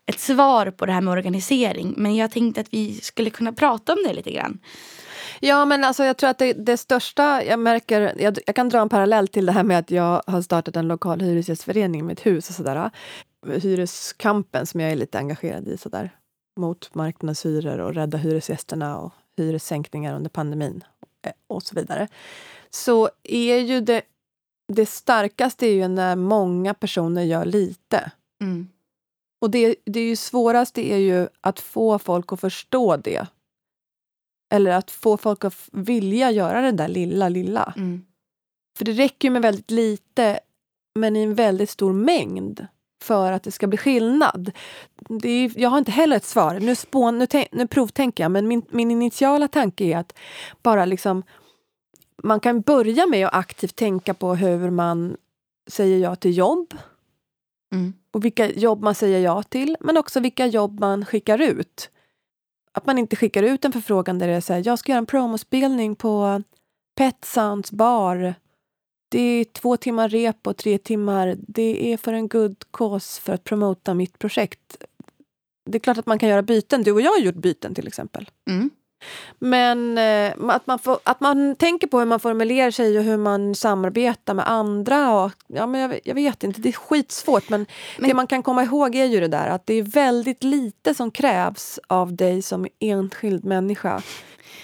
ett 0.05 0.19
svar 0.19 0.71
på 0.71 0.85
det 0.85 0.91
här 0.91 1.01
med 1.01 1.11
organisering 1.11 1.93
men 1.97 2.15
jag 2.15 2.31
tänkte 2.31 2.61
att 2.61 2.73
vi 2.73 2.93
skulle 2.93 3.29
kunna 3.29 3.53
prata 3.53 3.93
om 3.93 3.99
det 4.07 4.13
lite 4.13 4.31
grann. 4.31 4.59
Ja, 5.39 5.65
men 5.65 5.83
alltså, 5.83 6.03
jag 6.03 6.17
tror 6.17 6.29
att 6.29 6.37
det, 6.37 6.53
det 6.53 6.77
största 6.77 7.43
jag 7.43 7.59
märker... 7.59 8.21
Jag, 8.21 8.37
jag 8.45 8.55
kan 8.55 8.69
dra 8.69 8.79
en 8.81 8.89
parallell 8.89 9.27
till 9.27 9.45
det 9.45 9.51
här 9.51 9.63
med 9.63 9.79
att 9.79 9.91
jag 9.91 10.23
har 10.27 10.41
startat 10.41 10.75
en 10.75 10.87
lokal 10.87 11.21
hyresgästförening 11.21 12.01
i 12.01 12.03
mitt 12.03 12.25
hus 12.25 12.49
och 12.49 12.55
sådär. 12.55 12.91
Hyreskampen 13.47 14.65
som 14.65 14.79
jag 14.79 14.91
är 14.91 14.95
lite 14.95 15.17
engagerad 15.17 15.67
i 15.67 15.77
sådär. 15.77 16.09
Mot 16.59 16.95
marknadshyror 16.95 17.79
och 17.79 17.93
rädda 17.93 18.17
hyresgästerna 18.17 18.97
och 18.97 19.13
hyressänkningar 19.37 20.15
under 20.15 20.29
pandemin 20.29 20.83
eh, 21.25 21.31
och 21.47 21.63
så 21.63 21.75
vidare. 21.75 22.07
Så 22.69 23.09
är 23.23 23.57
ju 23.57 23.81
det, 23.81 24.01
det 24.69 24.85
starkaste 24.85 25.67
är 25.67 25.73
ju 25.73 25.87
när 25.87 26.15
många 26.15 26.73
personer 26.73 27.23
gör 27.23 27.45
lite. 27.45 28.11
Mm. 28.41 28.67
Och 29.41 29.51
det, 29.51 29.75
det 29.85 29.99
är 29.99 30.03
ju 30.03 30.15
svåraste 30.15 30.91
är 30.93 30.97
ju 30.97 31.27
att 31.41 31.59
få 31.59 31.99
folk 31.99 32.33
att 32.33 32.39
förstå 32.39 32.97
det. 32.97 33.27
Eller 34.53 34.71
att 34.71 34.91
få 34.91 35.17
folk 35.17 35.45
att 35.45 35.69
vilja 35.71 36.31
göra 36.31 36.61
det 36.61 36.71
där 36.71 36.87
lilla, 36.87 37.29
lilla. 37.29 37.73
Mm. 37.77 38.05
För 38.77 38.85
det 38.85 38.91
räcker 38.91 39.27
ju 39.27 39.31
med 39.31 39.41
väldigt 39.41 39.71
lite, 39.71 40.39
men 40.99 41.15
i 41.15 41.23
en 41.23 41.35
väldigt 41.35 41.69
stor 41.69 41.93
mängd 41.93 42.67
för 43.01 43.31
att 43.31 43.43
det 43.43 43.51
ska 43.51 43.67
bli 43.67 43.77
skillnad. 43.77 44.51
Det 45.21 45.29
är, 45.29 45.51
jag 45.55 45.69
har 45.69 45.77
inte 45.77 45.91
heller 45.91 46.15
ett 46.17 46.25
svar. 46.25 46.59
Nu, 46.59 46.75
spån, 46.75 47.19
nu, 47.19 47.27
nu 47.51 47.67
provtänker 47.67 48.23
jag, 48.23 48.31
men 48.31 48.47
min, 48.47 48.65
min 48.69 48.91
initiala 48.91 49.47
tanke 49.47 49.83
är 49.83 49.97
att 49.97 50.17
bara 50.61 50.85
liksom... 50.85 51.23
Man 52.23 52.39
kan 52.39 52.61
börja 52.61 53.05
med 53.05 53.27
att 53.27 53.33
aktivt 53.33 53.75
tänka 53.75 54.13
på 54.13 54.35
hur 54.35 54.69
man 54.69 55.17
säger 55.67 55.97
ja 55.97 56.15
till 56.15 56.37
jobb 56.37 56.73
Mm. 57.71 57.93
och 58.11 58.25
vilka 58.25 58.51
jobb 58.51 58.83
man 58.83 58.95
säger 58.95 59.19
ja 59.19 59.43
till, 59.43 59.77
men 59.79 59.97
också 59.97 60.19
vilka 60.19 60.45
jobb 60.45 60.79
man 60.79 61.05
skickar 61.05 61.41
ut. 61.41 61.89
Att 62.71 62.85
man 62.85 62.97
inte 62.97 63.15
skickar 63.15 63.43
ut 63.43 63.65
en 63.65 63.71
förfrågan 63.71 64.19
där 64.19 64.27
det 64.27 64.33
är 64.33 64.41
så 64.41 64.53
här, 64.53 64.63
jag 64.65 64.79
ska 64.79 64.91
göra 64.91 64.97
en 64.97 65.05
promospelning 65.05 65.95
på 65.95 66.43
Pet 66.97 67.25
Sounds 67.25 67.71
bar. 67.71 68.35
Det 69.09 69.21
är 69.21 69.45
två 69.45 69.77
timmar 69.77 70.09
rep 70.09 70.47
och 70.47 70.57
tre 70.57 70.77
timmar. 70.77 71.35
Det 71.39 71.93
är 71.93 71.97
för 71.97 72.13
en 72.13 72.27
good 72.27 72.63
cause 72.71 73.21
för 73.21 73.33
att 73.33 73.43
promota 73.43 73.93
mitt 73.93 74.19
projekt. 74.19 74.77
Det 75.65 75.77
är 75.77 75.79
klart 75.79 75.97
att 75.97 76.05
man 76.05 76.19
kan 76.19 76.29
göra 76.29 76.41
byten. 76.41 76.83
Du 76.83 76.91
och 76.91 77.01
jag 77.01 77.11
har 77.11 77.19
gjort 77.19 77.35
byten 77.35 77.75
till 77.75 77.87
exempel. 77.87 78.29
Mm. 78.49 78.69
Men 79.39 79.97
eh, 79.97 80.33
att, 80.49 80.67
man 80.67 80.79
får, 80.79 80.99
att 81.03 81.19
man 81.19 81.55
tänker 81.55 81.87
på 81.87 81.99
hur 81.99 82.05
man 82.05 82.19
formulerar 82.19 82.71
sig 82.71 82.97
och 82.97 83.03
hur 83.03 83.17
man 83.17 83.55
samarbetar 83.55 84.33
med 84.33 84.49
andra. 84.49 85.11
Och, 85.23 85.31
ja, 85.47 85.67
men 85.67 85.81
jag, 85.81 85.99
jag 86.03 86.15
vet 86.15 86.43
inte, 86.43 86.61
det 86.61 86.69
är 86.69 86.73
skitsvårt. 86.73 87.49
Men, 87.49 87.65
Men- 87.97 88.09
det 88.09 88.15
man 88.15 88.27
kan 88.27 88.43
komma 88.43 88.63
ihåg 88.63 88.95
är 88.95 89.05
ju 89.05 89.19
det 89.19 89.27
där 89.27 89.47
att 89.47 89.65
det 89.65 89.73
är 89.73 89.83
väldigt 89.83 90.43
lite 90.43 90.93
som 90.93 91.11
krävs 91.11 91.79
av 91.87 92.15
dig 92.15 92.41
som 92.41 92.67
enskild 92.79 93.45
människa. 93.45 94.01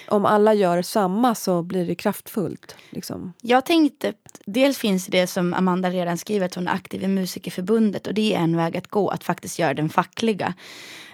Om 0.08 0.26
alla 0.26 0.54
gör 0.54 0.82
samma 0.82 1.36
så 1.36 1.62
blir 1.62 1.88
det 1.88 1.96
kraftfullt. 1.96 2.76
Liksom. 2.90 3.34
Jag 3.42 3.66
tänkte, 3.66 4.14
dels 4.46 4.78
finns 4.78 5.06
det 5.08 5.28
som 5.28 5.54
Amanda 5.54 5.90
redan 5.90 6.18
skriver 6.18 6.46
att 6.46 6.56
hon 6.56 6.68
är 6.68 6.72
aktiv 6.74 7.04
i 7.04 7.08
Musikerförbundet 7.08 8.08
och 8.08 8.14
det 8.14 8.36
är 8.36 8.40
en 8.40 8.58
väg 8.58 8.78
att 8.78 8.88
gå, 8.88 9.10
att 9.10 9.24
faktiskt 9.24 9.60
göra 9.60 9.74
den 9.74 9.90
fackliga. 9.90 10.54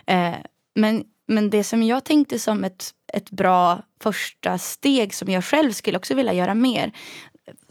Eh, 0.06 0.34
men, 0.76 1.04
men 1.32 1.50
det 1.50 1.64
som 1.64 1.84
jag 1.84 2.04
tänkte 2.04 2.40
som 2.40 2.64
ett, 2.64 2.92
ett 3.14 3.32
bra 3.32 3.82
första 4.02 4.58
steg 4.58 5.14
som 5.14 5.30
jag 5.30 5.46
själv 5.46 5.72
skulle 5.72 5.98
också 5.98 6.14
vilja 6.14 6.34
göra 6.34 6.56
mer 6.56 6.92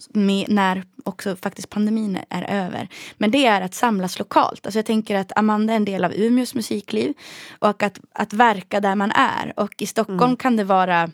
med, 0.09 0.47
när 0.49 0.85
också 1.05 1.37
faktiskt 1.37 1.71
pandemin 1.71 2.19
är 2.29 2.65
över. 2.65 2.89
Men 3.19 3.31
det 3.31 3.47
är 3.47 3.61
att 3.61 3.75
samlas 3.75 4.19
lokalt. 4.19 4.67
Alltså 4.67 4.79
jag 4.79 4.87
tänker 4.87 5.17
att 5.17 5.33
Amanda 5.37 5.73
är 5.73 5.77
en 5.77 5.85
del 5.85 6.05
av 6.05 6.13
Umeås 6.15 6.55
musikliv 6.55 7.15
och 7.59 7.83
att, 7.83 8.01
att 8.13 8.33
verka 8.33 8.81
där 8.81 8.95
man 8.95 9.11
är. 9.11 9.53
Och 9.57 9.83
i 9.83 9.87
Stockholm 9.87 10.37
kan 10.37 10.57
det 10.57 10.65
vara 10.65 11.11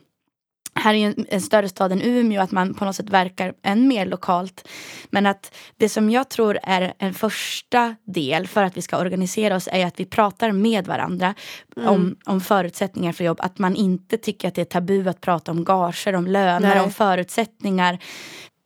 här 0.76 0.94
är 0.94 0.98
ju 0.98 1.04
en, 1.04 1.26
en 1.28 1.40
större 1.40 1.68
stad 1.68 1.92
än 1.92 2.02
Umeå, 2.02 2.42
att 2.42 2.50
man 2.50 2.74
på 2.74 2.84
något 2.84 2.96
sätt 2.96 3.10
verkar 3.10 3.54
än 3.62 3.88
mer 3.88 4.06
lokalt. 4.06 4.68
Men 5.10 5.26
att 5.26 5.54
det 5.76 5.88
som 5.88 6.10
jag 6.10 6.28
tror 6.28 6.58
är 6.62 6.94
en 6.98 7.14
första 7.14 7.96
del 8.04 8.46
för 8.46 8.62
att 8.62 8.76
vi 8.76 8.82
ska 8.82 8.98
organisera 8.98 9.56
oss 9.56 9.68
är 9.72 9.86
att 9.86 10.00
vi 10.00 10.04
pratar 10.04 10.52
med 10.52 10.86
varandra 10.86 11.34
om, 11.76 12.16
om 12.24 12.40
förutsättningar 12.40 13.12
för 13.12 13.24
jobb. 13.24 13.38
Att 13.40 13.58
man 13.58 13.76
inte 13.76 14.16
tycker 14.16 14.48
att 14.48 14.54
det 14.54 14.60
är 14.60 14.64
tabu 14.64 15.08
att 15.08 15.20
prata 15.20 15.50
om 15.50 15.64
gager, 15.64 16.14
om 16.14 16.26
löner, 16.26 16.74
Nej. 16.74 16.80
om 16.80 16.92
förutsättningar. 16.92 17.98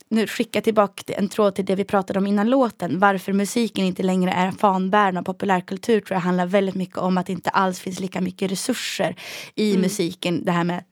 Nu 0.09 0.27
skicka 0.27 0.61
tillbaka 0.61 1.13
en 1.13 1.29
tråd 1.29 1.55
till 1.55 1.65
det 1.65 1.75
vi 1.75 1.83
pratade 1.83 2.19
om 2.19 2.27
innan 2.27 2.49
låten. 2.49 2.99
Varför 2.99 3.33
musiken 3.33 3.85
inte 3.85 4.03
längre 4.03 4.31
är 4.31 4.51
fanbärare 4.51 5.19
av 5.19 5.23
populärkultur 5.23 6.01
tror 6.01 6.15
jag 6.15 6.21
handlar 6.21 6.45
väldigt 6.45 6.75
mycket 6.75 6.97
om 6.97 7.17
att 7.17 7.25
det 7.25 7.33
inte 7.33 7.49
alls 7.49 7.79
finns 7.79 7.99
lika 7.99 8.21
mycket 8.21 8.51
resurser 8.51 9.15
i 9.55 9.77
musiken. 9.77 10.45
Det 10.45 10.51
här 10.51 10.63
med 10.63 10.83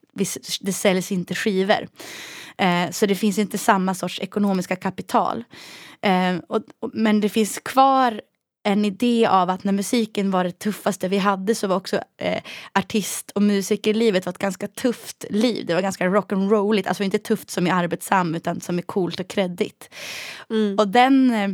det 0.62 0.74
säljs 0.74 1.12
inte 1.12 1.36
skivor. 1.36 1.88
Eh, 2.58 2.92
så 2.92 3.06
det 3.06 3.16
finns 3.16 3.38
inte 3.38 3.58
samma 3.58 3.94
sorts 3.94 4.20
ekonomiska 4.20 4.76
kapital. 4.76 5.44
Eh, 6.02 6.36
och, 6.48 6.62
och, 6.80 6.92
men 6.94 7.22
det 7.22 7.30
finns 7.30 7.60
kvar 7.60 8.22
en 8.64 8.86
idé 8.86 9.26
av 9.26 9.50
att 9.50 9.64
när 9.64 9.74
musiken 9.74 10.32
var 10.32 10.44
det 10.44 10.60
tuffaste 10.60 11.08
vi 11.08 11.18
hade 11.18 11.56
så 11.56 11.68
var 11.68 11.76
också 11.76 12.02
eh, 12.18 12.42
artist 12.74 13.32
och 13.32 13.42
musikerlivet 13.42 14.26
var 14.26 14.34
ett 14.34 14.38
ganska 14.38 14.68
tufft 14.68 15.26
liv. 15.30 15.66
Det 15.66 15.74
var 15.74 15.82
ganska 15.82 16.08
rock'n'rolligt, 16.08 16.88
alltså 16.88 17.04
inte 17.04 17.18
tufft 17.20 17.50
som 17.50 17.68
är 17.68 17.74
arbetsam 17.74 18.36
utan 18.36 18.62
som 18.62 18.78
är 18.78 18.82
coolt 18.82 19.20
och 19.20 19.28
kreddigt. 19.28 19.90
Och 20.78 20.88
den 20.88 21.32
eh, 21.32 21.50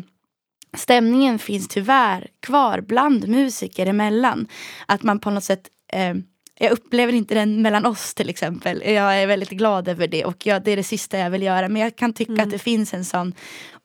stämningen 0.78 1.40
finns 1.40 1.68
tyvärr 1.68 2.28
kvar 2.40 2.82
bland 2.82 3.28
musiker 3.28 3.86
emellan. 3.86 4.48
Att 4.86 5.04
man 5.04 5.20
på 5.20 5.30
något 5.30 5.44
sätt 5.44 5.70
eh, 5.94 6.16
jag 6.60 6.72
upplever 6.72 7.14
inte 7.14 7.34
den 7.36 7.62
mellan 7.62 7.86
oss 7.86 8.14
till 8.14 8.30
exempel. 8.30 8.82
Jag 8.86 9.22
är 9.22 9.28
väldigt 9.28 9.50
glad 9.50 9.88
över 9.88 10.08
det 10.08 10.26
och 10.26 10.46
jag, 10.46 10.64
det 10.64 10.72
är 10.72 10.76
det 10.78 10.84
sista 10.84 11.18
jag 11.18 11.30
vill 11.30 11.42
göra. 11.42 11.70
Men 11.70 11.82
jag 11.82 11.96
kan 11.96 12.14
tycka 12.14 12.32
Mm. 12.32 12.44
att 12.44 12.52
det 12.52 12.60
finns 12.60 12.94
en 12.94 13.06
sån 13.06 13.34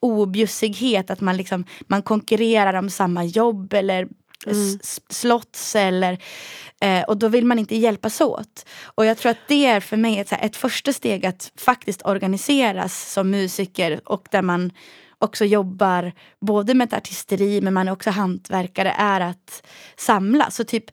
objussighet 0.00 1.10
att 1.10 1.20
man, 1.20 1.36
liksom, 1.36 1.64
man 1.86 2.02
konkurrerar 2.02 2.74
om 2.74 2.90
samma 2.90 3.24
jobb 3.24 3.74
eller 3.74 4.08
Mm. 4.46 4.78
slotts 5.08 5.76
eller 5.76 6.18
eh, 6.80 7.02
och 7.02 7.16
då 7.16 7.28
vill 7.28 7.46
man 7.46 7.58
inte 7.58 7.76
hjälpas 7.76 8.20
åt. 8.20 8.66
Och 8.84 9.06
jag 9.06 9.18
tror 9.18 9.30
att 9.30 9.48
det 9.48 9.66
är 9.66 9.80
för 9.80 9.96
mig 9.96 10.18
ett, 10.18 10.30
här, 10.30 10.46
ett 10.46 10.56
första 10.56 10.92
steg 10.92 11.26
att 11.26 11.52
faktiskt 11.56 12.06
organiseras 12.06 13.12
som 13.12 13.30
musiker 13.30 14.00
och 14.04 14.28
där 14.30 14.42
man 14.42 14.72
också 15.18 15.44
jobbar 15.44 16.12
både 16.40 16.74
med 16.74 16.86
ett 16.86 16.92
artisteri 16.94 17.60
men 17.60 17.74
man 17.74 17.88
är 17.88 17.92
också 17.92 18.10
hantverkare 18.10 18.94
är 18.98 19.20
att 19.20 19.66
samla. 19.96 20.50
Så 20.50 20.64
typ 20.64 20.84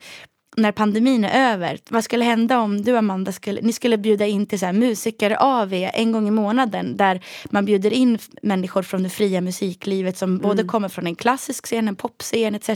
när 0.56 0.72
pandemin 0.72 1.24
är 1.24 1.52
över, 1.52 1.78
vad 1.88 2.04
skulle 2.04 2.24
hända 2.24 2.58
om 2.58 2.82
du 2.82 2.96
Amanda 2.96 3.32
skulle, 3.32 3.60
ni 3.60 3.72
skulle 3.72 3.98
bjuda 3.98 4.26
in 4.26 4.46
till 4.46 4.58
så 4.58 4.66
här 4.66 4.72
musiker-AV 4.72 5.90
en 5.94 6.12
gång 6.12 6.28
i 6.28 6.30
månaden 6.30 6.96
där 6.96 7.20
man 7.44 7.64
bjuder 7.64 7.92
in 7.92 8.18
människor 8.42 8.82
från 8.82 9.02
det 9.02 9.10
fria 9.10 9.40
musiklivet 9.40 10.18
som 10.18 10.38
både 10.38 10.64
kommer 10.64 10.88
från 10.88 11.06
en 11.06 11.16
klassisk 11.16 11.64
scen, 11.64 11.88
en 11.88 11.96
popscen 11.96 12.54
etc. 12.54 12.70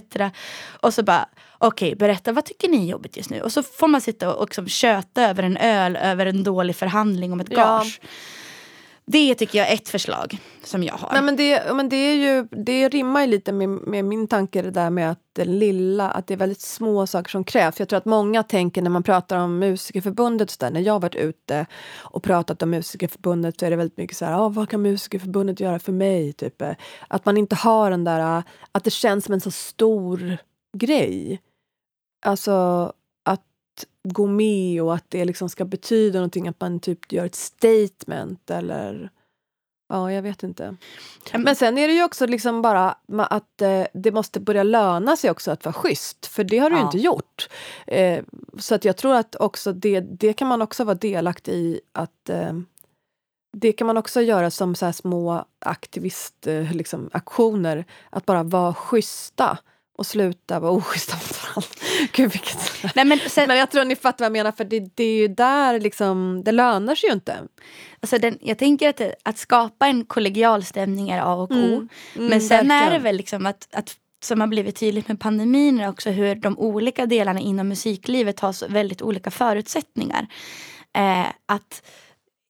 Och 0.64 0.95
så 0.95 1.03
bara, 1.03 1.29
okej 1.59 1.95
berätta 1.95 2.33
vad 2.33 2.45
tycker 2.45 2.68
ni 2.68 2.85
är 2.85 2.91
jobbigt 2.91 3.16
just 3.16 3.31
nu? 3.31 3.41
Och 3.41 3.53
så 3.53 3.62
får 3.62 3.89
man 3.89 4.01
sitta 4.01 4.35
och 4.35 4.45
liksom 4.47 4.68
köta 4.68 5.23
över 5.23 5.43
en 5.43 5.57
öl 5.57 5.97
över 5.97 6.27
en 6.27 6.43
dålig 6.45 6.77
förhandling 6.77 7.33
om 7.33 7.41
ett 7.41 7.49
Ja. 7.51 7.85
Det 9.05 9.34
tycker 9.34 9.59
jag 9.59 9.70
är 9.70 9.74
ett 9.74 9.88
förslag 9.88 10.38
som 10.64 10.82
jag 10.82 10.94
har. 10.94 11.12
Nej, 11.12 11.22
men 11.22 11.36
det, 11.36 11.74
men 11.74 11.88
det, 11.88 11.96
är 11.96 12.14
ju, 12.14 12.48
det 12.50 12.88
rimmar 12.88 13.20
ju 13.20 13.26
lite 13.26 13.53
med, 13.53 13.68
med 13.68 14.05
min 14.05 14.28
tanke 14.28 14.62
det 14.62 14.70
där 14.70 14.90
med 14.90 15.11
att 15.11 15.18
det 15.32 15.44
lilla, 15.44 16.11
att 16.11 16.26
det 16.26 16.34
är 16.34 16.38
väldigt 16.38 16.61
små 16.61 17.07
saker 17.07 17.30
som 17.30 17.44
krävs. 17.44 17.78
Jag 17.78 17.88
tror 17.88 17.96
att 17.96 18.05
många 18.05 18.42
tänker 18.42 18.82
när 18.82 18.90
man 18.90 19.03
pratar 19.03 19.36
om 19.36 19.59
Musikerförbundet, 19.59 20.50
så 20.50 20.57
där, 20.61 20.70
när 20.70 20.80
jag 20.80 21.00
varit 21.00 21.14
ute 21.14 21.66
och 22.00 22.22
pratat 22.22 22.62
om 22.62 22.70
Musikerförbundet 22.70 23.61
så 23.61 23.66
är 23.66 23.70
det 23.70 23.76
väldigt 23.76 23.98
mycket 23.98 24.16
så 24.16 24.24
här, 24.24 24.44
ah, 24.44 24.48
vad 24.48 24.68
kan 24.68 24.82
Musikerförbundet 24.82 25.61
göra 25.61 25.78
för 25.78 25.92
mig? 25.92 26.32
Typ. 26.32 26.62
Eh, 26.62 26.72
att 27.09 27.24
man 27.24 27.36
inte 27.36 27.57
har 27.57 27.90
den 27.90 28.05
där, 28.05 28.38
eh, 28.38 28.44
att 28.72 28.84
det 28.84 28.90
känns 28.90 29.24
som 29.24 29.34
en 29.34 29.40
så 29.40 29.50
stor 29.50 30.36
grej. 30.76 31.40
Alltså 32.24 32.92
gå 34.09 34.26
med 34.26 34.82
och 34.82 34.94
att 34.94 35.05
det 35.09 35.24
liksom 35.24 35.48
ska 35.48 35.64
betyda 35.64 36.18
någonting, 36.18 36.48
att 36.48 36.61
man 36.61 36.80
typ 36.80 37.12
gör 37.12 37.26
ett 37.26 37.34
statement 37.34 38.50
eller 38.50 39.11
Ja, 39.88 40.12
jag 40.12 40.22
vet 40.22 40.42
inte. 40.42 40.76
Men 41.34 41.57
sen 41.57 41.78
är 41.78 41.88
det 41.88 41.94
ju 41.94 42.05
också 42.05 42.26
liksom 42.26 42.62
bara 42.62 42.96
att 43.16 43.62
eh, 43.62 43.84
det 43.94 44.12
måste 44.12 44.40
börja 44.40 44.62
löna 44.62 45.16
sig 45.16 45.30
också 45.30 45.50
att 45.50 45.64
vara 45.64 45.72
schysst. 45.72 46.26
För 46.26 46.44
det 46.44 46.59
har 46.59 46.70
du 46.70 46.76
Ja. 46.76 46.82
inte 46.82 46.98
gjort. 46.98 47.48
Eh, 47.86 48.24
så 48.59 48.74
att 48.74 48.84
jag 48.84 48.96
tror 48.96 49.14
att 49.14 49.36
också 49.36 49.72
det, 49.72 50.00
det 50.00 50.32
kan 50.32 50.48
man 50.48 50.62
också 50.62 50.84
vara 50.84 50.94
delaktig 50.94 51.53
i 51.53 51.80
att 51.92 52.28
eh, 52.28 52.53
det 53.57 53.72
kan 53.72 53.86
man 53.86 53.96
också 53.96 54.20
göra 54.20 54.50
som 54.50 54.74
så 54.74 54.84
här 54.84 54.92
små 54.92 55.44
aktivist, 55.59 56.46
liksom, 56.72 57.11
aktioner. 57.12 57.84
Att 58.11 58.26
bara 58.26 58.42
vara 58.42 58.74
schyssta 58.74 59.59
och 59.99 60.07
sluta 60.07 60.61
vara 60.61 60.72
oschyssta 60.72 61.16
mot 61.16 61.43
varandra. 61.43 61.68
Gud, 62.12 62.32
vilket... 62.32 62.95
Nej, 62.95 63.05
men 63.05 63.18
sen, 63.18 63.49
Men 63.49 63.59
jag 63.59 63.70
tror 63.70 63.84
ni 63.84 63.97
fattar 63.97 64.18
vad 64.18 64.26
jag 64.26 64.32
menar, 64.32 64.53
för 64.53 64.64
det, 64.64 64.80
det 64.95 65.05
är 65.05 65.16
ju 65.16 65.28
där 65.28 65.80
liksom, 65.80 66.43
det 66.45 66.53
lönar 66.53 66.95
sig 66.95 67.09
ju 67.09 67.12
inte. 67.14 67.36
Alltså 68.01 68.18
den, 68.18 68.38
jag 68.40 68.59
tänker 68.59 68.88
att, 68.88 69.01
att 69.22 69.38
skapa 69.38 69.86
en 69.86 70.05
kollegial 70.05 70.64
stämning 70.64 71.11
är 71.11 71.20
A 71.20 71.34
och 71.34 71.51
O. 71.51 71.55
Mm. 71.55 71.88
Mm, 72.16 72.28
Men 72.28 72.40
sen 72.40 72.70
är 72.70 72.74
det 72.74 72.80
verkligen. 72.80 73.03
väl 73.03 73.16
liksom 73.16 73.47
att, 73.47 73.68
att 73.72 73.97
som 74.24 74.40
har 74.40 74.49
blivit 74.49 74.76
tydligt 74.76 75.09
med 75.09 75.20
pandemin 75.20 75.80
är 75.80 75.88
också 75.88 76.11
hur 76.11 76.34
de 76.34 76.59
olika 76.59 77.07
delarna 77.07 77.40
inom 77.40 77.68
musiklivet 77.68 78.40
har 78.40 78.53
så 78.53 78.66
väldigt 78.68 79.03
olika 79.03 79.30
förutsättningar. 79.30 80.26
Eh, 80.97 81.26
att 81.47 81.82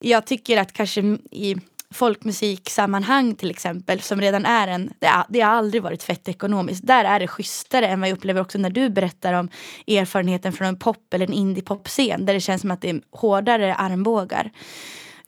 jag 0.01 0.26
tycker 0.26 0.59
att 0.59 0.72
kanske 0.72 1.01
i 1.30 1.57
folkmusiksammanhang 1.93 3.34
till 3.34 3.51
exempel 3.51 4.01
som 4.01 4.20
redan 4.20 4.47
är 4.47 4.68
en, 4.68 4.93
det 4.99 5.07
har, 5.07 5.24
det 5.28 5.40
har 5.40 5.53
aldrig 5.53 5.82
varit 5.82 6.03
fett 6.03 6.28
ekonomiskt. 6.28 6.86
Där 6.86 7.05
är 7.05 7.20
det 7.20 7.28
schysstare 7.28 7.86
än 7.88 8.01
vad 8.01 8.09
jag 8.09 8.16
upplever 8.16 8.40
också 8.40 8.59
när 8.59 8.70
du 8.70 8.90
berättar 8.90 9.32
om 9.32 9.49
erfarenheten 9.86 10.53
från 10.53 10.68
en 10.68 10.78
pop 10.78 11.14
eller 11.14 11.26
en 11.26 11.32
indie-popscen 11.32 12.26
där 12.26 12.34
det 12.34 12.40
känns 12.40 12.61
som 12.61 12.70
att 12.70 12.80
det 12.80 12.90
är 12.90 13.01
hårdare 13.11 13.74
armbågar. 13.74 14.51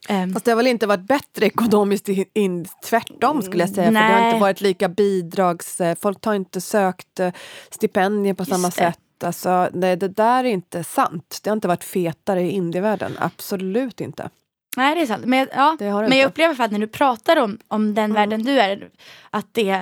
Ehm, 0.09 0.33
Fast 0.33 0.45
det 0.45 0.51
har 0.51 0.57
väl 0.57 0.67
inte 0.67 0.87
varit 0.87 1.07
bättre 1.07 1.47
ekonomiskt 1.47 2.09
in, 2.09 2.25
in, 2.35 2.67
tvärtom 2.85 3.43
skulle 3.43 3.63
jag 3.63 3.71
säga. 3.71 3.87
För 3.87 3.93
det 3.93 3.99
har 4.01 4.09
Nej. 4.21 4.29
inte 4.29 4.41
varit 4.41 4.61
lika 4.61 4.89
bidrags... 4.89 5.81
eh, 5.81 5.97
Folk 6.01 6.25
har 6.25 6.35
inte 6.35 6.61
sökt 6.61 7.21
eh, 7.21 7.33
stipendier 7.71 8.35
på 8.35 8.41
Just 8.43 8.51
samma 8.53 8.69
det. 8.69 8.73
sätt. 8.75 8.99
Alltså, 9.25 9.69
nej, 9.73 9.97
det 9.97 10.09
där 10.09 10.45
är 10.45 10.49
inte 10.49 10.85
sant. 10.85 11.41
Det 11.43 11.51
har 11.51 11.57
inte 11.57 11.69
varit 11.69 11.85
fetare 11.85 12.43
i 12.43 12.51
indievärlden. 12.51 13.13
Absolut 13.19 14.01
inte. 14.01 14.31
Nej 14.77 14.95
det 14.95 15.01
är 15.03 15.07
sant. 15.07 15.25
Men, 15.27 15.39
jag- 15.39 15.49
ja, 15.53 15.77
Det 15.79 15.89
har 15.89 16.03
men 16.03 16.11
jag 16.11 16.19
inte. 16.19 16.29
upplever 16.29 16.55
för 16.55 16.65
att 16.65 16.71
när 16.73 16.79
du 16.79 16.87
pratar 16.87 17.37
om, 17.37 17.59
om 17.69 17.95
den 17.95 18.13
världen 18.15 18.43
du 18.43 18.61
är 18.61 18.89
att 19.31 19.47
det 19.53 19.81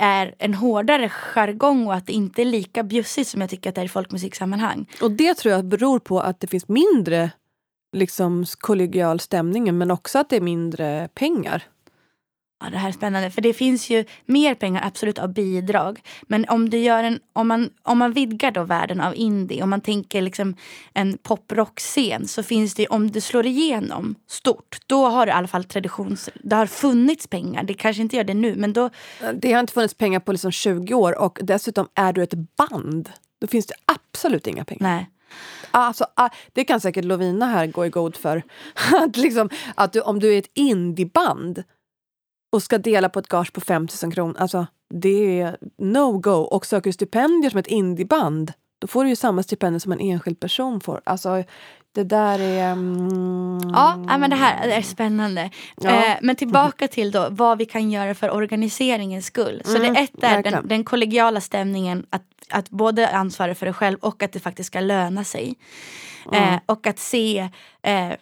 är 0.00 0.34
en 0.38 0.54
hårdare 0.54 1.08
jargong 1.08 1.86
och 1.86 1.94
att 1.94 2.06
det 2.06 2.12
inte 2.12 2.42
är 2.42 2.44
lika 2.44 2.82
bjussigt 2.82 3.28
som 3.30 3.40
jag 3.40 3.50
tycker 3.50 3.68
att 3.68 3.74
det 3.74 3.80
är 3.80 3.84
i 3.84 3.88
folkmusiksammanhang. 3.88 4.86
Och 5.02 5.10
det 5.10 5.34
tror 5.34 5.54
jag 5.54 5.64
beror 5.64 5.98
på 5.98 6.20
att 6.20 6.40
det 6.40 6.46
finns 6.46 6.68
mindre 6.68 7.30
liksom, 7.96 8.44
kollegial 8.58 9.20
stämning 9.20 9.78
men 9.78 9.90
också 9.90 10.18
att 10.18 10.28
det 10.30 10.36
är 10.36 10.40
mindre 10.40 11.08
pengar. 11.14 11.62
Ja, 12.60 12.70
det 12.70 12.76
här 12.76 12.88
är 12.88 12.92
spännande 12.92 13.30
för 13.30 13.40
det 13.40 13.52
finns 13.52 13.90
ju 13.90 14.04
mer 14.26 14.54
pengar 14.54 14.86
absolut 14.86 15.18
av 15.18 15.32
bidrag. 15.32 16.00
Men 16.22 16.44
om, 16.48 16.70
du 16.70 16.78
gör 16.78 17.04
en, 17.04 17.20
om, 17.32 17.48
man, 17.48 17.70
om 17.82 17.98
man 17.98 18.12
vidgar 18.12 18.50
då 18.50 18.64
världen 18.64 19.00
av 19.00 19.16
indie, 19.16 19.62
om 19.62 19.70
man 19.70 19.80
tänker 19.80 20.22
liksom 20.22 20.56
en 20.94 21.18
poprockscen 21.18 22.28
så 22.28 22.42
finns 22.42 22.74
det, 22.74 22.86
om 22.86 23.10
du 23.10 23.20
slår 23.20 23.46
igenom 23.46 24.14
stort, 24.26 24.78
då 24.86 25.06
har 25.06 25.26
du 25.26 25.30
i 25.30 25.34
alla 25.34 25.48
fall 25.48 25.64
traditions... 25.64 26.28
Det 26.34 26.56
har 26.56 26.66
funnits 26.66 27.26
pengar, 27.26 27.62
det 27.62 27.74
kanske 27.74 28.02
inte 28.02 28.16
gör 28.16 28.24
det 28.24 28.34
nu 28.34 28.54
men 28.56 28.72
då 28.72 28.90
Det 29.34 29.52
har 29.52 29.60
inte 29.60 29.72
funnits 29.72 29.94
pengar 29.94 30.20
på 30.20 30.32
liksom 30.32 30.52
20 30.52 30.94
år 30.94 31.18
och 31.18 31.38
dessutom 31.42 31.88
är 31.94 32.12
du 32.12 32.22
ett 32.22 32.34
band. 32.56 33.10
Då 33.40 33.46
finns 33.46 33.66
det 33.66 33.74
absolut 33.84 34.46
inga 34.46 34.64
pengar. 34.64 34.82
Nej. 34.82 35.10
Alltså, 35.70 36.06
ah, 36.14 36.28
det 36.52 36.64
kan 36.64 36.80
säkert 36.80 37.04
Lovina 37.04 37.46
här 37.46 37.66
gå 37.66 37.86
i 37.86 37.90
god 37.90 38.16
för. 38.16 38.42
att 38.92 39.16
liksom, 39.16 39.50
att 39.74 39.92
du, 39.92 40.00
om 40.00 40.20
du 40.20 40.34
är 40.34 40.38
ett 40.38 40.50
indieband 40.54 41.62
och 42.50 42.62
ska 42.62 42.78
dela 42.78 43.08
på 43.08 43.18
ett 43.18 43.28
gage 43.28 43.52
på 43.52 43.60
5 43.60 43.88
000 44.02 44.12
kronor, 44.12 44.36
alltså 44.38 44.66
det 44.94 45.40
är 45.40 45.56
no-go. 45.78 46.30
Och 46.30 46.66
söker 46.66 46.88
du 46.88 46.92
stipendier 46.92 47.50
som 47.50 47.58
ett 47.58 47.66
indieband, 47.66 48.52
då 48.78 48.86
får 48.86 49.04
du 49.04 49.10
ju 49.10 49.16
samma 49.16 49.42
stipendier 49.42 49.78
som 49.78 49.92
en 49.92 50.00
enskild 50.00 50.40
person 50.40 50.80
får. 50.80 51.00
Alltså, 51.04 51.44
det 51.94 52.04
där 52.04 52.38
är... 52.38 52.72
Mm, 52.72 53.58
Ja, 53.74 54.18
men 54.18 54.30
det 54.30 54.36
här 54.36 54.68
är 54.68 54.82
spännande. 54.82 55.50
Ja. 55.76 55.90
Eh, 55.90 56.16
men 56.22 56.36
tillbaka 56.36 56.88
till 56.88 57.10
då 57.10 57.28
vad 57.30 57.58
vi 57.58 57.64
kan 57.64 57.90
göra 57.90 58.14
för 58.14 58.30
organiseringens 58.30 59.26
skull. 59.26 59.62
Så 59.64 59.76
Mm, 59.76 59.94
det 59.94 60.00
ett 60.00 60.24
är 60.24 60.42
den, 60.42 60.68
den 60.68 60.84
kollegiala 60.84 61.40
stämningen 61.40 62.06
att, 62.10 62.22
att 62.50 62.70
både 62.70 63.08
ansvara 63.08 63.54
för 63.54 63.66
dig 63.66 63.74
själv 63.74 63.98
och 64.00 64.22
att 64.22 64.32
det 64.32 64.40
faktiskt 64.40 64.66
ska 64.66 64.80
löna 64.80 65.24
sig. 65.24 65.54
Mm. 66.32 66.54
Eh, 66.54 66.60
och 66.66 66.86
att 66.86 66.98
se 66.98 67.48
eh, 67.82 68.12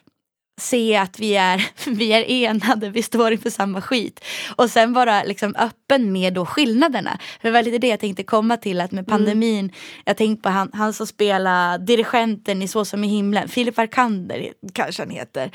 se 0.60 0.96
att 0.96 1.20
vi 1.20 1.36
är, 1.36 1.70
vi 1.90 2.12
är 2.12 2.24
enade, 2.30 2.90
vi 2.90 3.02
står 3.02 3.32
inför 3.32 3.50
samma 3.50 3.80
skit. 3.80 4.24
Och 4.56 4.70
sen 4.70 4.92
vara 4.92 5.22
liksom 5.22 5.54
öppen 5.58 6.12
med 6.12 6.34
då 6.34 6.46
skillnaderna. 6.46 7.18
För 7.40 7.48
det 7.48 7.52
var 7.52 7.62
lite 7.62 7.78
det 7.78 7.88
jag 7.88 8.00
tänkte 8.00 8.22
komma 8.22 8.56
till 8.56 8.80
att 8.80 8.92
med 8.92 9.06
pandemin, 9.06 9.72
jag 10.04 10.16
tänkte 10.16 10.42
på 10.42 10.48
han, 10.48 10.70
han 10.72 10.92
som 10.92 11.06
spelar 11.06 11.78
dirigenten 11.78 12.62
i 12.62 12.68
Så 12.68 12.84
som 12.84 13.04
i 13.04 13.08
himlen, 13.08 13.48
Filip 13.48 13.78
Arkander 13.78 14.52
kanske 14.72 15.02
han 15.02 15.10
heter. 15.10 15.50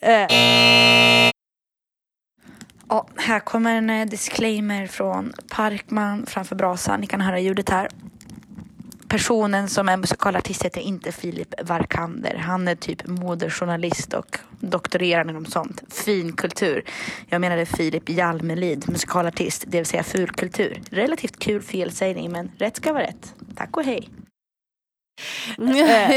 Eh. 0.00 1.32
Ja, 2.88 3.06
här 3.16 3.40
kommer 3.40 3.74
en 3.74 3.90
eh, 3.90 4.06
disclaimer 4.06 4.86
från 4.86 5.32
Parkman 5.50 6.26
framför 6.26 6.56
brasan. 6.56 7.00
Ni 7.00 7.06
kan 7.06 7.20
höra 7.20 7.40
ljudet 7.40 7.70
här. 7.70 7.88
Personen 9.12 9.68
som 9.68 9.88
är 9.88 9.96
musikalartist 9.96 10.62
heter 10.62 10.80
inte 10.80 11.12
Filip 11.12 11.54
Varkander. 11.62 12.36
Han 12.36 12.68
är 12.68 12.74
typ 12.74 13.06
modejournalist 13.06 14.14
och 14.14 14.38
doktorerar 14.60 15.30
inom 15.30 15.46
sånt. 15.46 15.82
Fin 15.90 16.32
kultur. 16.32 16.84
Jag 17.28 17.40
menade 17.40 17.66
Filip 17.66 18.08
Jalmelid, 18.08 18.88
musikalartist, 18.88 19.64
det 19.66 19.78
vill 19.78 19.86
säga 19.86 20.02
fulkultur. 20.02 20.80
Relativt 20.90 21.38
kul 21.38 21.62
felsägning, 21.62 22.32
men 22.32 22.50
rätt 22.58 22.76
ska 22.76 22.92
vara 22.92 23.02
rätt. 23.02 23.34
Tack 23.56 23.76
och 23.76 23.84
hej. 23.84 24.08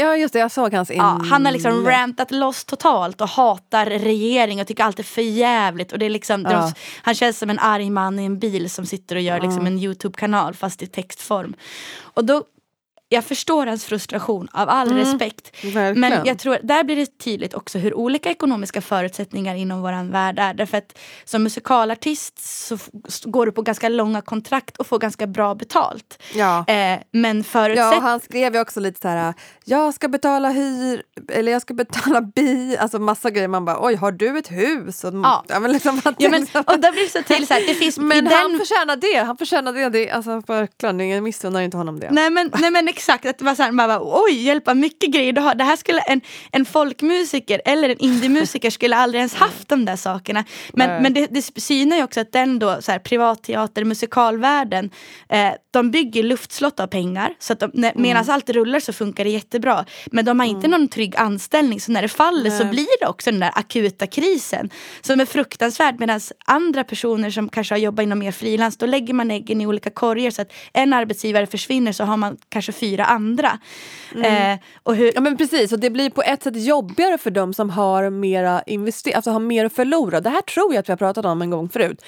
ja, 0.00 0.16
just 0.16 0.32
det. 0.32 0.38
Jag 0.38 0.50
såg 0.52 0.74
hans 0.74 0.90
Ja, 0.90 1.20
han 1.30 1.44
har 1.44 1.52
liksom 1.52 1.86
rantat 1.86 2.30
loss 2.30 2.64
totalt 2.64 3.20
och 3.20 3.28
hatar 3.28 3.86
regering 3.86 4.60
och 4.60 4.66
tycker 4.66 4.84
allt 4.84 4.98
är 4.98 5.02
för 5.02 5.22
jävligt. 5.22 5.92
Och 5.92 5.98
det 5.98 6.06
är 6.06 6.10
liksom, 6.10 6.42
Ja. 6.42 6.50
de, 6.50 6.72
han 7.02 7.14
känns 7.14 7.38
som 7.38 7.50
en 7.50 7.58
arg 7.58 7.90
man 7.90 8.18
i 8.18 8.24
en 8.24 8.38
bil 8.38 8.70
som 8.70 8.86
sitter 8.86 9.16
och 9.16 9.22
gör 9.22 9.40
liksom 9.40 9.66
en 9.66 9.78
Youtube-kanal 9.78 10.54
fast 10.54 10.82
i 10.82 10.86
textform. 10.86 11.54
Och 12.00 12.24
då 12.24 12.44
jag 13.08 13.24
förstår 13.24 13.66
hans 13.66 13.84
frustration 13.84 14.48
av 14.52 14.68
all 14.68 14.86
Mm, 14.90 14.98
respekt. 14.98 15.64
Verkligen. 15.64 16.00
Men 16.00 16.26
jag 16.26 16.38
tror 16.38 16.58
där 16.62 16.84
blir 16.84 16.96
det 16.96 17.18
tydligt 17.18 17.54
också 17.54 17.78
hur 17.78 17.94
olika 17.94 18.30
ekonomiska 18.30 18.80
förutsättningar 18.80 19.54
inom 19.54 19.82
våran 19.82 20.10
värld 20.10 20.38
är. 20.38 20.54
Därför 20.54 20.78
att 20.78 20.98
som 21.24 21.42
musikalartist 21.42 22.38
så 22.68 22.78
går 23.24 23.46
du 23.46 23.52
på 23.52 23.62
ganska 23.62 23.88
långa 23.88 24.20
kontrakt 24.22 24.76
och 24.76 24.86
får 24.86 24.98
ganska 24.98 25.26
bra 25.26 25.54
betalt. 25.54 26.22
ja. 26.34 26.64
Eh, 26.68 26.98
men 27.12 27.36
Ja, 27.38 27.44
förutsätt... 27.44 28.02
han 28.02 28.20
skrev 28.20 28.54
ju 28.54 28.60
också 28.60 28.80
lite 28.80 29.00
så 29.00 29.08
här, 29.08 29.34
jag 29.64 29.94
ska 29.94 30.08
betala 30.08 30.48
hyr, 30.50 31.02
eller 31.32 31.52
jag 31.52 31.62
ska 31.62 31.74
betala 31.74 32.20
bi, 32.20 32.76
alltså 32.80 32.98
massa 32.98 33.30
grejer. 33.30 33.48
Man 33.48 33.64
bara, 33.64 33.78
oj, 33.86 33.94
har 33.94 34.12
du 34.12 34.38
ett 34.38 34.50
hus? 34.50 35.04
Och, 35.04 35.14
Ja. 35.14 35.44
men 35.60 35.72
liksom, 35.72 36.00
Ja, 36.18 36.28
men, 36.30 36.40
liksom- 36.40 36.64
och 36.66 36.80
där 36.80 36.92
blir 36.92 37.02
det 37.02 37.10
så 37.10 37.22
tydligt 37.22 37.48
så 37.48 37.54
här, 37.54 37.66
det 37.66 37.74
finns 37.74 37.98
men 38.06 38.26
han 38.26 38.50
den 38.50 38.58
förtjänar 38.58 38.96
det, 38.96 39.24
han 39.26 39.36
förtjänar 39.36 39.72
det. 39.72 39.88
det 39.88 40.10
alltså, 40.10 40.40
verkligen, 40.46 41.08
jag 41.08 41.22
missunnar 41.22 41.60
inte 41.60 41.76
honom 41.76 42.00
det. 42.00 42.10
Nej 42.10 42.30
men, 42.30 42.50
nej 42.58 42.70
men 42.70 42.88
exakt, 42.88 42.96
att 43.12 43.38
det 43.38 43.44
var 43.44 43.54
så 43.54 43.62
här, 43.62 43.72
man 43.72 43.88
bara, 43.88 44.22
oj 44.22 44.42
hjälpa 44.42 44.74
mycket 44.74 45.10
grejer 45.10 45.32
du 45.32 45.40
har. 45.40 45.54
Det 45.54 45.64
här 45.64 45.76
skulle 45.76 46.00
en, 46.00 46.20
en 46.52 46.64
folkmusiker 46.64 47.62
eller 47.64 47.88
en 47.88 47.98
indiemusiker 47.98 48.70
skulle 48.70 48.96
aldrig 48.96 49.18
ens 49.18 49.34
haft 49.34 49.68
de 49.68 49.84
där 49.84 49.96
sakerna. 49.96 50.44
Men, 50.72 50.88
Nej. 50.88 51.02
men 51.02 51.14
det, 51.14 51.26
det 51.26 51.60
synar 51.60 51.96
ju 51.96 52.04
också 52.04 52.20
att 52.20 52.32
den 52.32 52.58
då, 52.58 52.82
så 52.82 52.92
här, 52.92 52.98
privatteater, 52.98 53.84
musikalvärlden, 53.84 54.90
eh, 55.28 55.52
de 55.76 55.90
bygger 55.90 56.22
luftslott 56.22 56.80
av 56.80 56.86
pengar. 56.86 57.34
Så 57.38 57.52
att 57.52 57.60
de, 57.60 57.70
när, 57.74 57.90
Mm. 57.90 58.02
medan 58.02 58.24
allt 58.30 58.50
rullar 58.50 58.80
så 58.80 58.92
funkar 58.92 59.24
det 59.24 59.30
jättebra. 59.30 59.84
Men 60.12 60.24
de 60.24 60.40
har 60.40 60.46
inte 60.46 60.68
någon 60.68 60.88
trygg 60.88 61.16
anställning 61.16 61.80
så 61.80 61.92
när 61.92 62.02
det 62.02 62.08
faller 62.08 62.50
så 62.50 62.64
Nej. 62.64 62.72
blir 62.72 63.00
det 63.00 63.06
också 63.06 63.30
den 63.30 63.40
där 63.40 63.50
akuta 63.54 64.06
krisen. 64.06 64.70
Som 65.00 65.20
är 65.20 65.24
fruktansvärd 65.26 66.00
medan 66.00 66.20
andra 66.46 66.84
personer 66.84 67.30
som 67.30 67.48
kanske 67.48 67.74
har 67.74 67.78
jobbat 67.78 68.02
inom 68.02 68.18
mer 68.18 68.32
frilans 68.32 68.76
då 68.76 68.86
lägger 68.86 69.14
man 69.14 69.30
äggen 69.30 69.60
i 69.60 69.66
olika 69.66 69.90
korgar 69.90 70.30
så 70.30 70.42
att 70.42 70.52
en 70.72 70.92
arbetsgivare 70.92 71.46
försvinner 71.46 71.92
så 71.92 72.04
har 72.04 72.16
man 72.16 72.36
kanske 72.48 72.72
fyra 72.72 73.04
andra. 73.04 73.58
Eh, 74.24 74.58
och 74.82 74.96
hur, 74.96 75.12
Ja 75.14 75.20
men 75.20 75.36
precis, 75.36 75.72
och 75.72 75.78
det 75.80 75.90
blir 75.90 76.10
på 76.10 76.22
ett 76.22 76.42
sätt 76.42 76.64
jobbigare 76.64 77.18
för 77.18 77.30
dem 77.30 77.54
som 77.54 77.70
har 77.70 78.10
mera 78.10 78.62
invester- 78.66 79.14
alltså 79.16 79.30
har 79.30 79.40
mer 79.40 79.64
att 79.64 79.72
förlora. 79.72 80.20
Det 80.20 80.30
här 80.30 80.40
tror 80.42 80.74
jag 80.74 80.80
att 80.80 80.88
vi 80.88 80.92
har 80.92 80.96
pratat 80.96 81.24
om 81.24 81.42
en 81.42 81.50
gång 81.50 81.68
förut. 81.68 82.04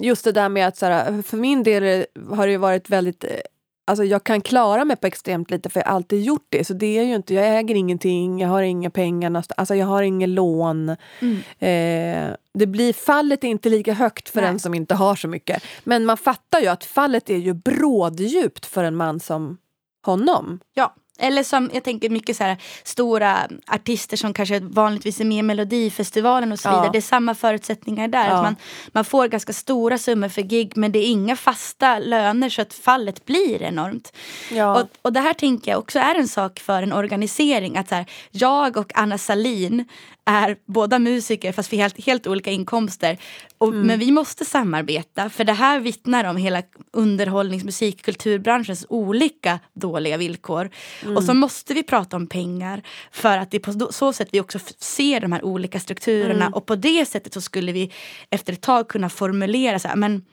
Just 0.00 0.24
det 0.24 0.32
där 0.32 0.48
med 0.48 0.68
att 0.68 0.76
så 0.76 0.86
här, 0.86 1.22
för 1.22 1.36
min 1.36 1.62
del 1.62 2.04
har 2.30 2.46
det 2.46 2.52
ju 2.52 2.58
varit 2.58 2.90
väldigt 2.90 3.01
eh, 3.06 3.40
Alltså 3.84 4.04
jag 4.04 4.24
kan 4.24 4.40
klara 4.40 4.84
mig 4.84 4.96
på 4.96 5.06
extremt 5.06 5.50
lite 5.50 5.70
för 5.70 5.80
jag 5.80 5.86
har 5.86 5.94
alltid 5.94 6.22
gjort 6.22 6.46
det. 6.48 6.64
Så 6.64 6.74
det 6.74 6.98
är 6.98 7.02
ju 7.02 7.14
inte, 7.14 7.34
jag 7.34 7.58
äger 7.58 7.74
ingenting, 7.74 8.40
jag 8.40 8.48
har 8.48 8.62
inga 8.62 8.90
pengar, 8.90 9.30
någonstans, 9.30 9.58
alltså 9.58 9.74
jag 9.74 9.86
har 9.86 10.02
inget 10.02 10.28
lån. 10.28 10.96
Mm. 11.20 11.36
Eh, 11.58 12.36
det 12.54 12.66
blir, 12.66 12.92
fallet 12.92 13.44
är 13.44 13.48
inte 13.48 13.68
lika 13.68 13.92
högt 13.92 14.28
för 14.28 14.40
Nej. 14.40 14.50
en 14.50 14.58
som 14.58 14.74
inte 14.74 14.94
har 14.94 15.16
så 15.16 15.28
mycket. 15.28 15.62
Men 15.84 16.04
man 16.04 16.16
fattar 16.16 16.60
ju 16.60 16.66
att 16.66 16.84
fallet 16.84 17.30
är 17.30 17.36
ju 17.36 17.54
bråddjupt 17.54 18.66
för 18.66 18.84
en 18.84 18.96
man 18.96 19.20
som 19.20 19.58
honom. 20.06 20.60
Ja. 20.74 20.94
Eller 21.18 21.42
som 21.42 21.70
jag 21.74 21.84
tänker 21.84 22.10
mycket 22.10 22.36
så 22.36 22.44
här, 22.44 22.56
stora 22.84 23.38
artister 23.66 24.16
som 24.16 24.34
kanske 24.34 24.60
vanligtvis 24.60 25.20
är 25.20 25.24
med 25.24 25.38
i 25.38 25.42
Melodifestivalen 25.42 26.52
och 26.52 26.58
så 26.58 26.68
Ja. 26.68 26.72
vidare. 26.72 26.88
Det 26.92 26.98
är 26.98 27.02
samma 27.02 27.34
förutsättningar 27.34 28.08
där. 28.08 28.26
Ja. 28.28 28.32
Att 28.34 28.42
man, 28.42 28.56
man 28.92 29.04
får 29.04 29.28
ganska 29.28 29.52
stora 29.52 29.98
summor 29.98 30.28
för 30.28 30.42
gig 30.42 30.72
men 30.76 30.92
det 30.92 30.98
är 30.98 31.06
inga 31.06 31.36
fasta 31.36 31.98
löner 31.98 32.48
så 32.48 32.62
att 32.62 32.74
fallet 32.74 33.24
blir 33.26 33.62
enormt. 33.62 34.12
Ja. 34.50 34.80
Och, 34.80 34.88
och 35.02 35.12
det 35.12 35.20
här 35.20 35.34
tänker 35.34 35.70
jag 35.70 35.78
också 35.78 35.98
är 35.98 36.14
en 36.14 36.28
sak 36.28 36.60
för 36.60 36.82
en 36.82 36.92
organisering. 36.92 37.76
Att 37.76 37.88
så 37.88 37.94
här, 37.94 38.06
jag 38.30 38.76
och 38.76 38.92
Anna 38.94 39.18
Salin 39.18 39.84
är 40.24 40.56
båda 40.66 40.98
musiker 40.98 41.52
fast 41.52 41.72
vi 41.72 41.76
har 41.76 41.82
helt, 41.82 42.06
helt 42.06 42.26
olika 42.26 42.50
inkomster. 42.50 43.18
Och, 43.58 43.68
Mm. 43.68 43.86
Men 43.86 43.98
vi 43.98 44.12
måste 44.12 44.44
samarbeta 44.44 45.30
för 45.30 45.44
det 45.44 45.52
här 45.52 45.80
vittnar 45.80 46.24
om 46.24 46.36
hela 46.36 46.62
underhållnings 46.92 47.64
musik 47.64 48.02
kulturbranschens 48.02 48.86
olika 48.88 49.60
dåliga 49.74 50.16
villkor. 50.16 50.70
Mm. 51.02 51.16
Och 51.16 51.24
så 51.24 51.34
måste 51.34 51.74
vi 51.74 51.82
prata 51.82 52.16
om 52.16 52.26
pengar 52.26 52.82
för 53.12 53.38
att 53.38 53.50
det 53.50 53.56
är 53.56 53.86
på 53.86 53.92
så 53.92 54.12
sätt 54.12 54.28
vi 54.32 54.40
också 54.40 54.58
ser 54.78 55.20
de 55.20 55.32
här 55.32 55.44
olika 55.44 55.80
strukturerna 55.80 56.44
Mm. 56.46 56.54
och 56.54 56.66
på 56.66 56.76
det 56.76 57.06
sättet 57.08 57.34
så 57.34 57.40
skulle 57.40 57.72
vi 57.72 57.92
efter 58.30 58.52
ett 58.52 58.62
tag 58.62 58.88
kunna 58.88 59.08
formulera 59.08 59.78
så 59.78 59.88
här, 59.88 59.96
men 59.96 60.24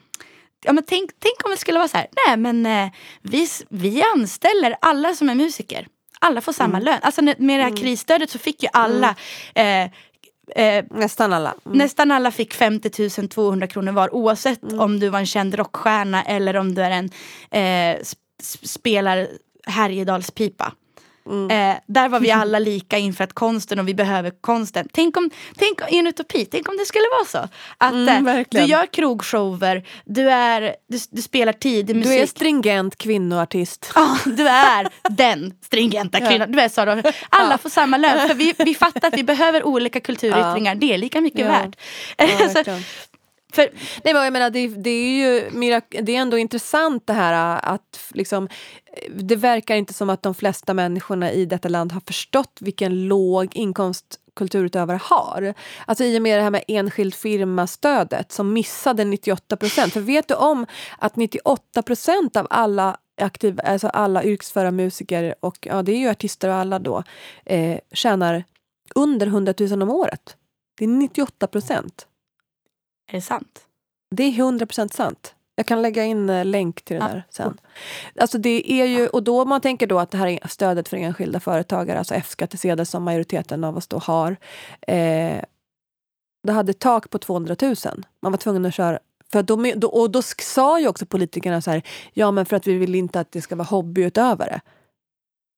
Ja, 0.64 0.74
men 0.74 0.84
tänk, 0.88 1.10
tänk 1.20 1.46
om 1.46 1.52
det 1.52 1.58
skulle 1.58 1.78
vara 1.80 1.88
så 1.88 1.98
här, 1.98 2.08
nej 2.28 2.38
men 2.38 2.66
eh, 2.66 2.92
vi, 3.22 3.48
vi 3.70 4.04
anställer 4.16 4.76
alla 4.82 5.14
som 5.14 5.30
är 5.30 5.36
musiker. 5.36 5.88
Alla 6.20 6.42
får 6.42 6.54
samma 6.54 6.80
lön. 6.80 7.00
Alltså 7.02 7.22
med 7.22 7.36
det 7.60 7.64
här 7.64 7.76
krisstödet 7.78 8.30
så 8.30 8.40
fick 8.40 8.64
ju 8.64 8.70
alla 8.74 9.16
eh, 9.56 9.84
eh, 10.56 10.86
Nästan 10.90 11.34
alla. 11.34 11.54
Mm. 11.66 11.78
Nästan 11.78 12.12
alla 12.12 12.32
fick 12.32 12.54
50 12.54 13.28
200 13.28 13.68
kronor 13.68 13.92
var 13.92 14.16
oavsett 14.16 14.74
om 14.74 15.00
du 15.00 15.10
var 15.10 15.20
en 15.20 15.26
känd 15.26 15.56
rockstjärna 15.56 16.24
eller 16.24 16.56
om 16.56 16.76
du 16.76 16.82
är 16.82 16.92
en 16.92 17.06
eh, 17.52 18.00
sp- 18.00 18.16
sp- 18.44 18.60
Härjedalspipa. 21.30 21.54
Eh, 21.54 21.78
där 21.88 22.10
var 22.10 22.20
vi 22.20 22.32
alla 22.42 22.60
lika 22.60 22.98
inför 22.98 23.24
att 23.24 23.34
konsten 23.34 23.80
och 23.80 23.88
vi 23.88 23.94
behöver 23.94 24.32
konsten. 24.42 24.88
Tänk 24.94 25.18
om, 25.18 25.30
tänk 25.58 25.80
i 25.90 25.98
en 25.98 26.08
utopi, 26.08 26.46
tänk 26.46 26.70
om 26.70 26.78
det 26.78 26.86
skulle 26.86 27.06
vara 27.20 27.26
så. 27.26 27.50
Att 27.78 27.94
Mm, 27.94 28.28
eh, 28.28 28.46
du 28.50 28.62
gör 28.62 28.86
krogshower, 28.86 29.84
du, 30.06 30.30
är, 30.30 30.76
du, 30.88 31.00
du 31.10 31.22
spelar 31.22 31.54
tidig 31.54 31.96
musik. 31.96 32.12
Du 32.12 32.18
är 32.20 32.26
stringent 32.28 32.98
kvinnoartist. 32.98 33.92
Ja, 33.96 34.18
du 34.26 34.48
är 34.48 34.88
den 35.10 35.54
stringenta 35.66 36.20
kvinnan. 36.20 36.52
Du 36.52 36.62
är 36.62 36.70
Sara. 36.70 37.04
Alla 37.30 37.58
får 37.58 37.70
samma 37.70 37.98
lön. 37.98 38.28
För 38.28 38.36
vi, 38.36 38.54
vi 38.58 38.76
fattar 38.76 39.08
att 39.08 39.18
vi 39.18 39.24
behöver 39.24 39.64
olika 39.66 40.00
kulturyttringar. 40.00 40.76
Det 40.76 40.94
är 40.94 40.98
lika 40.98 41.22
mycket 41.22 41.46
värt. 41.46 41.76
Så- 42.66 42.80
för, 43.54 43.70
Nej, 44.04 44.14
men 44.14 44.24
jag 44.24 44.34
menar, 44.34 44.50
det, 44.50 44.68
det 44.68 44.90
är 44.90 45.10
ju 45.10 45.50
det 46.02 46.16
är 46.16 46.22
ändå 46.22 46.38
intressant 46.38 47.08
det 47.08 47.14
här 47.14 47.60
att 47.64 48.00
liksom, 48.14 48.48
eh, 48.94 49.14
det 49.14 49.36
verkar 49.36 49.76
inte 49.76 49.94
som 49.94 50.10
att 50.10 50.24
de 50.24 50.36
flesta 50.36 50.74
människorna 50.74 51.32
i 51.32 51.46
detta 51.46 51.70
land 51.70 51.92
har 51.92 52.02
förstått 52.06 52.58
vilken 52.60 53.08
låg 53.08 53.56
inkomst 53.56 54.20
kulturutövare 54.36 55.00
har. 55.04 55.54
Alltså 55.86 56.04
i 56.04 56.18
och 56.18 56.22
med 56.22 56.40
det 56.40 56.44
här 56.44 56.50
med 56.50 56.64
enskild 56.68 57.16
firma-stödet 57.16 58.32
som 58.32 58.54
missade 58.54 59.04
98 59.04 59.58
procent. 59.58 59.94
För 59.94 60.00
vet 60.00 60.28
du 60.28 60.34
om 60.34 60.66
att 60.98 61.16
98 61.16 61.82
procent 61.82 62.36
av 62.36 62.48
alla 62.50 62.98
aktiva, 63.22 63.64
alltså 63.64 63.88
alla 63.88 64.24
yrkesföra 64.24 64.72
musiker 64.72 65.36
och 65.40 65.58
ja, 65.62 65.82
det 65.82 65.92
är 65.92 65.98
ju 65.98 66.10
artister 66.10 66.50
och 66.50 66.56
alla 66.56 66.80
då, 66.80 67.04
eh, 67.46 67.80
tjänar 67.94 68.44
under 68.96 69.28
100 69.28 69.54
000 69.60 69.82
om 69.82 69.90
året. 69.90 70.36
Det 70.78 70.86
är 70.86 70.90
98 70.90 71.48
procent 71.48 72.09
är 73.10 73.18
det 73.18 73.22
sant? 73.22 73.66
Det 74.16 74.24
är 74.24 74.32
100% 74.32 74.94
sant. 74.94 75.36
Jag 75.56 75.66
kan 75.66 75.82
lägga 75.82 76.04
in 76.06 76.30
eh, 76.30 76.46
länk 76.46 76.82
till 76.82 76.96
det 77.00 77.06
Ja. 77.06 77.08
där 77.08 77.24
sen. 77.30 77.58
Alltså 78.20 78.38
det 78.38 78.72
är 78.72 78.86
ju, 78.86 79.08
och 79.08 79.24
då 79.24 79.46
man 79.46 79.62
tänker 79.62 79.88
då 79.88 80.00
att 80.00 80.12
det 80.12 80.18
här 80.18 80.28
är 80.28 80.48
stödet 80.48 80.90
för 80.90 80.98
enskilda 80.98 81.40
företagare, 81.40 81.98
alltså 82.00 82.14
F-skattsedel 82.14 82.86
som 82.86 83.04
majoriteten 83.04 83.64
av 83.64 83.78
oss 83.78 83.88
då 83.88 83.98
har. 83.98 84.38
Eh, 84.82 85.42
det 86.44 86.52
hade 86.54 86.74
tak 86.74 87.10
på 87.10 87.20
200 87.20 87.56
000. 87.62 87.76
Man 88.22 88.32
var 88.32 88.38
tvungen 88.38 88.66
att 88.66 88.74
köra 88.74 89.00
för 89.32 89.44
då, 89.44 89.88
och 89.88 90.12
då 90.12 90.22
sa 90.42 90.80
ju 90.80 90.88
också 90.88 91.06
politikerna 91.06 91.62
så 91.62 91.72
här, 91.72 91.82
ja 92.14 92.32
men 92.32 92.46
för 92.46 92.56
att 92.56 92.68
vi 92.68 92.74
vill 92.78 92.96
inte 92.96 93.20
att 93.20 93.32
det 93.32 93.42
ska 93.42 93.56
vara 93.56 93.68
hobbyutövare. 93.68 94.62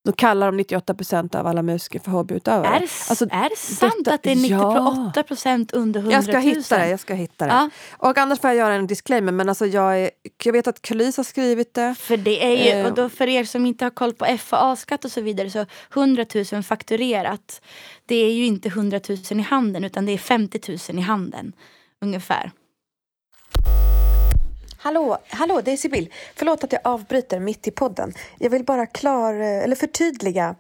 Då 0.06 0.12
kallar 0.12 0.46
de 0.48 0.58
98 0.58 0.94
procent 0.94 1.36
av 1.36 1.48
alla 1.48 1.62
musiker 1.62 2.00
för 2.00 2.12
hobbyutövare. 2.12 2.68
Är 2.76 2.80
det, 2.80 2.88
Alltså, 3.10 3.26
är 3.32 3.50
det 3.50 3.56
sant 3.58 3.94
detta- 3.98 4.14
att 4.14 4.24
det 4.24 4.32
är 4.32 4.36
98 4.36 5.14
ja. 5.16 5.24
procent 5.24 5.72
under 5.74 6.00
100 6.00 6.18
000? 6.18 6.26
Jag 6.26 6.34
ska 6.34 6.40
hitta 6.50 6.78
det. 6.78 6.90
Jag 6.90 7.00
ska 7.00 7.14
hitta 7.14 7.46
det. 7.46 7.52
Ja, 7.52 7.70
Och 7.98 8.18
annars 8.18 8.40
får 8.40 8.50
jag 8.50 8.58
göra 8.58 8.74
en 8.74 8.88
disclaimer, 8.88 9.32
men 9.32 9.50
alltså 9.50 9.66
jag, 9.66 10.00
är, 10.00 10.12
jag 10.44 10.54
vet 10.54 10.68
att 10.68 10.82
Kulis 10.82 11.18
har 11.18 11.24
skrivit 11.24 11.74
det. 11.74 11.96
för 12.00 12.18
det 12.18 12.46
är 12.46 12.66
ju, 12.66 12.82
Eh. 12.82 12.86
och 12.88 12.94
då 12.94 13.10
för 13.10 13.28
er 13.28 13.44
som 13.44 13.66
inte 13.66 13.86
har 13.86 13.90
koll 13.90 14.14
på 14.14 14.26
FAA-skatt 14.38 15.06
och 15.06 15.12
så 15.12 15.22
vidare 15.22 15.50
så 15.50 15.66
100 15.94 16.26
000 16.52 16.64
fakturerat. 16.64 17.62
Det 18.06 18.16
är 18.16 18.32
ju 18.34 18.46
inte 18.46 18.70
100 18.70 19.00
000 19.10 19.18
i 19.32 19.42
handen 19.42 19.84
utan 19.84 20.06
det 20.06 20.12
är 20.12 20.18
50 20.18 20.78
000 20.90 21.00
i 21.00 21.02
handen 21.02 21.54
ungefär. 22.02 22.52
Hallå, 24.84 25.18
hallå, 25.28 25.62
det 25.62 25.72
är 25.72 25.78
Sibyl. 25.78 26.14
Förlåt 26.36 26.64
att 26.64 26.72
jag 26.72 26.82
avbryter 26.84 27.40
mitt 27.40 27.68
i 27.68 27.72
podden. 27.72 28.14
Jag 28.40 28.50
vill 28.50 28.64
bara 28.66 28.86
klar, 28.86 29.34
eh, 29.34 29.64
eller 29.64 29.76
förtydliga 29.76 30.56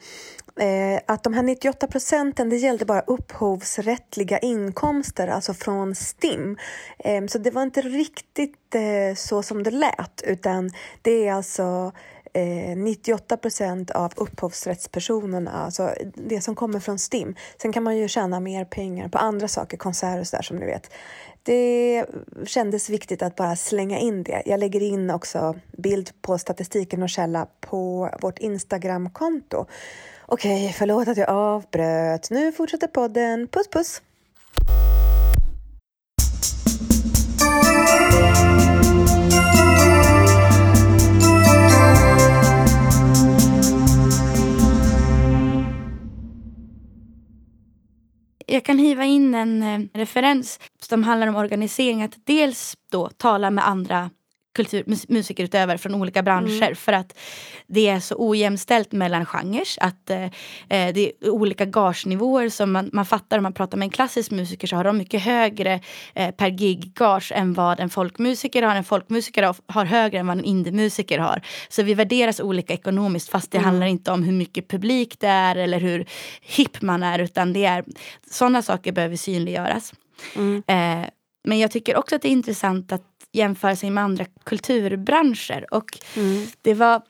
eh, 0.59 1.01
att 1.05 1.23
de 1.23 1.33
här 1.33 1.43
98 1.43 1.87
procenten, 1.87 2.49
det 2.49 2.55
gällde 2.55 2.85
bara 2.85 3.01
upphovsrättliga 3.01 4.39
inkomster, 4.39 5.27
alltså 5.27 5.53
från 5.53 5.95
STIM. 5.95 6.57
Eh, 6.99 7.25
så 7.25 7.37
det 7.37 7.51
var 7.51 7.63
inte 7.63 7.81
riktigt 7.81 8.75
eh, 8.75 9.15
så 9.15 9.43
som 9.43 9.63
det 9.63 9.71
lät, 9.71 10.21
utan 10.25 10.71
det 11.01 11.27
är 11.27 11.33
alltså 11.33 11.91
eh, 12.33 12.77
98 12.77 13.37
procent 13.37 13.91
av 13.91 14.13
upphovsrättspersonerna, 14.15 15.51
alltså 15.51 15.93
det 16.13 16.41
som 16.41 16.55
kommer 16.55 16.79
från 16.79 16.99
STIM. 16.99 17.35
Sen 17.61 17.73
kan 17.73 17.83
man 17.83 17.97
ju 17.97 18.07
tjäna 18.07 18.39
mer 18.39 18.65
pengar 18.65 19.07
på 19.07 19.17
andra 19.17 19.47
saker, 19.47 19.77
konserter 19.77 20.19
och 20.19 20.27
sådär 20.27 20.43
som 20.43 20.57
ni 20.57 20.65
vet. 20.65 20.91
Det 21.43 22.05
kändes 22.45 22.89
viktigt 22.89 23.21
att 23.21 23.35
bara 23.35 23.55
slänga 23.55 23.99
in 23.99 24.23
det. 24.23 24.43
Jag 24.45 24.59
lägger 24.59 24.81
in 24.81 25.09
också 25.09 25.55
bild 25.77 26.09
på 26.21 26.37
statistiken 26.37 27.03
och 27.03 27.09
källa 27.09 27.47
på 27.59 28.09
vårt 28.21 28.39
Instagramkonto. 28.39 29.65
Okej, 30.25 30.75
förlåt 30.77 31.07
att 31.07 31.17
jag 31.17 31.29
avbröt. 31.29 32.29
Nu 32.31 32.51
fortsätter 32.51 32.87
podden. 32.87 33.47
Puss 33.47 33.67
puss! 33.69 34.01
Jag 48.51 48.63
kan 48.63 48.77
hiva 48.77 49.05
in 49.05 49.35
en 49.35 49.63
eh, 49.63 49.79
referens 49.93 50.59
som 50.81 51.03
handlar 51.03 51.27
om 51.27 51.35
organisering. 51.35 52.03
Att 52.03 52.25
dels 52.25 52.73
då 52.91 53.09
tala 53.09 53.51
med 53.51 53.67
andra 53.67 54.09
kultur, 54.55 54.83
mus- 54.87 55.05
musikerutövare 55.09 55.77
från 55.77 55.95
olika 55.95 56.23
branscher 56.23 56.73
för 56.73 56.93
att 56.93 57.17
det 57.67 57.87
är 57.87 57.99
så 57.99 58.15
ojämställt 58.17 58.91
mellan 58.91 59.25
genrer. 59.25 59.63
Att 59.79 60.09
eh, 60.09 60.23
eh, 60.23 60.29
det 60.93 61.11
är 61.21 61.29
olika 61.29 61.65
gagenivåer 61.65 62.49
som 62.49 62.71
man, 62.71 62.89
man 62.93 63.05
fattar 63.05 63.37
om 63.37 63.43
man 63.43 63.53
pratar 63.53 63.77
med 63.77 63.85
en 63.85 63.89
klassisk 63.89 64.31
musiker 64.31 64.67
så 64.67 64.75
har 64.75 64.83
de 64.83 64.97
mycket 64.97 65.21
högre 65.21 65.79
eh, 66.15 66.31
per 66.35 66.49
gig 66.49 66.93
gage 66.95 67.31
än 67.35 67.53
vad 67.53 67.79
en 67.79 67.89
folkmusiker 67.89 68.63
har. 68.63 68.75
En 68.75 68.83
folkmusiker 68.83 69.43
har- 69.43 69.55
har 69.67 69.85
högre 69.85 70.19
än 70.19 70.27
vad 70.27 70.37
en 70.37 70.43
indiemusiker 70.45 71.19
har. 71.19 71.41
Så 71.69 71.83
vi 71.83 71.93
värderas 71.93 72.39
olika 72.39 72.73
ekonomiskt 72.73 73.29
fast 73.29 73.51
det 73.51 73.57
handlar 73.59 73.87
inte 73.87 74.11
om 74.11 74.23
hur 74.23 74.33
mycket 74.33 74.67
publik 74.67 75.19
det 75.19 75.27
är 75.27 75.55
eller 75.55 75.79
hur 75.79 76.05
hipp 76.41 76.81
man 76.81 77.03
är 77.03 77.19
utan 77.19 77.53
det 77.53 77.65
är 77.65 77.83
sådana 78.31 78.61
saker 78.61 78.91
behöver 78.91 79.15
synliggöras. 79.15 79.93
Eh, 80.67 81.09
men 81.43 81.59
jag 81.59 81.71
tycker 81.71 81.95
också 81.97 82.15
att 82.15 82.21
det 82.21 82.27
är 82.27 82.31
intressant 82.31 82.91
att 82.91 83.03
jämföra 83.33 83.75
sig 83.75 83.89
med 83.89 84.03
andra 84.03 84.25
kulturbranscher. 84.43 85.65
Och 85.73 85.99
det, 86.61 86.73
var, 86.73 87.01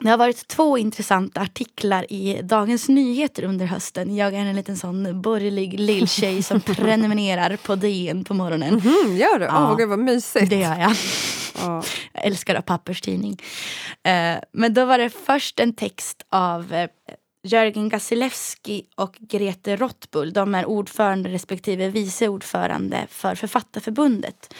det 0.00 0.08
har 0.10 0.18
varit 0.18 0.48
två 0.48 0.78
intressanta 0.78 1.40
artiklar 1.40 2.12
i 2.12 2.40
Dagens 2.42 2.88
Nyheter 2.88 3.42
under 3.44 3.66
hösten. 3.66 4.16
Jag 4.16 4.34
är 4.34 4.38
en 4.38 4.56
liten 4.56 4.76
sån 4.76 5.22
borgerlig 5.22 5.80
lilltjej 5.80 6.42
som 6.42 6.60
prenumererar 6.66 7.56
på 7.56 7.76
DN 7.76 8.24
på 8.24 8.34
morgonen. 8.34 8.68
Mm, 8.80 9.16
gör 9.16 9.38
du? 9.38 9.46
Åh, 9.46 9.52
Ja. 9.54 9.74
gud 9.78 9.88
vad 9.88 9.98
mysigt. 9.98 10.50
Det 10.50 10.56
gör 10.56 10.76
jag. 10.78 10.92
Ja. 11.60 11.82
Jag 12.12 12.26
älskar 12.26 12.60
papperstidning. 12.60 13.42
Eh, 14.02 14.36
men 14.52 14.74
då 14.74 14.84
var 14.84 14.98
det 14.98 15.10
först 15.10 15.60
en 15.60 15.72
text 15.74 16.22
av 16.28 16.72
eh, 16.74 16.90
Jörgen 17.42 17.88
Gasilewski 17.88 18.82
och 18.96 19.16
Grete 19.20 19.76
Rottbull. 19.76 20.32
De 20.32 20.54
är 20.54 20.66
ordförande 20.66 21.28
respektive 21.28 21.88
vice 21.88 22.28
ordförande 22.28 23.06
för 23.10 23.34
Författarförbundet. 23.34 24.54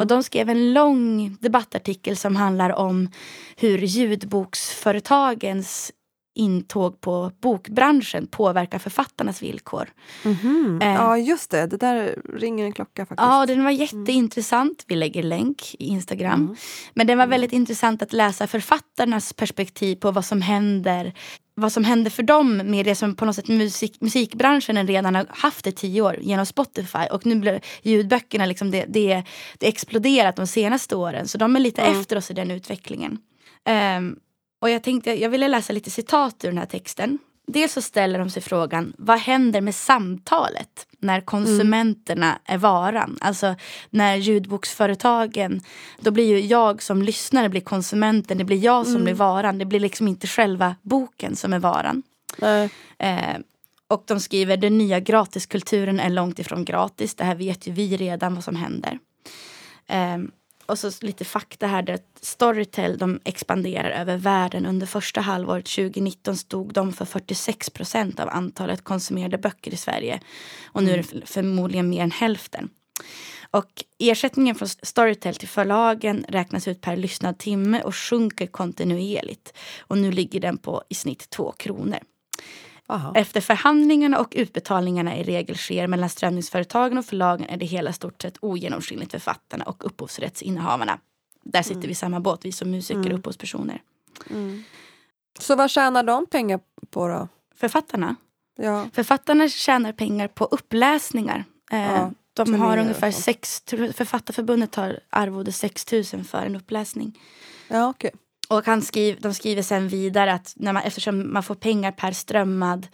Och 0.00 0.06
de 0.06 0.22
skrev 0.22 0.50
en 0.50 0.72
lång 0.72 1.36
debattartikel 1.40 2.16
som 2.16 2.36
handlar 2.36 2.70
om 2.70 3.10
hur 3.56 3.78
ljudboksföretagens 3.78 5.92
intåg 6.38 7.00
på 7.00 7.32
bokbranschen 7.40 8.26
påverkar 8.26 8.78
författarnas 8.78 9.42
villkor. 9.42 9.88
Mhm. 10.24 10.78
Eh. 10.82 10.94
ja, 10.94 11.18
just 11.18 11.50
det. 11.50 11.66
Det 11.66 11.76
där 11.76 12.22
ringer 12.34 12.64
en 12.64 12.72
klocka 12.72 13.06
faktiskt. 13.06 13.26
Ja, 13.26 13.46
den 13.46 13.64
var 13.64 13.70
jätteintressant. 13.70 14.84
Vi 14.88 14.94
lägger 14.94 15.22
länk 15.22 15.74
i 15.78 15.86
Instagram. 15.86 16.56
Men 16.94 17.06
den 17.06 17.18
var 17.18 17.26
väldigt 17.26 17.52
intressant 17.52 18.02
att 18.02 18.12
läsa 18.12 18.46
författarnas 18.46 19.32
perspektiv 19.32 19.96
på 19.96 20.10
vad 20.10 20.24
som 20.24 20.42
händer 20.42 21.14
vad 21.60 21.72
som 21.72 21.84
händer 21.84 22.10
för 22.10 22.22
dem 22.22 22.56
med 22.56 22.84
det 22.84 22.94
som 22.94 23.14
på 23.14 23.24
något 23.24 23.36
sätt 23.36 23.48
musik, 23.48 24.00
musikbranschen 24.00 24.86
redan 24.86 25.14
har 25.14 25.26
haft 25.30 25.66
i 25.66 25.72
tio 25.72 26.02
år 26.02 26.16
genom 26.20 26.46
Spotify. 26.46 27.06
Och 27.10 27.26
nu 27.26 27.34
blir 27.34 27.60
ljudböckerna 27.82 28.46
liksom 28.46 28.70
det, 28.70 28.84
det, 28.88 29.22
det 29.58 29.68
exploderat 29.68 30.36
de 30.36 30.46
senaste 30.46 30.96
åren. 30.96 31.28
Så 31.28 31.38
de 31.38 31.56
är 31.56 31.60
lite 31.60 31.82
efter 31.82 32.16
oss 32.16 32.30
i 32.30 32.34
den 32.34 32.50
utvecklingen. 32.50 33.18
Ehm, 33.64 34.16
och 34.60 34.70
jag 34.70 34.82
tänkte, 34.82 35.20
jag 35.20 35.30
ville 35.30 35.48
läsa 35.48 35.72
lite 35.72 35.90
citat 35.90 36.44
ur 36.44 36.48
den 36.48 36.58
här 36.58 36.66
texten. 36.66 37.18
Dels 37.50 37.72
så 37.72 37.82
ställer 37.82 38.18
de 38.18 38.30
sig 38.30 38.42
frågan, 38.42 38.92
vad 38.98 39.18
händer 39.18 39.60
med 39.60 39.74
samtalet 39.74 40.86
när 40.98 41.20
konsumenterna 41.20 42.38
är 42.44 42.58
varan? 42.58 43.18
Alltså 43.20 43.54
när 43.90 44.16
ljudboksföretagen, 44.16 45.60
då 46.00 46.10
blir 46.10 46.24
ju 46.24 46.40
jag 46.40 46.82
som 46.82 47.02
lyssnare 47.02 47.48
blir 47.48 47.60
konsumenten, 47.60 48.38
det 48.38 48.44
blir 48.44 48.64
jag 48.64 48.86
som 48.86 49.04
blir 49.04 49.14
varan. 49.14 49.58
Det 49.58 49.64
blir 49.64 49.80
liksom 49.80 50.08
inte 50.08 50.26
själva 50.26 50.76
boken 50.82 51.36
som 51.36 51.52
är 51.52 51.58
varan. 51.58 52.02
Eh, 52.98 53.38
och 53.88 54.04
de 54.06 54.20
skriver 54.20 54.56
den 54.56 54.78
nya 54.78 55.00
gratiskulturen 55.00 56.00
är 56.00 56.10
långt 56.10 56.38
ifrån 56.38 56.64
gratis. 56.64 57.14
Det 57.14 57.24
här 57.24 57.34
vet 57.34 57.66
ju 57.66 57.72
vi 57.72 57.96
redan 57.96 58.34
vad 58.34 58.44
som 58.44 58.56
händer. 58.56 58.98
Eh, 59.86 60.18
och 60.68 60.78
så 60.78 60.90
lite 61.00 61.24
fakta 61.24 61.66
här. 61.66 61.82
Där 61.82 61.94
att 61.94 62.18
Storytel 62.20 62.98
de 62.98 63.20
expanderar 63.24 63.90
över 63.90 64.16
världen. 64.16 64.66
Under 64.66 64.86
första 64.86 65.20
halvåret 65.20 65.64
2019 65.66 66.36
stod 66.36 66.72
de 66.72 66.92
för 66.92 67.04
46 67.04 67.70
procent 67.70 68.20
av 68.20 68.28
antalet 68.28 68.84
konsumerade 68.84 69.38
böcker 69.38 69.74
i 69.74 69.76
Sverige. 69.76 70.20
Och 70.66 70.82
nu 70.82 70.90
är 70.90 70.96
det 70.96 71.04
f- 71.12 71.22
förmodligen 71.24 71.88
mer 71.88 72.02
än 72.02 72.10
hälften. 72.10 72.68
Och 73.50 73.84
ersättningen 73.98 74.54
från 74.54 74.68
Storytel 74.68 75.34
till 75.34 75.48
förlagen 75.48 76.24
räknas 76.28 76.68
ut 76.68 76.80
per 76.80 76.96
lyssnad 76.96 77.38
timme 77.38 77.82
och 77.82 77.96
sjunker 77.96 78.46
kontinuerligt. 78.46 79.52
Och 79.80 79.98
nu 79.98 80.12
ligger 80.12 80.40
den 80.40 80.58
på 80.58 80.82
i 80.88 80.94
snitt 80.94 81.30
2 81.30 81.52
kronor. 81.52 81.98
Aha. 82.90 83.12
Efter 83.14 83.40
förhandlingarna 83.40 84.18
och 84.20 84.32
utbetalningarna 84.36 85.16
i 85.16 85.22
regel 85.22 85.56
sker 85.56 85.86
mellan 85.86 86.08
strömningsföretagen 86.08 86.98
och 86.98 87.04
förlagen 87.04 87.48
är 87.48 87.56
det 87.56 87.66
hela 87.66 87.92
stort 87.92 88.22
sett 88.22 88.38
ogenomskinligt 88.40 89.10
för 89.10 89.18
författarna 89.18 89.64
och 89.64 89.86
upphovsrättsinnehavarna. 89.86 90.98
Där 91.42 91.62
sitter 91.62 91.80
vi 91.80 91.88
i 91.88 91.94
samma 91.94 92.20
båt, 92.20 92.44
vi 92.44 92.52
som 92.52 92.70
musiker 92.70 93.12
och 93.12 93.18
upphovspersoner. 93.18 93.82
Så 95.38 95.56
vad 95.56 95.70
tjänar 95.70 96.02
de 96.02 96.26
pengar 96.26 96.60
på 96.90 97.08
då? 97.08 97.28
Författarna? 97.54 98.16
Ja. 98.56 98.86
Författarna 98.92 99.48
tjänar 99.48 99.92
pengar 99.92 100.28
på 100.28 100.44
uppläsningar. 100.44 101.44
Eh, 101.70 101.78
Ja, 101.92 102.12
de 102.32 102.54
har 102.54 102.78
ungefär 102.78 103.10
sex, 103.10 103.62
Författarförbundet 103.94 104.74
har 104.74 105.00
arvode 105.10 105.52
6 105.52 105.92
000 105.92 106.04
för 106.04 106.46
en 106.46 106.56
uppläsning. 106.56 107.18
Ja, 107.68 107.88
okej. 107.88 108.10
Och 108.48 108.66
han 108.66 108.82
skriv, 108.82 109.20
de 109.20 109.34
skriver 109.34 109.62
sen 109.62 109.88
vidare 109.88 110.32
att 110.32 110.52
när 110.56 110.72
man, 110.72 110.82
eftersom 110.82 111.32
man 111.32 111.42
får 111.42 111.54
pengar 111.54 111.92
per 111.92 112.12
strömmad 112.12 112.86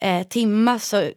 eh, 0.00 0.26
timma 0.26 0.78
så, 0.78 1.10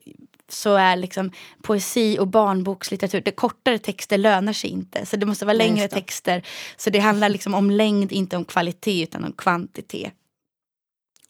så 0.49 0.75
är 0.75 0.95
liksom 0.95 1.31
poesi 1.61 2.17
och 2.19 2.27
barnbokslitteratur, 2.27 3.21
det 3.21 3.31
kortare 3.31 3.79
texter 3.79 4.17
lönar 4.17 4.53
sig 4.53 4.69
inte. 4.69 5.05
Så 5.05 5.17
det 5.17 5.25
måste 5.25 5.45
vara 5.45 5.57
längre 5.57 5.87
texter. 5.87 6.43
Så 6.77 6.89
det 6.89 6.99
handlar 6.99 7.29
liksom 7.29 7.53
om 7.53 7.71
längd, 7.71 8.11
inte 8.11 8.37
om 8.37 8.45
kvalitet 8.45 9.03
utan 9.03 9.23
om 9.23 9.33
kvantitet. 9.33 10.13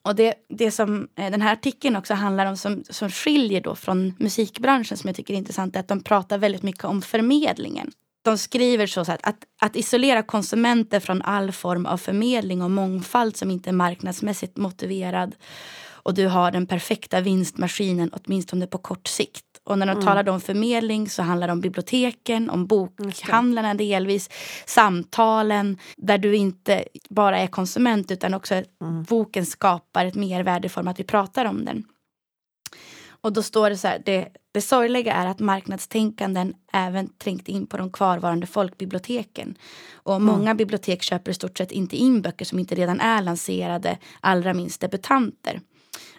Och 0.02 0.16
det, 0.16 0.34
det 0.50 0.72
som 0.72 1.08
eh, 1.16 1.32
den 1.32 1.42
här 1.42 1.54
artikeln 1.54 1.96
också 1.96 2.14
handlar 2.14 2.46
om 2.46 2.58
som, 2.58 2.84
som 2.90 3.10
skiljer 3.10 3.62
då 3.62 3.76
från 3.76 4.14
musikbranschen 4.20 4.98
som 4.98 5.08
jag 5.08 5.16
tycker 5.16 5.34
är 5.34 5.38
intressant 5.38 5.76
är 5.76 5.80
att 5.80 5.88
de 5.88 6.04
pratar 6.04 6.38
väldigt 6.38 6.64
mycket 6.64 6.84
om 6.84 7.02
förmedlingen. 7.02 7.92
De 8.30 8.38
skriver 8.38 8.88
så, 8.88 9.06
så 9.06 9.12
att, 9.12 9.28
att 9.28 9.46
att 9.62 9.76
isolera 9.76 10.24
konsumenter 10.24 11.00
från 11.00 11.22
all 11.22 11.52
form 11.52 11.86
av 11.86 11.98
förmedling 11.98 12.62
och 12.62 12.72
mångfald 12.72 13.38
som 13.38 13.52
inte 13.52 13.70
är 13.70 13.74
marknadsmässigt 13.74 14.58
motiverad 14.58 15.36
och 16.04 16.14
du 16.14 16.28
har 16.28 16.52
den 16.52 16.68
perfekta 16.68 17.22
vinstmaskinen 17.22 18.12
åtminstone 18.14 18.68
på 18.68 18.78
kort 18.78 19.08
sikt. 19.08 19.46
Och 19.64 19.78
när 19.78 19.86
de 19.86 20.02
talar 20.02 20.24
då 20.24 20.32
om 20.32 20.42
förmedling 20.42 21.10
så 21.10 21.24
handlar 21.24 21.48
det 21.48 21.54
om 21.54 21.62
biblioteken, 21.62 22.50
om 22.50 22.66
bokhandlarna 22.66 23.74
delvis, 23.74 24.30
samtalen 24.66 25.78
där 25.98 26.18
du 26.18 26.36
inte 26.36 26.84
bara 27.10 27.40
är 27.40 27.48
konsument 27.48 28.12
utan 28.12 28.34
också 28.34 28.56
att 28.56 28.66
boken 29.08 29.46
skapar 29.46 30.06
ett 30.06 30.16
mervärde 30.16 30.66
i 30.66 30.70
form 30.70 30.88
att 30.88 31.00
vi 31.00 31.04
pratar 31.04 31.46
om 31.46 31.66
den. 31.66 31.84
Och 33.22 33.34
då 33.34 33.44
står 33.44 33.70
det 33.70 33.78
så 33.78 33.88
här, 33.88 34.02
det, 34.06 34.28
det 34.52 34.62
sorgliga 34.62 35.14
är 35.14 35.26
att 35.26 35.40
marknadstänkanden 35.40 36.54
även 36.74 37.10
trängt 37.18 37.48
in 37.48 37.68
på 37.68 37.78
de 37.78 37.92
kvarvarande 37.92 38.48
folkbiblioteken. 38.48 39.58
Och 39.94 40.22
många 40.22 40.56
bibliotek 40.56 41.04
köper 41.04 41.32
i 41.32 41.34
stort 41.34 41.58
sett 41.58 41.72
inte 41.72 41.98
in 41.98 42.22
böcker 42.22 42.46
som 42.46 42.60
inte 42.60 42.76
redan 42.76 43.00
är 43.00 43.22
lanserade, 43.22 43.98
allra 44.20 44.54
minst 44.54 44.82
debutanter. 44.82 45.62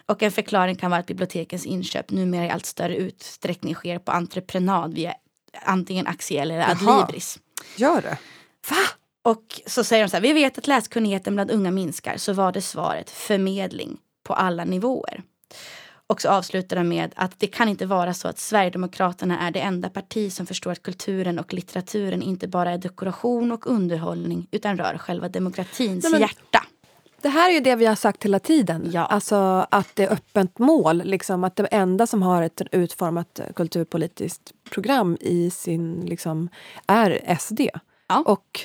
Och 0.05 0.23
en 0.23 0.31
förklaring 0.31 0.75
kan 0.75 0.91
vara 0.91 0.99
att 0.99 1.07
bibliotekens 1.07 1.65
inköp 1.65 2.11
numera 2.11 2.45
i 2.45 2.49
allt 2.49 2.65
större 2.65 2.95
utsträckning 2.95 3.75
sker 3.75 3.99
på 3.99 4.11
entreprenad 4.11 4.93
via 4.93 5.13
antingen 5.65 6.07
aktie 6.07 6.41
eller 6.41 6.71
adlibris. 6.71 7.39
Gör 7.75 8.01
det? 8.01 8.17
Va? 8.69 8.75
Och 9.23 9.61
så 9.65 9.83
säger 9.83 10.03
de 10.03 10.09
så 10.09 10.17
här, 10.17 10.21
vi 10.21 10.33
vet 10.33 10.57
att 10.57 10.67
läskunnigheten 10.67 11.33
bland 11.33 11.51
unga 11.51 11.71
minskar, 11.71 12.17
så 12.17 12.33
var 12.33 12.51
det 12.51 12.61
svaret 12.61 13.09
förmedling 13.09 13.97
på 14.23 14.33
alla 14.33 14.65
nivåer. 14.65 15.23
Och 16.11 16.21
så 16.21 16.29
avslutar 16.29 16.83
med 16.83 17.13
att 17.15 17.39
det 17.39 17.47
kan 17.47 17.69
inte 17.69 17.85
vara 17.85 18.13
så 18.13 18.27
att 18.27 18.39
Sverigedemokraterna 18.39 19.39
är 19.39 19.51
det 19.51 19.59
enda 19.59 19.89
parti 19.89 20.33
som 20.33 20.45
förstår 20.45 20.71
att 20.71 20.83
kulturen 20.83 21.39
och 21.39 21.53
litteraturen 21.53 22.21
inte 22.21 22.47
bara 22.47 22.71
är 22.71 22.77
dekoration 22.77 23.51
och 23.51 23.67
underhållning 23.67 24.47
utan 24.51 24.77
rör 24.77 24.97
själva 24.97 25.29
demokratins 25.29 26.03
Nej, 26.03 26.11
men- 26.11 26.21
hjärta. 26.21 26.63
Det 27.21 27.29
här 27.29 27.49
är 27.49 27.53
ju 27.53 27.59
det 27.59 27.75
vi 27.75 27.85
har 27.85 27.95
sagt 27.95 28.25
hela 28.25 28.39
tiden. 28.39 28.89
Ja. 28.93 29.05
Alltså 29.05 29.65
att 29.71 29.95
det 29.95 30.03
är 30.03 30.13
öppet 30.13 30.59
mål. 30.59 31.01
Liksom, 31.05 31.43
att 31.43 31.55
det 31.55 31.65
enda 31.65 32.07
som 32.07 32.21
har 32.21 32.43
ett 32.43 32.61
utformat 32.71 33.39
kulturpolitiskt 33.55 34.51
program 34.69 35.17
i 35.21 35.49
sin, 35.49 36.05
liksom, 36.05 36.49
är 36.87 37.35
SD. 37.39 37.61
Ja. 38.07 38.23
Och 38.25 38.59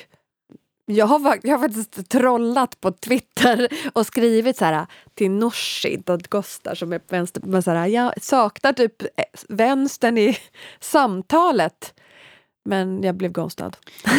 jag 0.89 1.05
har, 1.05 1.39
jag 1.43 1.57
har 1.57 1.67
faktiskt 1.67 2.09
trollat 2.09 2.81
på 2.81 2.91
Twitter 2.91 3.67
och 3.93 4.05
skrivit 4.05 4.57
så 4.57 4.65
här 4.65 4.85
till 5.15 5.31
Nooshi 5.31 5.97
Dadgostar 5.97 6.75
som 6.75 6.93
är 6.93 6.99
på 6.99 7.15
vänster. 7.15 7.41
Men 7.45 7.63
så 7.63 7.71
här, 7.71 7.87
jag 7.87 8.13
saknar 8.21 8.73
typ 8.73 9.01
eh, 9.01 9.07
vänstern 9.49 10.17
i 10.17 10.37
samtalet. 10.79 11.93
Men 12.67 13.03
jag 13.03 13.15
blev 13.15 13.31
ghostad. 13.31 13.77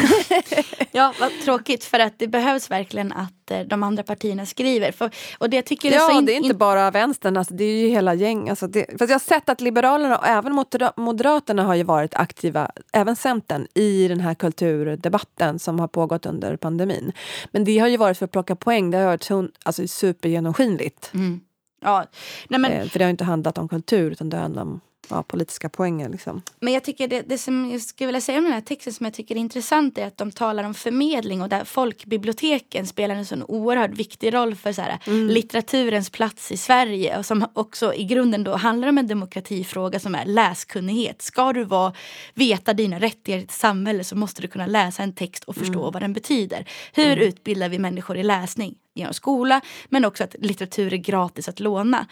Ja, 0.93 1.15
vad 1.21 1.31
tråkigt 1.45 1.85
för 1.85 1.99
att 1.99 2.19
det 2.19 2.27
behövs 2.29 2.71
verkligen 2.71 3.13
att 3.13 3.51
eh, 3.51 3.61
de 3.61 3.83
andra 3.83 4.03
partierna 4.03 4.47
skriver. 4.47 4.93
För, 4.93 5.11
och 5.39 5.51
det 5.51 5.63
tycker 5.63 5.91
är 5.91 5.95
Ja, 5.95 6.13
in- 6.19 6.27
det 6.27 6.33
är 6.33 6.37
inte 6.37 6.49
in- 6.49 6.59
bara 6.59 6.91
vänstern, 6.91 7.37
alltså, 7.37 7.55
det 7.55 7.65
är 7.65 7.83
ju 7.83 7.89
hela 7.89 8.15
gäng. 8.15 8.49
Alltså, 8.49 8.67
det, 8.67 8.87
jag 9.01 9.09
har 9.09 9.19
sett 9.19 9.49
att 9.49 9.61
Liberalerna 9.61 10.19
och 10.19 10.27
även 10.27 10.53
Modera- 10.53 10.93
Moderaterna 10.97 11.63
har 11.63 11.75
ju 11.75 11.83
varit 11.83 12.15
aktiva, 12.15 12.71
även 12.93 13.17
Centern, 13.17 13.67
i 13.75 14.09
den 14.09 14.21
här 14.21 14.35
kulturdebatten 14.35 15.59
som 15.59 15.81
har 15.81 15.89
pågått 15.89 16.27
under 16.27 16.57
pandemin. 16.57 17.13
Men 17.51 17.65
det 17.65 17.79
har 17.79 17.89
ju 17.89 17.97
varit 17.97 18.19
för 18.19 18.25
att 18.25 18.33
plocka 18.33 18.57
poäng, 18.57 18.91
det 18.91 18.99
har 18.99 19.05
varit 19.05 19.23
så- 19.25 19.49
alltså, 19.63 19.89
supergenomskinligt. 19.89 21.11
Mm. 21.15 21.41
Ja, 21.81 22.05
nej 22.49 22.61
men, 22.61 22.73
Eh, 22.73 22.87
för 22.89 22.99
det 22.99 23.05
har 23.05 23.11
inte 23.11 23.25
handlat 23.25 23.59
om 23.59 23.69
kultur 23.69 24.11
utan 24.11 24.29
det 24.31 24.37
har 24.37 24.43
handlat 24.43 24.63
om 24.63 24.81
ja, 25.11 25.23
politiska 25.23 25.69
poänger. 25.69 26.09
Liksom. 26.09 26.43
Men 26.61 26.73
jag 26.73 26.85
tycker 26.85 27.09
det, 27.09 27.23
det 27.23 27.39
som 27.39 27.71
jag 27.71 27.81
skulle 27.81 28.07
vilja 28.07 28.21
säga 28.21 28.39
om 28.39 28.45
den 28.45 28.53
här 28.53 28.61
texten 28.61 28.93
som 28.93 29.07
jag 29.07 29.15
tycker 29.15 29.35
är 29.35 29.39
intressant 29.39 29.99
är 29.99 30.07
att 30.07 30.17
de 30.17 30.31
talar 30.31 30.65
om 30.65 30.75
förmedling 30.75 31.43
och 31.43 31.49
där 31.49 31.65
folkbiblioteken 31.65 32.87
spelar 32.87 33.15
en 33.15 33.27
sån 33.27 33.43
oerhört 33.43 33.91
viktig 33.91 34.35
roll 34.35 34.55
för 34.55 34.73
så 34.73 34.83
här, 34.83 34.99
litteraturens 35.29 36.11
plats 36.11 36.53
i 36.53 36.57
Sverige 36.57 37.19
och 37.19 37.27
som 37.27 37.47
också 37.53 37.95
i 37.95 38.05
grunden 38.05 38.45
då 38.45 38.57
handlar 38.57 38.89
om 38.89 38.99
en 38.99 39.07
demokratifråga 39.07 40.01
som 40.01 40.15
är 40.15 40.25
läskunnighet. 40.25 41.23
Ska 41.23 41.53
du 41.53 41.65
vara, 41.65 41.93
veta 42.35 42.75
dina 42.75 42.99
rättigheter 42.99 43.43
i 43.43 43.45
ett 43.45 43.51
samhälle 43.51 44.05
så 44.05 44.17
måste 44.17 44.43
du 44.43 44.49
kunna 44.49 44.67
läsa 44.67 45.03
en 45.03 45.13
text 45.13 45.45
och 45.45 45.57
förstå 45.57 45.91
vad 45.91 46.03
den 46.03 46.13
betyder. 46.13 46.69
Hur 46.93 47.17
utbildar 47.17 47.69
vi 47.69 47.79
människor 47.79 48.17
i 48.17 48.23
läsning? 48.23 48.75
Genom 48.99 49.15
skola 49.15 49.61
men 49.89 50.05
också 50.05 50.25
att 50.25 50.35
litteratur 50.39 50.93
är 50.93 50.97
gratis 50.97 51.49
att 51.49 51.61
låna. 51.61 52.07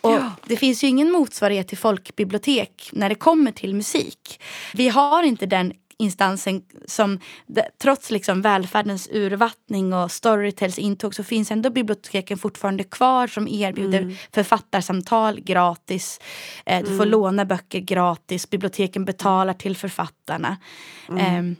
Och 0.00 0.18
Det 0.46 0.56
finns 0.56 0.84
ju 0.84 0.88
ingen 0.88 1.12
motsvarighet 1.12 1.68
till 1.68 1.78
folkbibliotek 1.78 2.90
när 2.92 3.08
det 3.08 3.14
kommer 3.14 3.52
till 3.52 3.74
musik. 3.74 4.40
Vi 4.74 4.88
har 4.88 5.22
inte 5.22 5.46
den 5.46 5.72
instansen 6.02 6.62
som 6.86 7.18
trots 7.82 8.10
liksom 8.10 8.42
välfärdens 8.42 9.08
urvattning 9.12 9.92
och 9.92 10.10
Storytels 10.10 10.78
intåg 10.78 11.14
så 11.14 11.24
finns 11.24 11.50
ändå 11.50 11.70
biblioteken 11.70 12.38
fortfarande 12.38 12.84
kvar 12.84 13.26
som 13.26 13.48
erbjuder 13.48 14.16
författarsamtal 14.32 15.40
gratis. 15.40 16.20
Eh, 16.66 16.84
du 16.84 16.96
får 16.96 17.06
låna 17.06 17.44
böcker 17.44 17.80
gratis. 17.80 18.50
Biblioteken 18.50 19.04
betalar 19.04 19.54
till 19.54 19.76
författarna. 19.76 20.56
Ehm, 21.18 21.56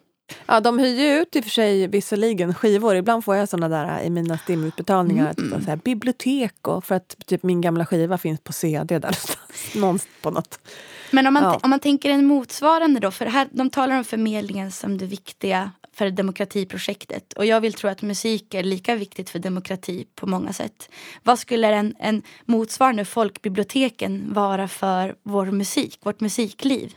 Ja, 0.46 0.60
de 0.60 0.78
hyr 0.78 1.00
ju 1.00 1.20
ut 1.22 1.36
i 1.36 1.40
och 1.40 1.44
för 1.44 1.50
sig 1.50 1.86
visserligen 1.86 2.54
skivor. 2.54 2.96
Ibland 2.96 3.24
får 3.24 3.36
jag 3.36 3.48
såna 3.48 3.68
där 3.68 4.00
i 4.02 4.10
mina 4.10 4.38
STIM-utbetalningar. 4.38 5.30
att 5.30 5.38
Så 5.64 5.70
här, 5.70 5.76
bibliotek 5.76 6.68
och 6.68 6.84
för 6.84 6.94
att 6.94 7.16
typ 7.26 7.42
min 7.42 7.60
gamla 7.60 7.86
skiva 7.86 8.18
finns 8.18 8.40
på 8.40 8.52
CD 8.52 8.98
där 8.98 9.16
någonstans 9.78 10.08
på 10.22 10.30
något. 10.30 10.58
Men 11.10 11.26
om 11.26 11.34
man, 11.34 11.42
Ja. 11.42 11.60
om 11.62 11.70
man 11.70 11.80
tänker 11.80 12.10
en 12.10 12.26
motsvarande 12.26 13.00
då, 13.00 13.10
för 13.10 13.26
här, 13.26 13.48
de 13.52 13.70
talar 13.70 13.98
om 13.98 14.04
förmedlingen 14.04 14.72
som 14.72 14.98
det 14.98 15.06
viktiga 15.06 15.70
för 15.94 16.10
demokratiprojektet. 16.10 17.32
Och 17.32 17.46
jag 17.46 17.60
vill 17.60 17.72
tro 17.72 17.90
att 17.90 18.02
musik 18.02 18.54
är 18.54 18.62
lika 18.62 18.94
viktigt 18.94 19.30
för 19.30 19.38
demokrati 19.38 20.06
på 20.14 20.26
många 20.26 20.52
sätt. 20.52 20.88
Vad 21.22 21.38
skulle 21.38 21.68
en, 21.68 21.94
en 21.98 22.22
motsvarande 22.44 23.04
folkbiblioteken 23.04 24.34
vara 24.34 24.68
för 24.68 25.14
vår 25.22 25.46
musik, 25.46 25.98
vårt 26.02 26.20
musikliv? 26.20 26.94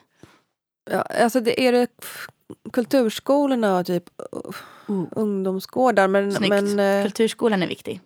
Ja, 0.91 1.01
alltså 1.01 1.39
det 1.39 1.67
är 1.67 1.71
det 1.71 1.87
kulturskolorna 2.73 3.79
och 3.79 3.85
typ 3.85 4.03
uh, 4.89 5.05
ungdomsgårdar. 5.11 6.07
Men, 6.07 6.31
Snyggt. 6.33 6.49
men, 6.49 6.79
eh, 6.79 7.03
Kulturskolan 7.03 7.63
är 7.63 7.67
viktig. 7.67 8.01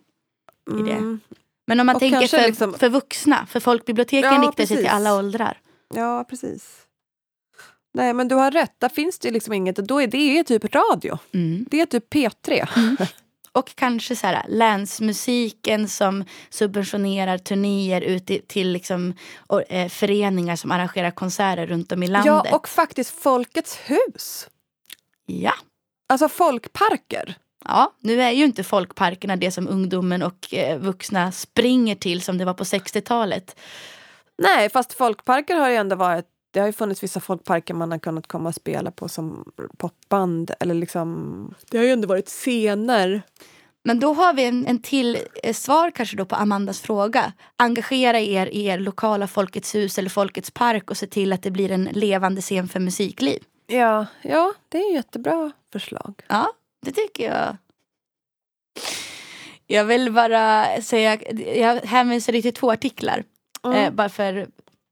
i 0.80 0.82
det. 0.82 0.92
mm, 0.92 1.20
Men 1.66 1.80
om 1.80 1.86
man 1.86 1.96
Och 1.96 2.00
tänker 2.00 2.26
för, 2.26 2.46
liksom- 2.46 2.74
för 2.74 2.88
vuxna, 2.88 3.46
för 3.46 3.60
folkbiblioteken 3.60 4.32
Ja, 4.32 4.48
riktar 4.48 4.66
sig 4.66 4.76
till 4.76 4.86
alla 4.86 5.16
åldrar. 5.16 5.58
ja, 5.94 6.24
precis. 6.30 6.86
Nej, 7.94 8.12
men 8.14 8.28
du 8.28 8.34
har 8.34 8.50
rätt. 8.50 8.74
Där 8.78 8.88
finns 8.88 9.18
det 9.18 9.30
liksom 9.30 9.52
inget. 9.52 9.76
Då 9.76 10.00
är 10.02 10.06
det 10.06 10.44
typ 10.44 10.74
radio. 10.74 11.18
Mm. 11.32 11.66
Det 11.70 11.80
är 11.80 11.86
typ 11.86 12.14
P3. 12.14 12.66
Och 13.52 13.74
kanske 13.74 14.16
så 14.16 14.26
här, 14.26 14.44
länsmusiken 14.48 15.88
som 15.88 16.24
subventionerar 16.50 17.38
turnéer 17.38 18.00
ut 18.00 18.30
i, 18.30 18.40
till 18.40 18.72
liksom, 18.72 19.14
och, 19.46 19.72
eh, 19.72 19.88
föreningar 19.88 20.56
som 20.56 20.70
arrangerar 20.70 21.10
konserter 21.10 21.66
runt 21.66 21.92
om 21.92 22.02
i 22.02 22.06
landet. 22.06 22.50
Ja, 22.50 22.56
och 22.56 22.68
faktiskt 22.68 23.22
Folkets 23.22 23.76
hus. 23.76 24.48
ja. 25.26 25.54
Alltså 26.08 26.28
folkparker. 26.28 27.34
Ja, 27.64 27.92
nu 28.00 28.22
är 28.22 28.30
ju 28.30 28.44
inte 28.44 28.64
folkparkerna 28.64 29.36
det 29.36 29.50
som 29.50 29.68
ungdomen 29.68 30.22
och 30.22 30.54
eh, 30.54 30.78
vuxna 30.78 31.32
springer 31.32 31.94
till 31.94 32.22
som 32.22 32.38
det 32.38 32.44
var 32.44 32.54
på 32.54 32.64
60-talet. 32.64 33.60
Nej, 34.38 34.70
fast 34.70 34.92
folkparker 34.92 35.56
har 35.56 35.70
ju 35.70 35.76
ändå 35.76 35.96
varit 35.96 36.26
det 36.50 36.60
har 36.60 36.66
ju 36.66 36.72
funnits 36.72 37.02
vissa 37.02 37.20
folkparker 37.20 37.74
man 37.74 37.90
har 37.90 37.98
kunnat 37.98 38.26
komma 38.26 38.48
och 38.48 38.54
spela 38.54 38.90
på 38.90 39.08
som 39.08 39.52
popband. 39.76 40.50
Eller 40.60 40.74
liksom, 40.74 41.54
det 41.70 41.78
har 41.78 41.84
ju 41.84 41.90
ändå 41.90 42.08
varit 42.08 42.28
scener. 42.28 43.22
Men 43.82 44.00
då 44.00 44.14
har 44.14 44.32
vi 44.32 44.44
en, 44.44 44.66
en 44.66 44.82
till 44.82 45.18
eh, 45.42 45.54
svar 45.54 45.90
kanske 45.90 46.16
då 46.16 46.24
på 46.24 46.34
Amandas 46.34 46.80
fråga. 46.80 47.32
Engagera 47.56 48.20
er 48.20 48.46
i 48.46 48.66
er 48.66 48.78
lokala 48.78 49.26
Folkets 49.26 49.74
hus 49.74 49.98
eller 49.98 50.10
Folkets 50.10 50.50
park 50.50 50.90
och 50.90 50.96
se 50.96 51.06
till 51.06 51.32
att 51.32 51.42
det 51.42 51.50
blir 51.50 51.70
en 51.70 51.84
levande 51.84 52.40
scen 52.40 52.68
för 52.68 52.80
musikliv. 52.80 53.42
Ja, 53.66 54.06
ja 54.22 54.52
det 54.68 54.78
är 54.78 54.88
ett 54.88 54.94
jättebra 54.94 55.52
förslag. 55.72 56.22
Ja, 56.28 56.52
det 56.82 56.92
tycker 56.92 57.24
jag. 57.24 57.56
Jag 59.66 59.84
vill 59.84 60.12
bara 60.12 60.66
säga, 60.82 61.18
jag 61.54 61.80
hänvisar 61.80 62.32
dig 62.32 62.42
till 62.42 62.54
två 62.54 62.72
artiklar. 62.72 63.24
Eh, 63.74 63.90
bara 63.90 64.08
för 64.08 64.46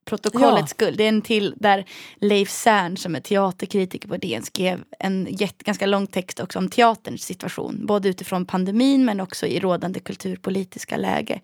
protokollets 0.08 0.60
Ja. 0.60 0.66
skull. 0.66 0.96
Det 0.96 1.04
är 1.04 1.08
en 1.08 1.22
till 1.22 1.54
där 1.56 1.84
Leif 2.20 2.50
Cern 2.50 2.96
som 2.96 3.14
är 3.14 3.20
teaterkritiker 3.20 4.08
på 4.08 4.16
DN 4.16 4.42
skrev 4.42 4.84
en 4.98 5.28
jätte, 5.30 5.64
ganska 5.64 5.86
lång 5.86 6.06
text 6.06 6.40
också 6.40 6.58
om 6.58 6.68
teaterns 6.70 7.22
situation. 7.22 7.86
Både 7.86 8.08
utifrån 8.08 8.46
pandemin 8.46 9.04
men 9.04 9.20
också 9.20 9.46
i 9.46 9.60
rådande 9.60 10.00
kulturpolitiska 10.00 10.96
läge. 10.96 11.40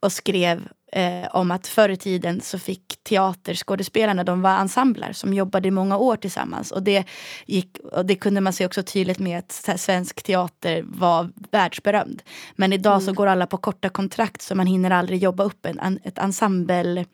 Och 0.00 0.12
skrev 0.12 0.68
eh, 0.92 1.36
om 1.36 1.50
att 1.50 1.66
förr 1.66 1.88
i 1.88 1.96
tiden 1.96 2.40
så 2.40 2.58
fick 2.58 2.82
teaterskådespelarna, 3.02 4.24
de 4.24 4.42
var 4.42 4.50
ensembler 4.58 5.12
som 5.12 5.34
jobbade 5.34 5.68
i 5.68 5.70
många 5.70 5.96
år 5.96 6.16
tillsammans. 6.16 6.70
Och 6.70 6.82
det, 6.82 7.04
gick, 7.46 7.78
och 7.92 8.06
det 8.06 8.14
kunde 8.14 8.40
man 8.40 8.52
se 8.52 8.66
också 8.66 8.82
tydligt 8.82 9.18
med 9.18 9.38
att 9.38 9.64
här, 9.66 9.76
svensk 9.76 10.22
teater 10.22 10.82
var 10.86 11.28
världsberömd. 11.50 12.22
Men 12.56 12.72
idag 12.72 13.02
så 13.02 13.12
går 13.12 13.26
alla 13.26 13.46
på 13.46 13.56
korta 13.56 13.88
kontrakt 13.88 14.42
så 14.42 14.54
man 14.54 14.66
hinner 14.66 14.90
aldrig 14.90 15.22
jobba 15.22 15.44
upp 15.44 15.66
en, 15.66 15.78
en, 15.78 15.98
ett 16.04 16.18
ensemble 16.18 17.04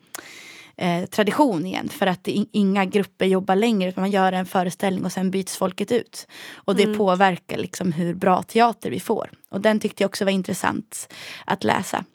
eh, 0.79 1.05
tradition 1.05 1.65
igen. 1.65 1.89
För 1.89 2.07
att 2.07 2.27
inga 2.27 2.85
grupper 2.85 3.25
jobbar 3.25 3.55
längre. 3.55 3.89
Utan 3.89 4.01
man 4.01 4.11
gör 4.11 4.31
en 4.31 4.45
föreställning 4.45 5.05
och 5.05 5.11
sen 5.11 5.31
byts 5.31 5.57
folket 5.57 5.91
ut. 5.91 6.27
Och 6.55 6.75
det 6.75 6.97
påverkar 6.97 7.57
liksom 7.57 7.91
hur 7.91 8.13
bra 8.13 8.43
teater 8.43 8.89
vi 8.89 8.99
får. 8.99 9.29
Och 9.49 9.61
den 9.61 9.79
tyckte 9.79 10.03
jag 10.03 10.09
också 10.09 10.25
var 10.25 10.31
intressant 10.31 11.13
att 11.45 11.63
läsa. 11.63 12.05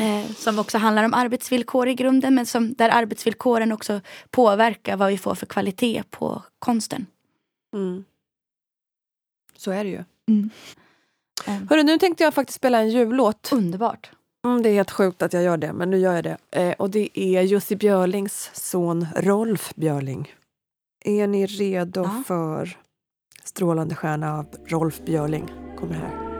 Eh, 0.00 0.32
som 0.32 0.58
också 0.58 0.78
handlar 0.78 1.04
om 1.04 1.14
arbetsvillkor 1.14 1.88
i 1.88 1.94
grunden. 1.94 2.34
Men 2.34 2.46
som, 2.46 2.74
där 2.74 2.88
arbetsvillkoren 2.88 3.72
också 3.72 4.00
påverkar 4.30 4.96
vad 4.96 5.08
vi 5.08 5.18
får 5.18 5.34
för 5.34 5.46
kvalitet 5.46 6.02
på 6.10 6.42
konsten. 6.58 7.06
Mm. 7.74 8.04
Så 9.56 9.70
är 9.70 9.84
det 9.84 9.90
ju. 9.90 10.04
Eh, 11.46 11.58
Hörru, 11.70 11.82
nu 11.82 11.98
tänkte 11.98 12.24
jag 12.24 12.34
faktiskt 12.34 12.56
spela 12.56 12.80
en 12.80 12.90
jullåt. 12.90 13.50
underbart. 13.52 14.10
Mm, 14.44 14.62
det 14.62 14.68
är 14.68 14.74
helt 14.74 14.90
sjukt 14.90 15.22
att 15.22 15.32
jag 15.32 15.42
gör 15.42 15.56
det, 15.56 15.72
men 15.72 15.90
nu 15.90 15.98
gör 15.98 16.14
jag 16.14 16.24
det. 16.24 16.36
Eh, 16.50 16.72
och 16.78 16.90
det 16.90 17.18
är 17.20 17.42
Jussi 17.42 17.76
Björlings 17.76 18.50
son 18.52 19.06
Rolf 19.16 19.72
Björling. 19.74 20.34
Är 21.04 21.26
ni 21.26 21.46
redo 21.46 22.02
Ja. 22.02 22.22
för 22.26 22.76
Strålande 23.44 23.94
stjärna 23.94 24.38
av 24.38 24.46
Rolf 24.66 25.00
Björling? 25.04 25.52
Kommer 25.78 25.94
här. 25.94 26.31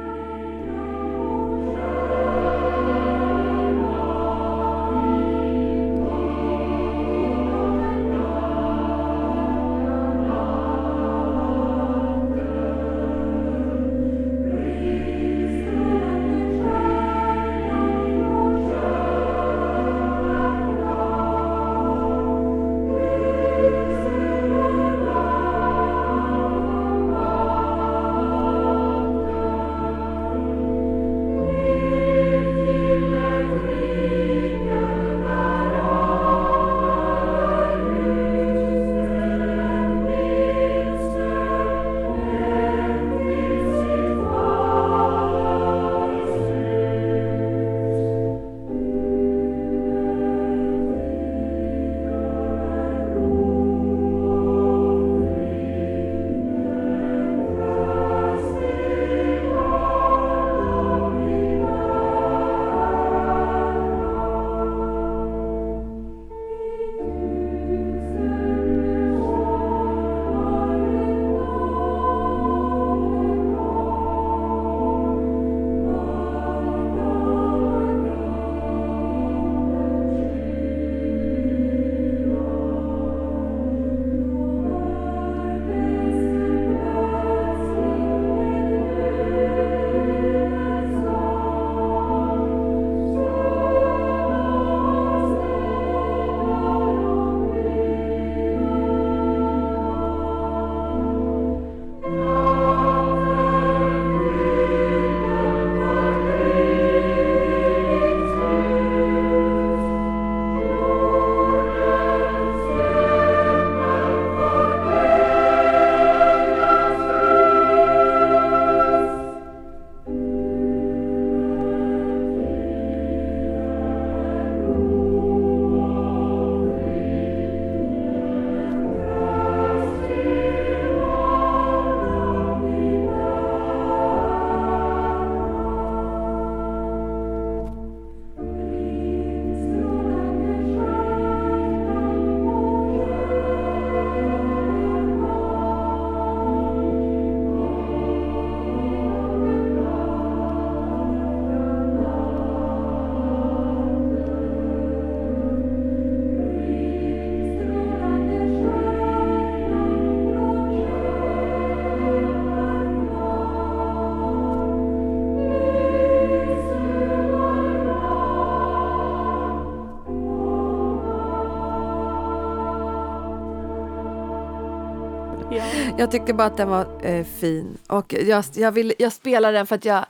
Jag 176.03 176.11
tyckte 176.11 176.35
bara 176.35 176.47
att 176.47 176.57
den 176.57 176.69
var 176.69 177.07
eh, 177.07 177.25
fin. 177.25 177.79
Och 177.89 178.13
jag, 178.13 178.45
jag, 178.55 178.73
vill, 178.73 178.95
jag 178.99 179.13
spelar 179.13 179.53
den 179.53 179.67
för 179.67 179.75
att 179.75 179.85
jag... 179.85 180.05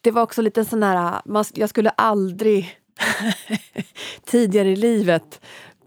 Det 0.00 0.10
var 0.10 0.22
också 0.22 0.42
lite 0.42 0.64
sån 0.64 0.82
här... 0.82 1.20
Man, 1.24 1.44
jag 1.54 1.70
skulle 1.70 1.90
aldrig 1.90 2.78
tidigare 4.24 4.70
i 4.70 4.76
livet 4.76 5.40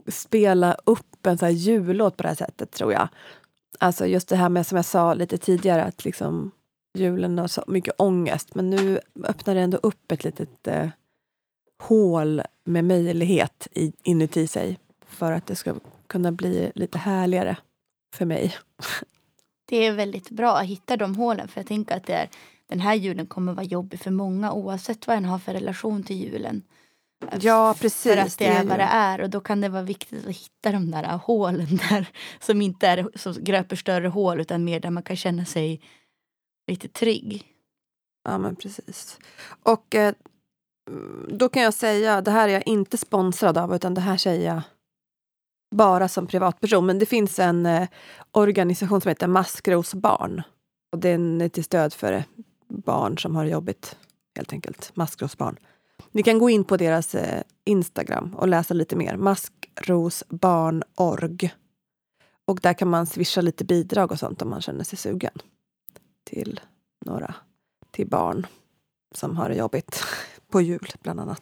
spela 0.08 0.78
upp 0.86 1.26
en 1.28 1.38
sån 1.38 1.46
här 1.46 1.54
jullåt 1.54 2.18
på 2.18 2.24
det 2.24 2.30
här 2.30 2.36
sättet, 2.36 2.72
tror 2.72 2.94
jag. 2.94 3.08
Alltså 3.80 4.06
just 4.06 4.28
det 4.28 4.36
här 4.36 4.50
med, 4.50 4.68
som 4.68 4.76
jag 4.76 4.86
sa 4.86 5.14
lite 5.14 5.38
tidigare, 5.38 5.84
att 5.84 6.06
liksom 6.06 6.52
julen 6.98 7.38
har 7.38 7.48
så 7.48 7.64
mycket 7.68 7.94
ångest. 7.98 8.56
Men 8.56 8.70
nu 8.70 9.00
öppnar 9.24 9.56
det 9.56 9.62
ändå 9.62 9.78
upp 9.78 10.12
ett 10.12 10.24
litet 10.24 10.68
eh, 10.68 10.90
hål 11.84 12.42
med 12.64 12.86
möjlighet 12.86 13.68
i, 13.72 13.94
inuti 14.04 14.48
sig 14.48 14.80
för 15.08 15.32
att 15.32 15.48
det 15.48 15.56
ska 15.56 15.76
kunna 16.08 16.32
bli 16.32 16.72
lite 16.76 16.98
härligare 16.98 17.58
för 18.14 18.26
mig. 18.26 18.56
Det 19.66 19.78
är 19.78 19.92
väldigt 19.92 20.30
bra 20.30 20.58
att 20.58 20.66
hitta 20.66 20.98
de 20.98 21.16
hålen 21.16 21.48
för 21.48 21.60
jag 21.60 21.68
tänker 21.68 21.98
att 21.98 22.06
det 22.06 22.14
är, 22.14 22.30
den 22.68 22.80
här 22.80 22.96
julen 22.96 23.28
kommer 23.28 23.54
vara 23.54 23.66
jobbig 23.66 24.00
för 24.00 24.12
många 24.12 24.54
oavsett 24.54 25.08
vad 25.08 25.18
en 25.18 25.26
har 25.26 25.40
för 25.40 25.54
relation 25.54 26.04
till 26.04 26.18
julen. 26.18 26.62
Ja, 27.42 27.76
precis. 27.80 28.14
För 28.14 28.18
att 28.18 28.38
det, 28.38 28.48
är 28.48 28.64
vad 28.64 28.80
det 28.80 28.90
är 28.92 29.22
och 29.22 29.30
då 29.30 29.40
kan 29.40 29.62
det 29.62 29.70
vara 29.70 29.84
viktigt 29.84 30.28
att 30.28 30.36
hitta 30.36 30.72
de 30.72 30.92
där 30.92 31.18
hålen 31.18 31.80
där 31.90 32.10
som 32.40 32.62
inte 32.62 32.88
är 32.88 33.10
som 33.16 33.34
gröper 33.34 33.76
större 33.76 34.08
hål 34.08 34.42
utan 34.42 34.64
mer 34.64 34.80
där 34.80 34.90
man 34.90 35.04
kan 35.04 35.16
känna 35.16 35.46
sig 35.46 35.82
lite 36.68 36.88
trygg. 36.88 37.46
Ja, 38.24 38.38
men 38.38 38.56
precis. 38.56 39.20
Och 39.64 39.96
eh, 39.96 40.14
då 41.28 41.50
kan 41.50 41.64
jag 41.64 41.74
säga, 41.74 42.22
det 42.22 42.32
här 42.32 42.50
är 42.50 42.54
jag 42.54 42.68
inte 42.68 42.98
sponsrad 42.98 43.58
av, 43.58 43.76
utan 43.76 43.94
det 43.94 44.02
här 44.02 44.18
säger 44.18 44.54
jag 44.54 44.62
bara 45.72 46.08
som 46.08 46.28
privatperson. 46.28 46.86
Men 46.86 47.00
det 47.00 47.06
finns 47.06 47.40
en 47.40 47.66
eh, 47.66 47.88
organisation 48.32 49.02
som 49.02 49.10
heter 49.10 49.28
Maskrosbarn. 49.28 50.42
Och 50.92 51.00
den 51.00 51.42
är 51.42 51.50
till 51.50 51.64
stöd 51.64 51.94
för 51.94 52.14
eh, 52.14 52.24
barn 52.68 53.18
som 53.18 53.36
har 53.36 53.44
det 53.44 53.50
jobbigt, 53.50 53.98
helt 54.36 54.54
enkelt. 54.54 54.92
Maskrosbarn. 54.94 55.58
Ni 56.12 56.24
kan 56.24 56.40
gå 56.40 56.50
in 56.50 56.64
på 56.64 56.78
deras 56.78 57.16
eh, 57.16 57.42
Instagram 57.66 58.36
och 58.38 58.48
läsa 58.48 58.74
lite 58.74 58.96
mer. 58.96 59.18
Maskrosbarn.org. 59.18 61.54
Och 62.46 62.60
där 62.60 62.74
kan 62.74 62.90
man 62.90 63.08
swisha 63.08 63.42
lite 63.42 63.66
bidrag 63.66 64.12
och 64.12 64.20
sånt 64.20 64.42
om 64.42 64.50
man 64.50 64.62
känner 64.62 64.84
sig 64.84 64.98
sugen. 64.98 65.34
Till 66.24 66.60
några 67.06 67.36
till 67.92 68.08
barn 68.08 68.48
som 69.16 69.38
har 69.38 69.50
det 69.50 69.56
jobbigt 69.56 70.04
på 70.52 70.62
jul, 70.62 70.92
bland 71.02 71.20
annat. 71.20 71.42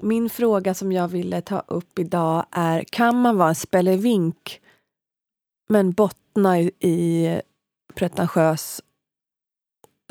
Min 0.00 0.30
fråga 0.30 0.74
som 0.74 0.92
jag 0.92 1.08
ville 1.08 1.40
ta 1.40 1.62
upp 1.66 1.98
idag 1.98 2.46
är 2.50 2.84
kan 2.84 3.20
man 3.22 3.36
vara 3.36 3.48
en 3.48 3.54
spelevink 3.54 4.60
men 5.68 5.92
bottna 5.92 6.60
i, 6.60 6.70
i 6.80 7.40
pretentiös 7.94 8.82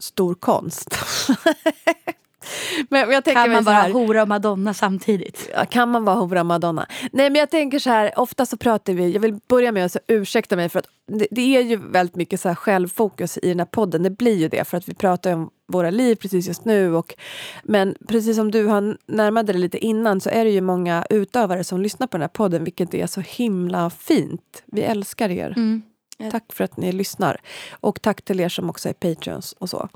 stor 0.01 0.35
konst? 0.35 0.95
men 2.89 3.11
jag 3.11 3.23
tänker 3.23 3.41
Kan 3.43 3.51
man 3.51 3.67
här- 3.67 3.89
vara 3.89 3.93
hora 4.05 4.21
och 4.21 4.27
madonna 4.27 4.73
samtidigt? 4.73 5.49
Kan 5.69 5.91
man 5.91 6.05
vara 6.05 6.15
hora 6.15 6.43
Madonna? 6.43 6.87
Nej 7.11 7.29
men 7.29 7.39
jag 7.39 7.49
tänker 7.49 7.79
så 7.79 7.89
här, 7.89 8.19
ofta 8.19 8.45
så 8.45 8.57
pratar 8.57 8.93
vi, 8.93 9.11
jag 9.11 9.19
vill 9.19 9.39
börja 9.47 9.71
med 9.71 9.85
att 9.85 9.91
så 9.91 9.99
ursäkta 10.07 10.55
mig 10.55 10.69
för 10.69 10.79
att 10.79 10.87
det, 11.07 11.27
det 11.31 11.57
är 11.57 11.61
ju 11.61 11.75
väldigt 11.91 12.15
mycket 12.15 12.41
så 12.41 12.47
här 12.47 12.55
självfokus 12.55 13.37
i 13.37 13.49
den 13.49 13.59
här 13.59 13.65
podden, 13.65 14.03
det 14.03 14.09
blir 14.09 14.35
ju 14.35 14.47
det 14.49 14.63
för 14.67 14.77
att 14.77 14.89
vi 14.89 14.93
pratar 14.93 15.33
om 15.33 15.49
våra 15.67 15.89
liv 15.89 16.15
precis 16.15 16.47
just 16.47 16.65
nu 16.65 16.95
och 16.95 17.15
men 17.63 17.95
precis 18.07 18.35
som 18.35 18.51
du 18.51 18.65
har 18.65 18.97
närmat 19.05 19.47
dig 19.47 19.57
lite 19.57 19.77
innan 19.77 20.21
så 20.21 20.29
är 20.29 20.45
det 20.45 20.51
ju 20.51 20.61
många 20.61 21.05
utövare 21.09 21.63
som 21.63 21.81
lyssnar 21.81 22.07
på 22.07 22.17
den 22.17 22.21
här 22.21 22.27
podden 22.27 22.63
vilket 22.63 22.93
är 22.93 23.07
så 23.07 23.21
himla 23.21 23.89
fint. 23.89 24.63
Vi 24.65 24.81
älskar 24.81 25.29
er. 25.29 25.53
Mm. 25.57 25.81
Tack 26.31 26.53
för 26.53 26.63
att 26.63 26.77
ni 26.77 26.91
lyssnar. 26.91 27.41
Och 27.71 28.01
tack 28.01 28.21
till 28.21 28.39
er 28.39 28.49
som 28.49 28.69
också 28.69 28.89
är 28.89 28.93
patreons 28.93 29.53
och 29.53 29.69
så. 29.69 29.89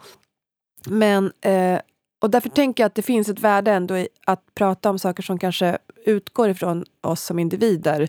Men, 0.85 1.31
eh, 1.41 1.79
och 2.21 2.29
därför 2.29 2.49
tänker 2.49 2.83
jag 2.83 2.87
att 2.87 2.95
det 2.95 3.01
finns 3.01 3.29
ett 3.29 3.39
värde 3.39 3.71
ändå 3.71 3.97
i 3.97 4.07
att 4.25 4.55
prata 4.55 4.89
om 4.89 4.99
saker 4.99 5.23
som 5.23 5.39
kanske 5.39 5.77
utgår 6.05 6.49
ifrån 6.49 6.85
oss 7.01 7.23
som 7.23 7.39
individer. 7.39 8.07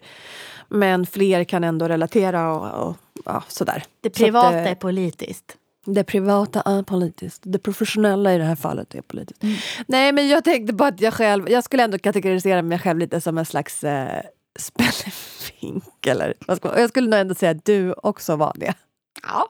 Men 0.68 1.06
fler 1.06 1.44
kan 1.44 1.64
ändå 1.64 1.88
relatera 1.88 2.52
och, 2.52 2.88
och 2.88 2.96
ja, 3.24 3.42
sådär. 3.48 3.84
Det 4.00 4.16
Så 4.16 4.22
att, 4.22 4.26
privata 4.26 4.58
eh, 4.58 4.70
är 4.70 4.74
politiskt. 4.74 5.56
Det 5.86 6.04
privata 6.04 6.60
är 6.60 6.82
politiskt. 6.82 7.42
Det 7.44 7.58
professionella 7.58 8.34
i 8.34 8.38
det 8.38 8.44
här 8.44 8.56
fallet 8.56 8.94
är 8.94 9.02
politiskt. 9.02 9.42
Nej, 9.86 10.12
men 10.12 10.28
jag 10.28 10.44
tänkte 10.44 10.72
bara 10.72 10.88
att 10.88 11.00
jag 11.00 11.14
själv... 11.14 11.50
Jag 11.50 11.64
skulle 11.64 11.82
ändå 11.82 11.98
kategorisera 11.98 12.62
mig 12.62 12.78
själv 12.78 12.98
lite 12.98 13.20
som 13.20 13.38
en 13.38 13.46
slags 13.46 13.84
eh, 13.84 14.22
spelefink. 14.58 16.06
Eller, 16.06 16.34
vad 16.46 16.56
ska 16.56 16.68
man, 16.68 16.80
jag 16.80 16.88
skulle 16.90 17.08
nog 17.08 17.20
ändå 17.20 17.34
säga 17.34 17.50
att 17.50 17.64
du 17.64 17.92
också 17.92 18.36
var 18.36 18.52
det. 18.56 18.74
Ja. 19.22 19.48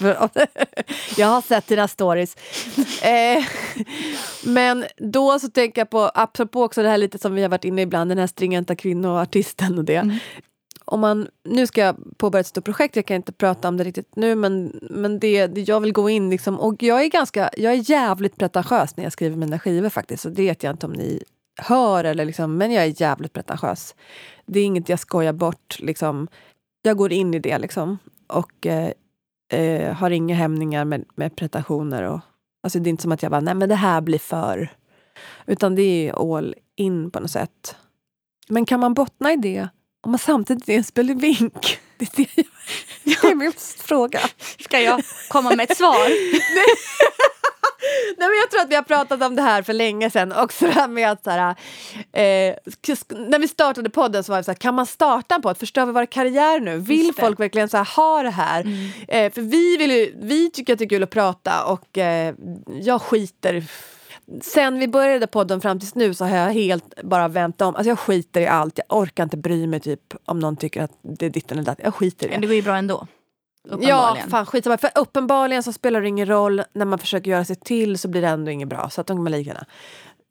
Jag 1.16 1.26
har 1.26 1.42
sett 1.42 1.66
dina 1.66 1.88
stories. 1.88 2.36
Eh, 3.02 3.44
men 4.44 4.84
då 4.96 5.38
så 5.38 5.48
tänker 5.48 5.80
jag 5.80 5.90
på, 5.90 6.10
apropå 6.14 6.62
också 6.62 6.82
det 6.82 6.88
här 6.88 6.98
lite 6.98 7.18
som 7.18 7.34
vi 7.34 7.42
har 7.42 7.48
varit 7.48 7.64
inne 7.64 7.82
ibland, 7.82 8.10
den 8.10 8.18
här 8.18 8.26
stringenta 8.26 8.76
kvinnoartisten 8.76 9.78
och 9.78 9.84
det. 9.84 9.96
Mm. 9.96 10.18
Om 10.92 11.00
man, 11.00 11.28
nu 11.44 11.66
ska 11.66 11.80
jag 11.80 11.96
påbörja 12.16 12.40
ett 12.40 12.46
stort 12.46 12.64
projekt, 12.64 12.96
jag 12.96 13.06
kan 13.06 13.16
inte 13.16 13.32
prata 13.32 13.68
om 13.68 13.76
det 13.76 13.84
riktigt 13.84 14.16
nu 14.16 14.34
men, 14.34 14.80
men 14.90 15.18
det, 15.18 15.46
det, 15.46 15.60
jag 15.60 15.80
vill 15.80 15.92
gå 15.92 16.10
in 16.10 16.30
liksom, 16.30 16.60
och 16.60 16.82
jag 16.82 17.04
är 17.04 17.08
ganska, 17.08 17.50
jag 17.56 17.72
är 17.72 17.90
jävligt 17.90 18.36
pretentiös 18.36 18.96
när 18.96 19.04
jag 19.04 19.12
skriver 19.12 19.36
mina 19.36 19.58
skivor 19.58 19.88
faktiskt. 19.88 20.22
Så 20.22 20.28
det 20.28 20.42
vet 20.42 20.62
jag 20.62 20.70
inte 20.70 20.86
om 20.86 20.92
ni 20.92 21.22
hör 21.60 22.04
eller 22.04 22.24
liksom, 22.24 22.56
men 22.56 22.72
jag 22.72 22.84
är 22.84 23.02
jävligt 23.02 23.32
pretentiös. 23.32 23.94
Det 24.46 24.60
är 24.60 24.64
inget 24.64 24.88
jag 24.88 24.98
skojar 24.98 25.32
bort 25.32 25.76
liksom. 25.78 26.28
Jag 26.82 26.96
går 26.96 27.12
in 27.12 27.34
i 27.34 27.38
det 27.38 27.58
liksom. 27.58 27.98
Och 28.26 28.66
eh, 28.66 28.92
eh, 29.52 29.94
har 29.94 30.10
inga 30.10 30.34
hämningar 30.34 30.84
med, 30.84 31.04
med 31.14 31.36
pretensioner. 31.36 32.02
Och, 32.02 32.20
alltså 32.62 32.78
det 32.78 32.88
är 32.88 32.90
inte 32.90 33.02
som 33.02 33.12
att 33.12 33.22
jag 33.22 33.30
bara, 33.30 33.40
nej 33.40 33.54
men 33.54 33.68
det 33.68 33.74
här 33.74 34.00
blir 34.00 34.18
för. 34.18 34.72
Utan 35.46 35.74
det 35.74 35.82
är 36.08 36.32
all 36.32 36.54
in 36.76 37.10
på 37.10 37.20
något 37.20 37.30
sätt. 37.30 37.76
Men 38.48 38.64
kan 38.64 38.80
man 38.80 38.94
bottna 38.94 39.32
i 39.32 39.36
det 39.36 39.68
om 40.02 40.10
man 40.10 40.18
samtidigt 40.18 40.68
är 40.68 40.76
en 40.76 40.84
spelevink? 40.84 41.78
Det 42.02 42.18
är, 42.18 42.26
det, 42.34 42.44
det 43.04 43.28
är 43.28 43.34
min 43.34 43.52
fråga. 43.78 44.20
Ska 44.60 44.80
jag 44.80 45.02
komma 45.28 45.54
med 45.54 45.70
ett 45.70 45.76
svar? 45.76 46.08
Nej, 48.18 48.28
men 48.28 48.38
jag 48.38 48.50
tror 48.50 48.60
att 48.60 48.70
vi 48.70 48.74
har 48.74 48.82
pratat 48.82 49.22
om 49.22 49.36
det 49.36 49.42
här 49.42 49.62
för 49.62 49.72
länge 49.72 50.10
sedan. 50.10 50.32
Också 50.32 50.66
det 50.66 50.72
här 50.72 50.88
med 50.88 51.10
att 51.10 51.24
så 51.24 51.30
här, 51.30 51.50
eh, 52.12 52.54
när 53.08 53.38
vi 53.38 53.48
startade 53.48 53.90
podden 53.90 54.24
så 54.24 54.32
var 54.32 54.38
det 54.38 54.44
så 54.44 54.50
här, 54.50 54.56
kan 54.56 54.74
man 54.74 54.86
starta 54.86 55.34
en 55.34 55.42
podd? 55.42 55.58
Förstör 55.58 55.86
vi 55.86 55.92
våra 55.92 56.06
karriär 56.06 56.60
nu? 56.60 56.78
Vill 56.78 57.12
folk 57.18 57.40
verkligen 57.40 57.68
så 57.68 57.76
här, 57.76 57.84
ha 57.96 58.22
det 58.22 58.30
här? 58.30 58.66
Eh, 59.08 59.32
för 59.32 59.40
vi, 59.40 59.76
vill 59.76 59.90
ju, 59.90 60.14
vi 60.16 60.50
tycker 60.50 60.72
att 60.72 60.78
det 60.78 60.84
är 60.84 60.88
kul 60.88 61.02
att 61.02 61.10
prata 61.10 61.64
och 61.64 61.98
eh, 61.98 62.34
jag 62.80 63.02
skiter 63.02 63.64
Sen 64.40 64.78
vi 64.78 64.88
började 64.88 65.26
podden 65.26 65.60
fram 65.60 65.80
tills 65.80 65.94
nu 65.94 66.14
så 66.14 66.24
har 66.24 66.36
jag 66.36 66.50
helt 66.52 67.02
bara 67.02 67.28
vänt 67.28 67.60
om. 67.60 67.74
Alltså 67.76 67.88
jag 67.88 67.98
skiter 67.98 68.40
i 68.40 68.46
allt. 68.46 68.78
Jag 68.88 68.98
orkar 68.98 69.22
inte 69.24 69.36
bry 69.36 69.66
mig 69.66 69.80
typ 69.80 70.14
om 70.24 70.38
någon 70.38 70.56
tycker 70.56 70.82
att 70.82 70.92
det 71.02 71.26
är 71.26 71.30
ditten 71.30 71.58
eller 71.58 71.66
datt. 71.66 71.80
Jag 71.82 71.94
skiter 71.94 72.26
i 72.26 72.28
det. 72.28 72.34
Men 72.34 72.40
det 72.40 72.46
går 72.46 72.56
ju 72.56 72.62
bra 72.62 72.76
ändå. 72.76 73.06
Ja, 73.80 74.16
fan 74.30 74.46
skitsamma. 74.46 74.78
För 74.78 74.90
uppenbarligen 74.94 75.62
så 75.62 75.72
spelar 75.72 76.00
det 76.00 76.08
ingen 76.08 76.28
roll. 76.28 76.62
När 76.72 76.84
man 76.84 76.98
försöker 76.98 77.30
göra 77.30 77.44
sig 77.44 77.56
till 77.56 77.98
så 77.98 78.08
blir 78.08 78.22
det 78.22 78.28
ändå 78.28 78.50
inget 78.50 78.68
bra. 78.68 78.90
Så 78.90 79.00
att 79.00 79.06
de 79.06 79.16
kan 79.16 79.22
man 79.22 79.32
lika 79.32 79.48
gärna, 79.50 79.64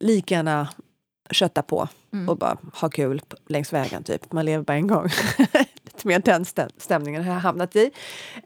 lika 0.00 0.34
gärna 0.34 0.68
kötta 1.30 1.62
på 1.62 1.88
Mm. 2.12 2.28
och 2.28 2.36
bara 2.38 2.56
ha 2.74 2.88
kul 2.88 3.22
längs 3.48 3.72
vägen. 3.72 4.04
Typ. 4.04 4.32
Man 4.32 4.44
lever 4.44 4.64
bara 4.64 4.74
en 4.74 4.86
gång. 4.86 5.04
Lite 5.84 6.08
mer 6.08 6.18
den 6.18 6.44
stäm- 6.44 6.70
stämningen 6.76 7.24
har 7.24 7.32
jag 7.32 7.40
hamnat 7.40 7.76
i. 7.76 7.90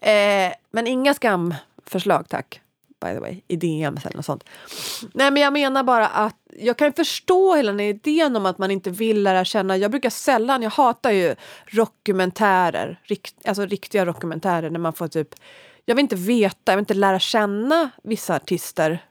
Eh, 0.01 0.53
men 0.71 0.87
inga 0.87 1.15
skamförslag 1.15 2.29
tack. 2.29 2.61
By 3.01 3.15
the 3.15 3.21
way, 3.21 3.41
i 3.49 3.57
DMs 3.57 4.07
eller 4.07 4.17
något 4.17 4.25
sånt. 4.25 4.45
Nej 5.15 5.31
men 5.31 5.43
jag 5.43 5.53
menar 5.53 5.83
bara 5.83 6.09
att 6.09 6.37
jag 6.59 6.77
kan 6.77 6.93
förstå 6.93 7.55
hela 7.55 7.73
den 7.73 7.79
här 7.79 7.87
idén 7.87 8.37
om 8.37 8.47
att 8.47 8.59
man 8.59 8.71
inte 8.71 8.91
vill 8.91 9.23
lära 9.23 9.45
känna. 9.45 9.77
Jag 9.77 9.91
brukar 9.91 10.11
sällan, 10.11 10.63
jag 10.63 10.71
hatar 10.71 11.11
ju 11.11 11.35
dokumentärer, 11.73 13.01
rikt, 13.03 13.35
alltså 13.45 13.67
riktiga 13.67 14.05
dokumentärer 14.05 14.71
när 14.71 14.81
man 14.81 14.93
får 14.93 15.09
typ 15.09 15.35
jag 15.89 15.95
vill 15.95 16.03
inte 16.03 16.17
veta, 16.17 16.73
jag 16.73 16.77
vill 16.77 16.83
inte 16.83 16.95
lära 16.95 17.19
känna 17.19 17.91
vissa 18.03 18.37
artister. 18.37 19.05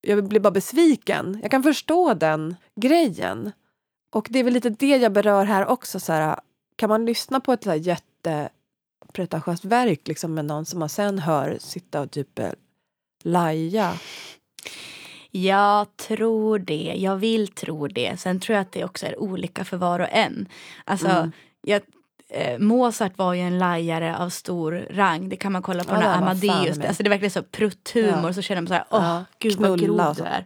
Jag 0.00 0.28
blir 0.28 0.40
bara 0.40 0.50
besviken. 0.50 1.38
Jag 1.42 1.50
kan 1.50 1.62
förstå 1.62 2.14
den 2.14 2.56
grejen. 2.80 3.52
Och 4.10 4.26
det 4.30 4.38
är 4.38 4.44
väl 4.44 4.52
lite 4.52 4.70
det 4.70 4.96
jag 4.96 5.12
berör 5.12 5.44
här 5.44 5.66
också. 5.66 6.00
Så 6.00 6.12
här, 6.12 6.40
kan 6.76 6.88
man 6.88 7.06
lyssna 7.06 7.40
på 7.40 7.52
ett 7.52 7.64
så 7.64 7.74
jättepretentiöst 7.74 9.64
verk 9.64 10.08
liksom, 10.08 10.34
med 10.34 10.44
någon 10.44 10.66
som 10.66 10.78
man 10.78 10.88
sen 10.88 11.18
hör 11.18 11.56
sitta 11.60 12.00
och 12.00 12.10
typ 12.10 12.38
eh, 12.38 12.50
laja? 13.24 13.92
Jag 15.30 15.96
tror 15.96 16.58
det. 16.58 16.94
Jag 16.96 17.16
vill 17.16 17.48
tro 17.48 17.88
det. 17.88 18.20
Sen 18.20 18.40
tror 18.40 18.54
jag 18.56 18.62
att 18.62 18.72
det 18.72 18.84
också 18.84 19.06
är 19.06 19.20
olika 19.20 19.64
för 19.64 19.76
var 19.76 20.00
och 20.00 20.08
en. 20.10 20.48
Alltså, 20.84 21.08
Mm. 21.08 21.32
jag, 21.62 21.82
eh, 22.30 22.58
Mozart 22.58 23.18
var 23.18 23.34
ju 23.34 23.40
en 23.40 23.58
lajare 23.58 24.16
av 24.16 24.30
stor 24.30 24.86
rang. 24.90 25.28
Det 25.28 25.36
kan 25.36 25.52
man 25.52 25.62
kolla 25.62 25.84
på 25.84 25.94
Ja, 25.94 26.00
fan 26.00 26.22
Amadeus. 26.22 26.78
Alltså 26.78 27.02
det 27.02 27.06
är 27.06 27.10
verkligen 27.10 27.30
så 27.30 27.42
prutthumor. 27.42 28.26
Ja. 28.26 28.32
Så 28.32 28.42
känner 28.42 28.62
man 28.62 28.68
så 28.68 28.74
här, 28.74 28.84
åh 28.90 29.02
Ja, 29.04 29.24
gud 29.38 29.56
vad 29.60 29.80
grov 29.80 30.14
du 30.16 30.22
är. 30.22 30.44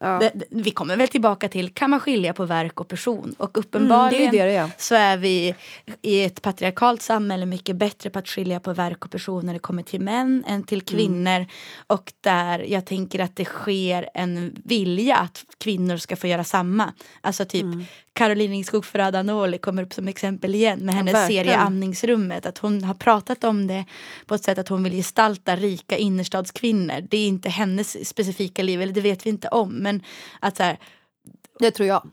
Ja. 0.00 0.18
Det, 0.18 0.44
vi 0.50 0.70
kommer 0.70 0.96
väl 0.96 1.08
tillbaka 1.08 1.48
till, 1.48 1.70
kan 1.70 1.90
man 1.90 2.00
skilja 2.00 2.32
på 2.32 2.44
verk 2.44 2.80
och 2.80 2.88
person? 2.88 3.34
Och 3.38 3.44
Mm, 3.44 3.52
det 3.52 3.58
uppenbarligen 3.60 4.34
är 4.34 4.46
det 4.46 4.56
är. 4.56 4.70
så 4.78 4.94
är 4.94 5.16
vi 5.16 5.54
i 6.02 6.24
ett 6.24 6.42
patriarkalt 6.42 7.02
samhälle 7.02 7.46
mycket 7.46 7.76
bättre 7.76 8.10
på 8.10 8.18
att 8.18 8.28
skilja 8.28 8.60
på 8.60 8.72
verk 8.72 9.04
och 9.04 9.10
person 9.10 9.46
när 9.46 9.52
det 9.52 9.58
kommer 9.58 9.82
till 9.82 10.00
män 10.00 10.44
än 10.46 10.62
till 10.64 10.82
kvinnor. 10.82 11.46
Och 11.86 12.12
där 12.20 12.58
jag 12.58 12.86
tänker 12.86 13.18
att 13.18 13.36
det 13.36 13.44
sker 13.44 14.08
en 14.14 14.56
vilja 14.64 15.16
att 15.16 15.44
kvinnor 15.58 15.96
ska 15.96 16.16
få 16.16 16.26
göra 16.26 16.44
samma. 16.44 16.92
Alltså 17.20 17.44
typ 17.44 17.64
Caroline 18.18 18.50
Ringskog 18.52 18.84
Ferrada-Noli 18.84 19.58
kommer 19.58 19.82
upp 19.82 19.92
som 19.92 20.08
exempel 20.08 20.54
igen 20.54 20.78
med 20.78 20.94
hennes 20.94 21.14
verkligen. 21.14 21.44
serie 21.44 21.58
Amningsrummet. 21.58 22.46
Att 22.46 22.58
hon 22.58 22.84
har 22.84 22.94
pratat 22.94 23.44
om 23.44 23.66
det 23.66 23.84
på 24.26 24.34
ett 24.34 24.44
sätt 24.44 24.58
att 24.58 24.68
hon 24.68 24.82
vill 24.82 24.92
gestalta 24.92 25.56
rika 25.56 25.96
innerstadskvinnor. 25.96 27.06
Det 27.10 27.16
är 27.16 27.28
inte 27.28 27.48
hennes 27.48 28.08
specifika 28.08 28.62
liv, 28.62 28.82
eller 28.82 28.92
det 28.92 29.00
vet 29.00 29.26
vi 29.26 29.30
inte 29.30 29.48
om. 29.48 29.72
Men 29.72 30.02
att 30.40 30.56
så 30.56 30.62
här, 30.62 30.78
Det 31.58 31.70
tror 31.70 31.88
jag. 31.88 32.10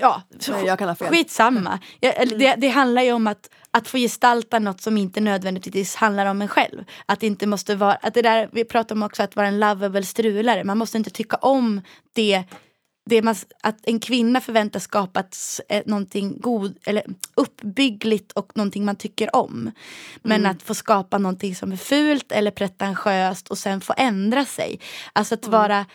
ja, 0.00 0.22
Men 0.48 0.66
jag 0.66 0.78
kan 0.78 0.88
ha 0.88 0.94
fel. 0.94 1.08
Skitsamma. 1.08 1.78
Eller 2.00 2.38
det, 2.38 2.54
det 2.58 2.68
handlar 2.68 3.02
ju 3.02 3.12
om 3.12 3.26
att, 3.26 3.50
att 3.70 3.88
få 3.88 3.98
gestalta 3.98 4.58
något 4.58 4.80
som 4.80 4.96
inte 4.96 5.20
nödvändigtvis 5.20 5.94
handlar 5.94 6.26
om 6.26 6.42
en 6.42 6.48
själv. 6.48 6.84
Att 7.06 7.20
det 7.20 7.26
inte 7.26 7.46
måste 7.46 7.74
vara, 7.74 7.94
att 7.94 8.14
det 8.14 8.22
där, 8.22 8.48
vi 8.52 8.64
pratar 8.64 8.94
om 8.94 9.02
också 9.02 9.22
att 9.22 9.36
vara 9.36 9.48
en 9.48 9.60
lovable 9.60 10.02
strulare. 10.02 10.64
Man 10.64 10.78
måste 10.78 10.98
inte 10.98 11.10
tycka 11.10 11.36
om 11.36 11.80
det, 12.12 12.44
det 13.08 13.22
man, 13.22 13.34
att 13.62 13.78
en 13.82 14.00
kvinna 14.00 14.40
förväntas 14.40 14.82
skapa 14.82 15.24
eh, 15.68 15.82
någonting 15.86 16.40
god, 16.40 16.78
eller 16.84 17.02
uppbyggligt 17.34 18.32
och 18.32 18.52
någonting 18.54 18.84
man 18.84 18.96
tycker 18.96 19.36
om. 19.36 19.70
Men 20.22 20.46
att 20.46 20.62
få 20.62 20.74
skapa 20.74 21.18
någonting 21.18 21.54
som 21.54 21.72
är 21.72 21.76
fult 21.76 22.32
eller 22.32 22.50
pretentiöst 22.50 23.48
och 23.48 23.58
sen 23.58 23.80
få 23.80 23.94
ändra 23.96 24.44
sig. 24.44 24.80
Alltså 25.12 25.34
att 25.34 25.46
vara 25.46 25.86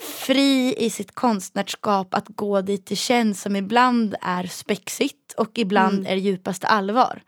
fri 0.00 0.74
i 0.78 0.90
sitt 0.90 1.14
konstnärskap 1.14 2.14
att 2.14 2.28
gå 2.28 2.60
dit 2.60 2.86
det 2.86 2.96
känns 2.96 3.42
som 3.42 3.56
ibland 3.56 4.14
är 4.20 4.46
spexigt 4.46 5.32
och 5.36 5.58
ibland 5.58 6.06
är 6.06 6.16
djupaste 6.16 6.66
allvar. 6.66 7.22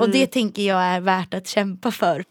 Och 0.00 0.10
det 0.10 0.26
tänker 0.26 0.62
jag 0.62 0.82
är 0.82 1.00
värt 1.00 1.34
att 1.34 1.48
kämpa 1.48 1.90
för. 1.90 2.24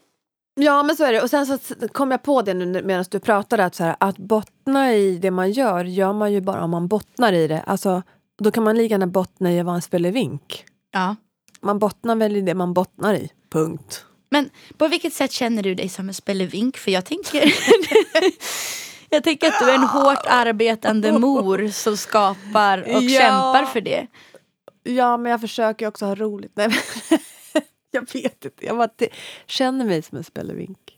Ja, 0.63 0.83
men 0.83 0.95
så 0.95 1.03
är 1.03 1.11
det. 1.13 1.21
Och 1.21 1.29
sen 1.29 1.45
så 1.45 1.57
kom 1.91 2.11
jag 2.11 2.23
på 2.23 2.41
det 2.41 2.53
nu 2.53 2.83
medan 2.83 3.05
du 3.11 3.19
pratade, 3.19 3.65
att, 3.65 3.75
så 3.75 3.83
här, 3.83 3.95
att 3.99 4.17
bottna 4.17 4.93
i 4.93 5.17
det 5.17 5.31
man 5.31 5.51
gör, 5.51 5.85
gör 5.85 6.13
man 6.13 6.33
ju 6.33 6.41
bara 6.41 6.63
om 6.63 6.69
man 6.71 6.87
bottnar 6.87 7.33
i 7.33 7.47
det. 7.47 7.61
Alltså, 7.61 8.01
då 8.41 8.51
kan 8.51 8.63
man 8.63 8.77
lika 8.77 8.93
gärna 8.93 9.07
bottna 9.07 9.51
i 9.51 9.59
att 9.59 9.65
vara 9.65 9.75
en 9.75 9.81
spelevink. 9.81 10.65
Ja. 10.91 11.15
Man 11.61 11.79
bottnar 11.79 12.15
väl 12.15 12.35
i 12.37 12.41
det 12.41 12.53
man 12.55 12.73
bottnar 12.73 13.13
i. 13.13 13.31
Punkt. 13.51 14.05
Men 14.29 14.49
på 14.77 14.87
vilket 14.87 15.13
sätt 15.13 15.31
känner 15.31 15.63
du 15.63 15.75
dig 15.75 15.89
som 15.89 16.07
en 16.07 16.13
spelevink? 16.13 16.77
För 16.77 16.91
jag 16.91 17.05
tänker, 17.05 17.43
jag 19.09 19.23
tänker 19.23 19.47
att 19.47 19.59
du 19.59 19.69
är 19.69 19.75
en 19.75 19.83
hårt 19.83 20.25
arbetande 20.27 21.19
mor 21.19 21.67
som 21.67 21.97
skapar 21.97 22.81
och 22.95 23.01
Ja. 23.03 23.19
kämpar 23.21 23.65
för 23.65 23.81
det. 23.81 24.07
Ja, 24.83 25.17
men 25.17 25.31
jag 25.31 25.41
försöker 25.41 25.87
också 25.87 26.05
ha 26.05 26.15
roligt. 26.15 26.51
Nej, 26.55 26.67
men, 26.67 26.77
jag 28.13 28.13
vet 28.13 28.45
inte. 28.45 28.65
Jag 28.65 28.77
bara 28.77 28.89
känner 29.45 29.85
mig 29.85 30.01
som 30.01 30.17
en 30.17 30.23
spelevink. 30.23 30.97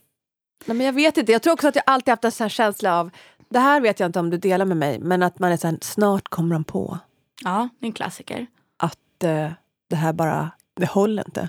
Nej, 0.64 0.76
men 0.76 0.86
jag 0.86 0.92
vet 0.92 1.16
inte. 1.16 1.32
Jag 1.32 1.42
tror 1.42 1.52
också 1.52 1.68
att 1.68 1.76
jag 1.76 1.84
alltid 1.86 2.12
haft 2.12 2.24
en 2.24 2.32
sån 2.32 2.48
känsla 2.48 3.00
av, 3.00 3.10
det 3.48 3.58
här 3.58 3.80
vet 3.80 4.00
jag 4.00 4.08
inte 4.08 4.20
om 4.20 4.30
du 4.30 4.38
delar 4.38 4.64
med 4.64 4.76
mig, 4.76 4.98
men 4.98 5.22
att 5.22 5.38
man 5.38 5.52
är 5.52 5.56
så 5.56 5.66
här, 5.66 5.78
snart 5.80 6.28
kommer 6.28 6.54
de 6.54 6.64
på 6.64 6.98
Ja, 7.44 7.68
det 7.78 7.86
är 7.86 7.88
en 7.88 7.92
klassiker. 7.92 8.46
att 8.76 9.22
eh, 9.22 9.52
det 9.90 9.96
här 9.96 10.12
bara, 10.12 10.50
det 10.76 10.86
håller 10.86 11.22
inte. 11.26 11.48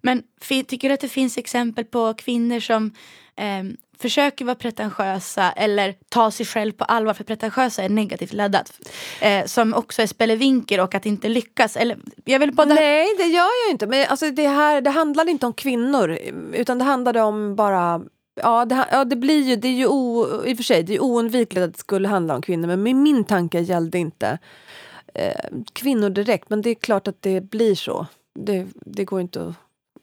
Men 0.00 0.22
tycker 0.48 0.88
du 0.88 0.94
att 0.94 1.00
det 1.00 1.08
finns 1.08 1.38
exempel 1.38 1.84
på 1.84 2.14
kvinnor 2.14 2.60
som 2.60 2.94
eh, 3.36 3.64
försöker 4.00 4.44
vara 4.44 4.54
pretentiösa 4.54 5.52
eller 5.52 5.94
ta 6.08 6.30
sig 6.30 6.46
själv 6.46 6.72
på 6.72 6.84
allvar, 6.84 7.14
för 7.14 7.24
pretentiösa 7.24 7.82
är 7.82 7.88
negativt 7.88 8.32
laddat. 8.32 8.72
Eh, 9.20 9.44
som 9.44 9.74
också 9.74 10.02
är 10.02 10.06
spelevinker 10.06 10.80
och 10.80 10.94
att 10.94 11.06
inte 11.06 11.28
lyckas. 11.28 11.76
Eller, 11.76 11.98
jag 12.24 12.38
vill 12.38 12.52
bara... 12.52 12.64
Nej, 12.64 13.08
det 13.18 13.26
gör 13.26 13.66
jag 13.66 13.70
inte. 13.70 13.86
Men 13.86 14.06
alltså, 14.08 14.30
det, 14.30 14.48
här, 14.48 14.80
det 14.80 14.90
handlade 14.90 15.30
inte 15.30 15.46
om 15.46 15.52
kvinnor, 15.52 16.18
utan 16.52 16.78
det 16.78 16.84
handlade 16.84 17.22
om 17.22 17.56
bara... 17.56 18.02
Ja, 18.42 18.64
det, 18.64 18.84
ja, 18.92 19.04
det 19.04 19.16
blir 19.16 19.42
ju, 19.42 19.56
det 19.56 19.68
är 19.68 19.72
ju 19.72 19.86
o, 19.86 20.26
i 20.46 20.52
och 20.52 20.56
för 20.56 20.64
sig, 20.64 20.82
det 20.82 20.94
är 20.94 21.02
oundvikligt 21.02 21.64
att 21.64 21.72
det 21.72 21.78
skulle 21.78 22.08
handla 22.08 22.34
om 22.34 22.42
kvinnor, 22.42 22.66
men 22.66 22.82
min, 22.82 23.02
min 23.02 23.24
tanke 23.24 23.60
gällde 23.60 23.98
inte 23.98 24.38
eh, 25.14 25.50
kvinnor 25.72 26.10
direkt. 26.10 26.50
Men 26.50 26.62
det 26.62 26.70
är 26.70 26.74
klart 26.74 27.08
att 27.08 27.22
det 27.22 27.40
blir 27.40 27.74
så. 27.74 28.06
Det, 28.34 28.66
det 28.74 29.04
går 29.04 29.20
inte 29.20 29.46
att 29.46 29.54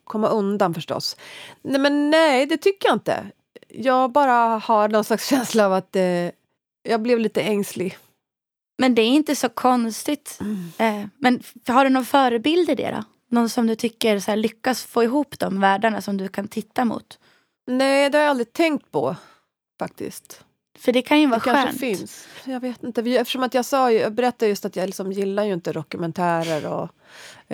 komma 0.04 0.28
undan 0.28 0.74
förstås. 0.74 1.18
Nej, 1.62 1.82
men 1.82 2.10
nej, 2.10 2.45
det 2.45 2.58
tycker 2.58 2.88
jag 2.88 2.95
inte. 2.95 3.26
Jag 3.70 4.11
bara 4.11 4.57
har 4.57 4.89
någon 4.89 5.03
slags 5.03 5.28
känsla 5.30 5.65
av 5.65 5.74
att 5.74 5.95
eh, 5.95 6.30
jag 6.84 7.01
blev 7.01 7.20
lite 7.20 7.41
ängslig. 7.41 7.97
Men 8.78 8.95
det 8.95 9.01
är 9.01 9.09
inte 9.09 9.36
så 9.36 9.49
konstigt. 9.49 10.39
Eh, 10.78 11.05
men 11.18 11.43
har 11.68 11.84
du 11.84 11.89
någon 11.89 12.05
förebild 12.05 12.70
i 12.70 12.76
det 12.76 12.91
då? 12.91 13.03
Någon 13.30 13.49
som 13.49 13.68
du 13.68 13.76
tycker 13.76 14.20
så 14.20 14.32
här, 14.32 14.36
lyckas 14.36 14.84
få 14.84 15.03
ihop 15.03 15.39
de 15.39 15.59
världarna 15.59 16.01
som 16.01 16.18
du 16.18 16.28
kan 16.28 16.47
titta 16.47 16.86
mot? 16.86 17.20
Nej, 17.68 18.09
det 18.09 18.18
har 18.18 18.24
jag 18.24 18.30
aldrig 18.30 18.53
tänkt 18.53 18.91
på 18.91 19.15
faktiskt. 19.80 20.43
För 20.78 20.91
det 20.91 21.01
kan 21.01 21.20
ju 21.20 21.28
vara 21.28 21.39
Det 21.39 21.43
kanske 21.43 21.68
skönt. 21.68 21.80
finns. 21.80 22.28
Jag 22.45 22.59
vet 22.59 22.84
inte. 22.84 23.01
Eftersom 23.01 23.43
att 23.43 23.53
jag 23.53 23.65
sa 23.65 23.91
jag 23.91 24.13
berättade 24.13 24.49
just 24.49 24.65
att 24.65 24.76
jag 24.76 24.86
liksom 24.86 25.11
gillar 25.11 25.43
ju 25.43 25.53
inte 25.53 25.74
dokumentärer 25.74 26.65
och 26.68 26.89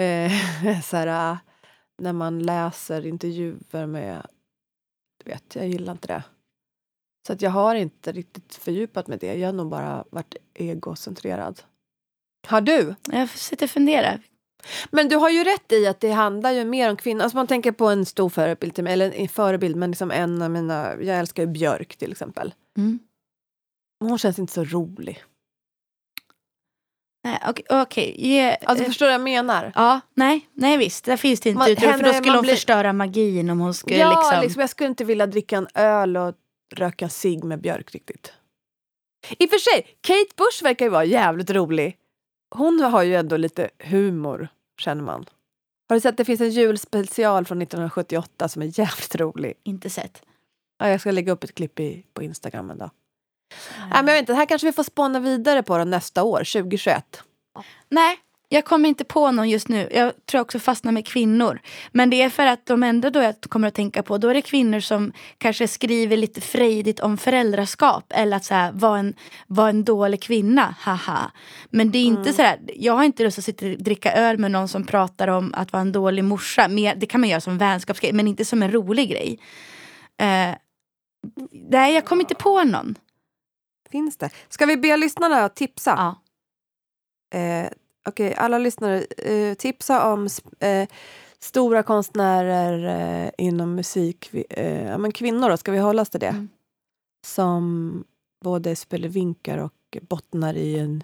eh, 0.01 0.31
så 0.83 0.97
här, 0.97 1.31
äh, 1.31 1.37
när 1.97 2.13
man 2.13 2.43
läser 2.43 3.05
intervjuer 3.05 3.85
med... 3.85 4.27
Du 5.23 5.31
vet, 5.31 5.55
jag 5.55 5.67
gillar 5.67 5.93
inte 5.93 6.07
det. 6.07 6.23
Så 7.27 7.33
att 7.33 7.41
jag 7.41 7.51
har 7.51 7.75
inte 7.75 8.11
riktigt 8.11 8.55
fördjupat 8.55 9.07
mig 9.07 9.17
det. 9.17 9.35
Jag 9.35 9.47
har 9.47 9.53
nog 9.53 9.69
bara 9.69 10.03
varit 10.09 10.35
egocentrerad. 10.53 11.61
Har 12.47 12.61
du? 12.61 12.95
Jag 13.11 13.29
sitter 13.29 13.65
och 13.65 13.69
funderar. 13.69 14.21
Men 14.91 15.09
du 15.09 15.15
har 15.15 15.29
ju 15.29 15.43
rätt 15.43 15.71
i 15.71 15.87
att 15.87 15.99
det 15.99 16.11
handlar 16.11 16.51
ju 16.51 16.65
mer 16.65 16.89
om 16.89 16.97
kvinnor. 16.97 17.23
Alltså 17.23 17.37
man 17.37 17.47
tänker 17.47 17.71
på 17.71 17.87
en 17.87 18.05
stor 18.05 18.29
förebild 18.29 18.75
till 18.75 18.83
mig, 18.83 18.93
eller 18.93 19.11
en 19.11 19.27
förebild, 19.27 19.75
men 19.75 19.91
liksom 19.91 20.11
en 20.11 20.41
av 20.41 20.51
mina... 20.51 20.95
Jag 21.01 21.19
älskar 21.19 21.43
ju 21.43 21.47
Björk 21.47 21.95
till 21.95 22.11
exempel. 22.11 22.53
Mm. 22.77 22.99
Hon 23.99 24.17
känns 24.17 24.39
inte 24.39 24.53
så 24.53 24.63
rolig. 24.63 25.23
Nej, 27.23 27.39
Okej, 27.47 27.65
okej. 27.69 28.15
ge- 28.17 28.57
Alltså 28.65 28.83
eh, 28.83 28.87
förstår 28.87 29.05
du 29.05 29.09
vad 29.09 29.13
jag 29.13 29.21
menar? 29.23 29.71
Ja, 29.75 29.99
nej, 30.13 30.49
nej 30.53 30.77
visst. 30.77 31.05
Där 31.05 31.17
finns 31.17 31.39
det 31.39 31.49
inte 31.49 31.59
Man- 31.59 31.69
utrymme. 31.71 31.93
För 31.93 31.99
då 31.99 32.05
henne- 32.05 32.17
skulle 32.17 32.35
hon 32.37 32.41
blir- 32.41 32.53
förstöra 32.53 32.93
magin 32.93 33.49
om 33.49 33.59
hon 33.59 33.73
skulle 33.73 33.97
ja, 33.97 34.09
liksom... 34.21 34.41
liksom. 34.43 34.59
jag 34.59 34.69
skulle 34.69 34.89
inte 34.89 35.03
vilja 35.03 35.27
dricka 35.27 35.57
en 35.57 35.67
öl 35.73 36.17
och 36.17 36.35
röka 36.75 37.09
cigg 37.09 37.43
med 37.43 37.61
Björk 37.61 37.91
riktigt. 37.91 38.33
I 39.39 39.45
och 39.45 39.49
för 39.49 39.57
sig, 39.57 39.87
Kate 40.01 40.33
Bush 40.37 40.63
verkar 40.63 40.85
ju 40.85 40.89
vara 40.89 41.05
jävligt 41.05 41.49
rolig. 41.49 41.97
Hon 42.55 42.79
har 42.79 43.03
ju 43.03 43.15
ändå 43.15 43.37
lite 43.37 43.69
humor, 43.79 44.47
känner 44.81 45.03
man. 45.03 45.25
Har 45.89 45.95
du 45.95 46.01
sett 46.01 46.09
att 46.09 46.17
det 46.17 46.25
finns 46.25 46.41
en 46.41 46.49
julspecial 46.49 47.45
från 47.45 47.61
1978 47.61 48.47
som 48.49 48.61
är 48.61 48.79
jävligt 48.79 49.15
rolig? 49.15 49.53
Inte 49.63 49.89
sett. 49.89 50.21
Ja, 50.79 50.89
jag 50.89 51.01
ska 51.01 51.11
lägga 51.11 51.31
upp 51.31 51.43
ett 51.43 51.55
klipp 51.55 51.79
i, 51.79 52.05
på 52.13 52.23
Instagram 52.23 52.69
en 52.69 52.77
dag. 52.77 52.89
Nej, 53.79 53.89
men 53.89 54.07
jag 54.07 54.13
vet 54.13 54.19
inte, 54.19 54.33
det 54.33 54.37
här 54.37 54.45
kanske 54.45 54.67
vi 54.67 54.73
får 54.73 54.83
spåna 54.83 55.19
vidare 55.19 55.63
på 55.63 55.77
då 55.77 55.83
nästa 55.83 56.23
år, 56.23 56.37
2021. 56.37 57.23
Nej, 57.89 58.17
jag 58.53 58.65
kommer 58.65 58.89
inte 58.89 59.03
på 59.03 59.31
någon 59.31 59.49
just 59.49 59.67
nu. 59.67 59.89
Jag 59.91 60.11
tror 60.25 60.39
jag 60.39 60.41
också 60.41 60.59
fastnar 60.59 60.91
med 60.91 61.07
kvinnor. 61.07 61.59
Men 61.91 62.09
det 62.09 62.21
är 62.21 62.29
för 62.29 62.45
att 62.45 62.65
de 62.65 62.83
ändå 62.83 63.09
då 63.09 63.21
jag 63.21 63.35
kommer 63.41 63.67
att 63.67 63.73
tänka 63.73 64.03
på, 64.03 64.17
då 64.17 64.27
är 64.29 64.33
det 64.33 64.41
kvinnor 64.41 64.79
som 64.79 65.13
kanske 65.37 65.67
skriver 65.67 66.17
lite 66.17 66.41
frejdigt 66.41 66.99
om 66.99 67.17
föräldraskap. 67.17 68.03
Eller 68.09 68.37
att 68.37 68.45
så 68.45 68.53
här, 68.53 68.71
vara 68.71 68.99
en, 68.99 69.13
var 69.47 69.69
en 69.69 69.83
dålig 69.83 70.21
kvinna, 70.21 70.75
haha. 70.79 71.31
Men 71.69 71.91
det 71.91 71.97
är 71.97 72.05
inte 72.05 72.33
så 72.33 72.41
här, 72.41 72.59
jag 72.75 72.93
har 72.93 73.03
inte 73.03 73.23
lust 73.23 73.37
att 73.37 73.45
sitta 73.45 73.65
och 73.65 73.83
dricka 73.83 74.13
öl 74.13 74.37
med 74.37 74.51
någon 74.51 74.67
som 74.67 74.85
pratar 74.85 75.27
om 75.27 75.53
att 75.53 75.73
vara 75.73 75.81
en 75.81 75.91
dålig 75.91 76.23
morsa. 76.23 76.67
Mer, 76.67 76.95
det 76.95 77.05
kan 77.05 77.21
man 77.21 77.29
göra 77.29 77.41
som 77.41 77.57
vänskapsgrej, 77.57 78.13
men 78.13 78.27
inte 78.27 78.45
som 78.45 78.63
en 78.63 78.71
rolig 78.71 79.09
grej. 79.09 79.39
Eh, 80.17 80.55
nej, 81.51 81.93
jag 81.93 82.05
kommer 82.05 82.23
inte 82.23 82.35
på 82.35 82.63
någon. 82.63 82.95
Finns 83.93 84.17
det? 84.17 84.29
Ska 84.49 84.65
vi 84.65 84.77
be 84.77 84.97
lyssnarna 84.97 85.49
tipsa? 85.49 86.15
Ja. 87.31 87.39
Eh, 87.39 87.69
Okej, 88.05 88.33
alla 88.33 88.57
lyssnare, 88.57 89.01
eh, 89.17 89.53
tipsa 89.53 90.13
om 90.13 90.27
eh, 90.59 90.89
stora 91.39 91.83
konstnärer 91.83 92.85
eh, 93.25 93.31
inom 93.37 93.75
musik. 93.75 94.29
Eh, 94.49 94.83
ja, 94.83 94.97
men 94.97 95.11
kvinnor 95.11 95.49
då, 95.49 95.57
ska 95.57 95.71
vi 95.71 95.77
hålla 95.77 96.01
oss 96.01 96.09
till 96.09 96.19
det? 96.19 96.27
Mm. 96.27 96.49
Som 97.25 98.03
både 98.43 98.75
spelar 98.75 99.09
vinkar 99.09 99.57
och 99.57 99.97
bottnar 100.01 100.53
i 100.53 100.79
en 100.79 101.03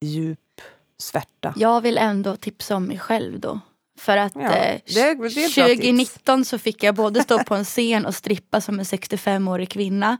djup 0.00 0.60
svärta. 0.98 1.54
Jag 1.56 1.80
vill 1.80 1.98
ändå 1.98 2.36
tipsa 2.36 2.76
om 2.76 2.84
mig 2.84 2.98
själv 2.98 3.40
då. 3.40 3.60
För 4.00 4.16
att 4.16 4.32
Ja, 4.34 4.40
eh, 4.56 4.80
det- 4.86 4.94
det 5.10 5.14
bra 5.18 5.28
tips. 5.28 5.54
2019 5.54 6.44
så 6.44 6.58
fick 6.58 6.82
jag 6.82 6.94
både 6.94 7.22
stå 7.22 7.38
på 7.44 7.54
en 7.54 7.64
scen 7.64 8.06
och 8.06 8.14
strippa 8.14 8.60
som 8.60 8.78
en 8.78 8.84
65-årig 8.84 9.68
kvinna. 9.70 10.18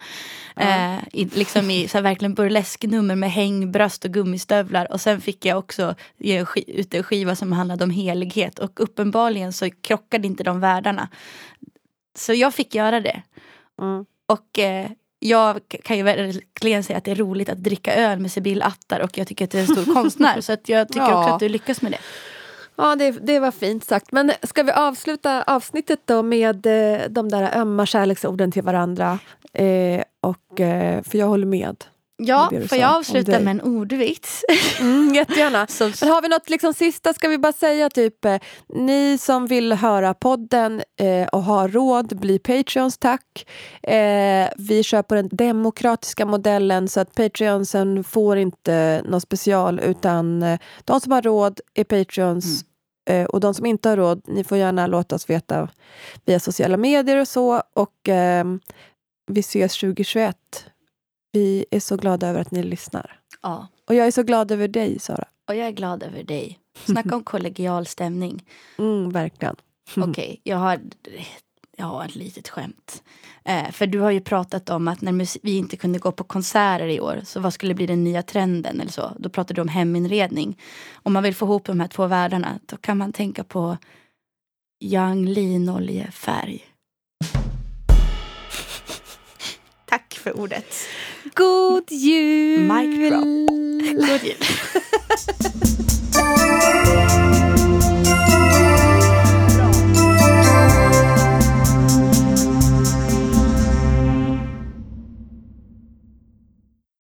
Eh, 0.57 0.95
i, 1.13 1.25
liksom 1.25 1.71
i 1.71 1.89
så 1.89 1.99
här, 1.99 2.03
verkligen 2.03 2.35
burlesknummer 2.35 3.15
med 3.17 3.31
hängbröst 3.33 4.05
och 4.05 4.11
gummistövlar. 4.11 4.93
Och 4.93 5.01
sen 5.01 5.21
fick 5.21 5.45
jag 5.45 5.59
också 5.59 5.95
ge 6.19 6.45
ut 6.67 6.95
en 6.95 7.03
skiva 7.03 7.37
som 7.37 7.53
handlade 7.53 7.85
om 7.85 7.91
helighet. 7.91 8.59
Och 8.59 8.81
uppenbarligen 8.81 9.53
så 9.53 9.71
krockade 9.71 10.27
inte 10.27 10.45
de 10.45 10.61
världarna. 10.61 11.09
Så 12.19 12.33
jag 12.35 12.55
fick 12.55 12.75
göra 12.75 13.01
det. 13.01 13.23
Mm. 13.83 14.05
Och 14.29 14.59
eh, 14.59 14.91
jag 15.19 15.61
kan 15.85 15.97
ju 15.97 16.03
verkligen 16.03 16.85
säga 16.85 16.97
att 16.99 17.05
det 17.05 17.11
är 17.11 17.15
roligt 17.15 17.49
att 17.49 17.59
dricka 17.63 17.95
öl 17.95 18.19
med 18.21 18.33
Sibyl 18.33 18.63
Attar 18.63 19.01
och 19.01 19.19
jag 19.19 19.27
tycker 19.27 19.45
att 19.45 19.51
du 19.51 19.59
är 19.59 19.63
en 19.63 19.77
stor 19.77 19.95
konstnär. 19.95 20.41
Så 20.47 20.53
att 20.53 20.69
jag 20.69 20.89
tycker 20.89 21.01
Ja. 21.01 21.23
också 21.25 21.35
att 21.35 21.41
du 21.41 21.49
lyckas 21.49 21.83
med 21.83 21.93
det. 21.93 21.99
Ja, 22.81 22.97
det, 22.97 23.11
det 23.11 23.39
var 23.39 23.51
fint 23.51 23.85
sagt. 23.85 24.13
Men 24.13 24.33
ska 24.43 24.63
vi 24.63 24.73
avsluta 24.73 25.43
avsnittet 25.43 26.01
då 26.05 26.23
med 26.23 26.67
eh, 26.67 27.09
de 27.09 27.29
där 27.29 27.59
ömma 27.59 27.87
kärleksorden 27.87 28.53
till 28.53 28.63
varandra? 28.63 29.19
Eh, 29.53 30.03
och, 30.21 30.61
eh, 30.61 31.03
för 31.03 31.19
jag 31.19 31.27
håller 31.27 31.47
med. 31.47 31.85
Ja, 32.23 32.51
får 32.69 32.79
jag 32.79 32.97
avsluta 32.97 33.41
med 33.41 33.49
en 33.49 33.61
ordvits? 33.61 34.45
Mm, 34.81 35.15
jättegärna. 35.15 35.67
Men 36.01 36.09
har 36.09 36.23
vi 36.23 36.29
något 36.29 36.51
liksom 36.51 36.75
sista 36.75 37.15
ska 37.15 37.29
vi 37.29 37.39
bara 37.39 37.53
säga 37.53 37.91
typ 37.91 38.25
eh, 38.25 38.37
ni 38.69 39.19
som 39.19 39.47
vill 39.47 39.73
höra 39.73 40.15
podden 40.15 40.83
eh, 41.01 41.29
och 41.29 41.43
har 41.43 41.69
råd, 41.69 42.21
bli 42.21 42.39
Patreons 42.39 42.99
tack. 42.99 43.47
Eh, 43.83 44.49
vi 44.57 44.83
kör 44.83 45.03
på 45.03 45.15
den 45.15 45.29
demokratiska 45.33 46.27
modellen 46.27 46.89
så 46.89 47.01
att 47.01 47.15
Patreonsen 47.15 48.05
får 48.05 48.37
inte 48.37 49.03
något 49.05 49.23
special 49.23 49.81
utan 49.81 50.43
eh, 50.43 50.59
de 50.85 51.01
som 51.01 51.13
har 51.13 51.23
råd 51.23 51.61
är 51.75 51.85
Patreons 51.85 52.63
eh, 52.63 52.70
och 53.29 53.41
de 53.41 53.55
som 53.55 53.67
inte 53.67 53.89
har 53.89 53.97
råd, 53.97 54.23
ni 54.27 54.45
får 54.45 54.59
gärna 54.59 54.87
låta 54.87 55.15
oss 55.15 55.31
veta 55.31 55.69
via 56.25 56.41
sociala 56.41 56.77
medier 56.77 57.21
och 57.21 57.29
så 57.29 57.63
och 57.75 58.09
eh, 58.09 58.45
vi 59.27 59.41
ses 59.41 59.79
2021. 59.81 60.37
Vi 61.33 61.65
är 61.71 61.81
så 61.81 61.97
glada 61.97 62.29
över 62.29 62.41
att 62.41 62.51
ni 62.51 62.63
lyssnar. 62.63 63.21
ja, 63.43 63.69
Och 63.89 63.95
jag 63.95 64.07
är 64.07 64.11
så 64.11 64.23
glad 64.23 64.51
över 64.53 64.69
dig, 64.69 64.99
Sara. 64.99 65.25
och 65.49 65.55
jag 65.55 65.67
är 65.67 65.71
glad 65.73 66.03
över 66.03 66.23
dig. 66.23 66.59
Snacka 66.85 67.15
om 67.17 67.25
kollegial 67.25 67.87
stämning. 67.87 68.45
Mm, 68.79 69.11
verkligen. 69.11 69.57
Okej, 69.97 70.41
jag 70.45 70.57
har 70.57 70.81
jag 71.81 71.87
har 71.87 72.05
ett 72.05 72.17
litet 72.17 72.49
skämt. 72.49 73.03
Eh, 73.45 73.71
för 73.71 73.87
du 73.87 73.99
har 73.99 74.11
ju 74.11 74.21
pratat 74.21 74.71
om 74.71 74.89
att 74.89 75.01
när 75.01 75.43
vi 75.43 75.57
inte 75.57 75.77
kunde 75.77 75.99
gå 75.99 76.13
på 76.13 76.25
konserter 76.25 76.87
i 76.87 77.01
år, 77.01 77.21
så 77.25 77.41
vad 77.41 77.55
skulle 77.55 77.75
bli 77.75 77.87
den 77.87 78.05
nya 78.05 78.23
trenden 78.23 78.81
eller 78.81 78.93
så? 78.93 79.13
Då 79.19 79.29
pratade 79.29 79.55
du 79.55 79.63
om 79.63 79.69
heminredning. 79.69 80.59
Om 81.03 81.13
man 81.13 81.23
vill 81.23 81.35
få 81.35 81.47
ihop 81.47 81.65
de 81.65 81.81
här 81.81 81.89
två 81.89 82.07
världarna, 82.07 82.59
då 82.67 82.77
kan 82.77 82.99
man 82.99 83.13
tänka 83.13 83.45
på 83.45 83.77
Young 84.85 85.27
linoljefärg. 85.27 86.65
Tack 89.87 90.15
för 90.15 90.41
ordet. 90.41 90.75
God 91.35 91.91
jul! 91.91 92.61
Mic 92.61 93.11
drop. 93.11 93.25
God 94.09 94.25
jul. 94.25 94.37